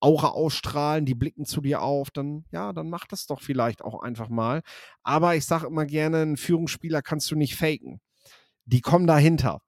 Aura 0.00 0.28
ausstrahlen, 0.28 1.04
die 1.06 1.14
blicken 1.14 1.44
zu 1.44 1.60
dir 1.60 1.82
auf, 1.82 2.10
dann, 2.10 2.44
ja, 2.50 2.72
dann 2.72 2.88
mach 2.90 3.06
das 3.06 3.26
doch 3.26 3.40
vielleicht 3.40 3.82
auch 3.82 4.02
einfach 4.02 4.28
mal. 4.28 4.62
Aber 5.02 5.34
ich 5.36 5.44
sage 5.44 5.66
immer 5.66 5.86
gerne, 5.86 6.22
einen 6.22 6.36
Führungsspieler 6.36 7.02
kannst 7.02 7.30
du 7.30 7.36
nicht 7.36 7.56
faken. 7.56 8.00
Die 8.64 8.80
kommen 8.80 9.06
dahinter, 9.06 9.60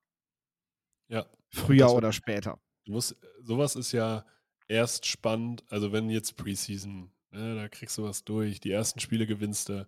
Ja. 1.09 1.27
früher 1.51 1.93
oder 1.93 2.13
später. 2.13 2.59
Du 2.85 2.93
musst, 2.93 3.17
sowas 3.43 3.77
ist 3.77 3.93
ja 3.93 4.25
erst 4.69 5.07
spannend, 5.07 5.65
also 5.69 5.93
wenn 5.93 6.09
jetzt 6.11 6.37
Preseason, 6.37 7.11
ne, 7.31 7.55
da 7.57 7.69
kriegst 7.69 7.99
du 7.99 8.05
was 8.05 8.25
durch, 8.25 8.61
die 8.61 8.71
ersten 8.73 9.01
Spiele 9.01 9.27
gewinnst 9.27 9.69
du. 9.69 9.87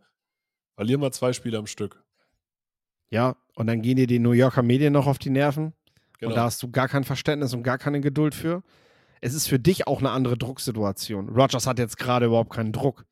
Verlier 0.74 0.98
mal 0.98 1.12
zwei 1.12 1.32
Spiele 1.32 1.58
am 1.58 1.66
Stück. 1.66 2.04
Ja, 3.10 3.36
und 3.54 3.66
dann 3.66 3.82
gehen 3.82 3.96
dir 3.96 4.06
die 4.06 4.18
New 4.18 4.32
Yorker 4.32 4.62
Medien 4.62 4.92
noch 4.92 5.06
auf 5.06 5.18
die 5.18 5.30
Nerven. 5.30 5.72
Genau. 6.18 6.30
Und 6.32 6.36
da 6.36 6.44
hast 6.44 6.62
du 6.62 6.70
gar 6.70 6.88
kein 6.88 7.04
Verständnis 7.04 7.54
und 7.54 7.62
gar 7.62 7.78
keine 7.78 8.00
Geduld 8.00 8.34
für. 8.34 8.62
Es 9.20 9.34
ist 9.34 9.48
für 9.48 9.58
dich 9.58 9.86
auch 9.86 10.00
eine 10.00 10.10
andere 10.10 10.36
Drucksituation. 10.36 11.28
Rogers 11.28 11.66
hat 11.66 11.78
jetzt 11.78 11.98
gerade 11.98 12.26
überhaupt 12.26 12.52
keinen 12.52 12.72
Druck. 12.72 13.04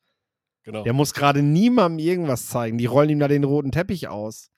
genau. 0.63 0.83
Der 0.83 0.93
muss 0.93 1.13
gerade 1.13 1.41
niemandem 1.41 2.05
irgendwas 2.05 2.47
zeigen. 2.47 2.77
Die 2.77 2.85
rollen 2.85 3.09
ihm 3.09 3.19
da 3.19 3.27
den 3.27 3.43
roten 3.43 3.71
Teppich 3.71 4.07
aus. 4.07 4.49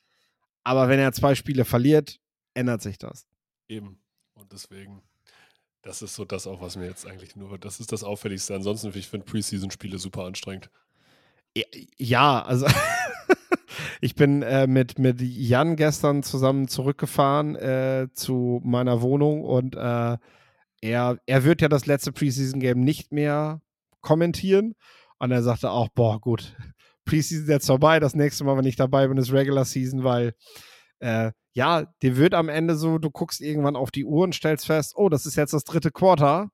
Aber 0.63 0.89
wenn 0.89 0.99
er 0.99 1.11
zwei 1.13 1.35
Spiele 1.35 1.65
verliert, 1.65 2.19
ändert 2.53 2.81
sich 2.81 2.97
das. 2.97 3.27
Eben. 3.67 3.99
Und 4.33 4.51
deswegen, 4.51 5.01
das 5.81 6.01
ist 6.01 6.15
so 6.15 6.25
das 6.25 6.47
auch, 6.47 6.61
was 6.61 6.75
mir 6.75 6.85
jetzt 6.85 7.05
eigentlich 7.05 7.35
nur, 7.35 7.57
das 7.57 7.79
ist 7.79 7.91
das 7.91 8.03
Auffälligste. 8.03 8.55
Ansonsten, 8.55 8.91
ich 8.95 9.07
finde 9.07 9.25
Preseason-Spiele 9.25 9.97
super 9.97 10.25
anstrengend. 10.25 10.69
Ja, 11.97 12.43
also 12.43 12.67
Ich 14.01 14.15
bin 14.15 14.41
äh, 14.41 14.67
mit, 14.67 14.97
mit 14.97 15.21
Jan 15.21 15.75
gestern 15.75 16.23
zusammen 16.23 16.67
zurückgefahren 16.67 17.55
äh, 17.55 18.07
zu 18.13 18.61
meiner 18.63 19.01
Wohnung 19.01 19.43
und 19.43 19.75
äh, 19.75 20.17
er, 20.81 21.19
er 21.25 21.43
wird 21.43 21.61
ja 21.61 21.69
das 21.69 21.85
letzte 21.85 22.11
Preseason-Game 22.11 22.79
nicht 22.79 23.11
mehr 23.11 23.61
kommentieren. 24.01 24.75
Und 25.19 25.31
er 25.31 25.43
sagte 25.43 25.71
auch, 25.71 25.89
boah, 25.89 26.19
gut, 26.19 26.55
Preseason 27.05 27.43
ist 27.43 27.49
jetzt 27.49 27.67
vorbei, 27.67 27.99
das 27.99 28.15
nächste 28.15 28.43
Mal, 28.43 28.57
wenn 28.57 28.65
ich 28.65 28.75
dabei 28.75 29.07
bin, 29.07 29.17
ist 29.17 29.33
Regular 29.33 29.65
Season, 29.65 30.03
weil 30.03 30.33
äh, 30.99 31.31
ja, 31.53 31.85
dir 32.01 32.17
wird 32.17 32.33
am 32.33 32.49
Ende 32.49 32.75
so, 32.75 32.99
du 32.99 33.09
guckst 33.09 33.41
irgendwann 33.41 33.75
auf 33.75 33.91
die 33.91 34.05
Uhr 34.05 34.23
und 34.23 34.35
stellst 34.35 34.65
fest, 34.65 34.93
oh, 34.95 35.09
das 35.09 35.25
ist 35.25 35.35
jetzt 35.35 35.53
das 35.53 35.63
dritte 35.63 35.91
Quarter. 35.91 36.51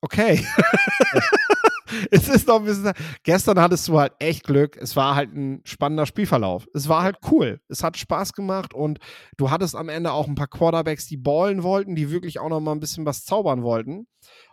Okay. 0.00 0.44
es 2.10 2.28
ist 2.28 2.46
noch 2.48 2.60
ein 2.60 2.64
bisschen. 2.64 2.92
Gestern 3.22 3.60
hattest 3.60 3.86
du 3.88 3.98
halt 3.98 4.12
echt 4.18 4.44
Glück. 4.44 4.76
Es 4.76 4.96
war 4.96 5.14
halt 5.14 5.34
ein 5.34 5.60
spannender 5.64 6.06
Spielverlauf. 6.06 6.66
Es 6.74 6.88
war 6.88 7.02
halt 7.02 7.18
cool. 7.30 7.60
Es 7.68 7.82
hat 7.82 7.96
Spaß 7.96 8.32
gemacht 8.32 8.74
und 8.74 8.98
du 9.36 9.50
hattest 9.50 9.76
am 9.76 9.88
Ende 9.88 10.12
auch 10.12 10.26
ein 10.26 10.34
paar 10.34 10.48
Quarterbacks, 10.48 11.06
die 11.06 11.16
ballen 11.16 11.62
wollten, 11.62 11.94
die 11.94 12.10
wirklich 12.10 12.38
auch 12.38 12.48
noch 12.48 12.60
mal 12.60 12.72
ein 12.72 12.80
bisschen 12.80 13.06
was 13.06 13.24
zaubern 13.24 13.62
wollten. 13.62 14.06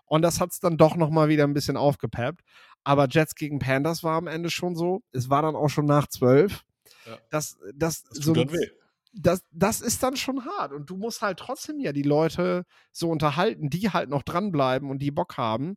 Und 0.05 0.21
das 0.21 0.39
hat 0.39 0.51
es 0.51 0.59
dann 0.59 0.77
doch 0.77 0.95
noch 0.95 1.09
mal 1.09 1.29
wieder 1.29 1.43
ein 1.43 1.53
bisschen 1.53 1.77
aufgepeppt. 1.77 2.41
Aber 2.83 3.07
Jets 3.09 3.35
gegen 3.35 3.59
Panthers 3.59 4.03
war 4.03 4.17
am 4.17 4.27
Ende 4.27 4.49
schon 4.49 4.75
so. 4.75 5.01
Es 5.11 5.29
war 5.29 5.41
dann 5.41 5.55
auch 5.55 5.69
schon 5.69 5.85
nach 5.85 6.07
zwölf. 6.07 6.63
Ja. 7.05 7.17
Das, 7.29 7.57
das, 7.73 8.03
das 8.03 8.17
so, 8.23 8.35
weh 8.35 8.45
das, 9.19 9.43
das 9.51 9.81
ist 9.81 10.03
dann 10.03 10.15
schon 10.15 10.45
hart. 10.45 10.73
Und 10.73 10.89
du 10.89 10.97
musst 10.97 11.21
halt 11.21 11.39
trotzdem 11.39 11.79
ja 11.79 11.91
die 11.91 12.03
Leute 12.03 12.65
so 12.91 13.09
unterhalten, 13.09 13.69
die 13.69 13.89
halt 13.89 14.09
noch 14.09 14.23
dranbleiben 14.23 14.89
und 14.89 14.99
die 14.99 15.11
Bock 15.11 15.37
haben. 15.37 15.75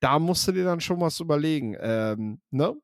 Da 0.00 0.18
musst 0.18 0.46
du 0.46 0.52
dir 0.52 0.64
dann 0.64 0.80
schon 0.80 1.00
was 1.00 1.20
überlegen. 1.20 1.76
Ähm, 1.80 2.40
ne? 2.50 2.74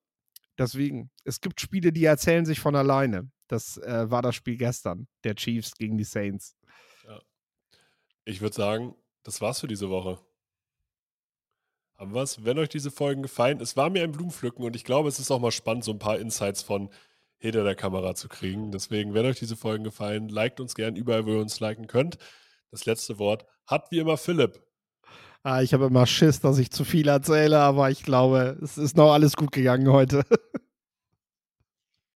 Deswegen, 0.58 1.10
es 1.24 1.40
gibt 1.40 1.60
Spiele, 1.60 1.92
die 1.92 2.04
erzählen 2.04 2.46
sich 2.46 2.60
von 2.60 2.76
alleine. 2.76 3.30
Das 3.48 3.78
äh, 3.78 4.10
war 4.10 4.22
das 4.22 4.34
Spiel 4.34 4.56
gestern, 4.56 5.08
der 5.24 5.34
Chiefs 5.34 5.74
gegen 5.74 5.98
die 5.98 6.04
Saints. 6.04 6.56
Ja. 7.04 7.20
Ich 8.24 8.40
würde 8.40 8.54
sagen, 8.54 8.94
das 9.22 9.40
war's 9.40 9.60
für 9.60 9.68
diese 9.68 9.90
Woche. 9.90 10.18
Haben 11.96 12.14
wir 12.14 12.22
es? 12.22 12.44
Wenn 12.44 12.58
euch 12.58 12.68
diese 12.68 12.90
Folgen 12.90 13.22
gefallen, 13.22 13.60
es 13.60 13.76
war 13.76 13.90
mir 13.90 14.02
ein 14.02 14.12
Blumenpflücken 14.12 14.64
und 14.64 14.74
ich 14.74 14.84
glaube, 14.84 15.08
es 15.08 15.18
ist 15.18 15.30
auch 15.30 15.40
mal 15.40 15.52
spannend, 15.52 15.84
so 15.84 15.92
ein 15.92 15.98
paar 15.98 16.18
Insights 16.18 16.62
von 16.62 16.90
hinter 17.42 17.64
der 17.64 17.74
Kamera 17.74 18.14
zu 18.14 18.28
kriegen. 18.28 18.70
Deswegen, 18.70 19.14
wenn 19.14 19.26
euch 19.26 19.40
diese 19.40 19.56
Folgen 19.56 19.82
gefallen, 19.82 20.28
liked 20.28 20.60
uns 20.60 20.76
gern 20.76 20.94
überall, 20.94 21.26
wo 21.26 21.32
ihr 21.32 21.40
uns 21.40 21.58
liken 21.58 21.88
könnt. 21.88 22.16
Das 22.70 22.86
letzte 22.86 23.18
Wort 23.18 23.44
hat 23.66 23.90
wie 23.90 23.98
immer 23.98 24.16
Philipp. 24.16 24.62
Ah, 25.42 25.60
ich 25.60 25.74
habe 25.74 25.86
immer 25.86 26.06
Schiss, 26.06 26.38
dass 26.38 26.58
ich 26.58 26.70
zu 26.70 26.84
viel 26.84 27.08
erzähle, 27.08 27.58
aber 27.58 27.90
ich 27.90 28.04
glaube, 28.04 28.56
es 28.62 28.78
ist 28.78 28.96
noch 28.96 29.12
alles 29.12 29.34
gut 29.34 29.50
gegangen 29.50 29.90
heute. 29.90 30.22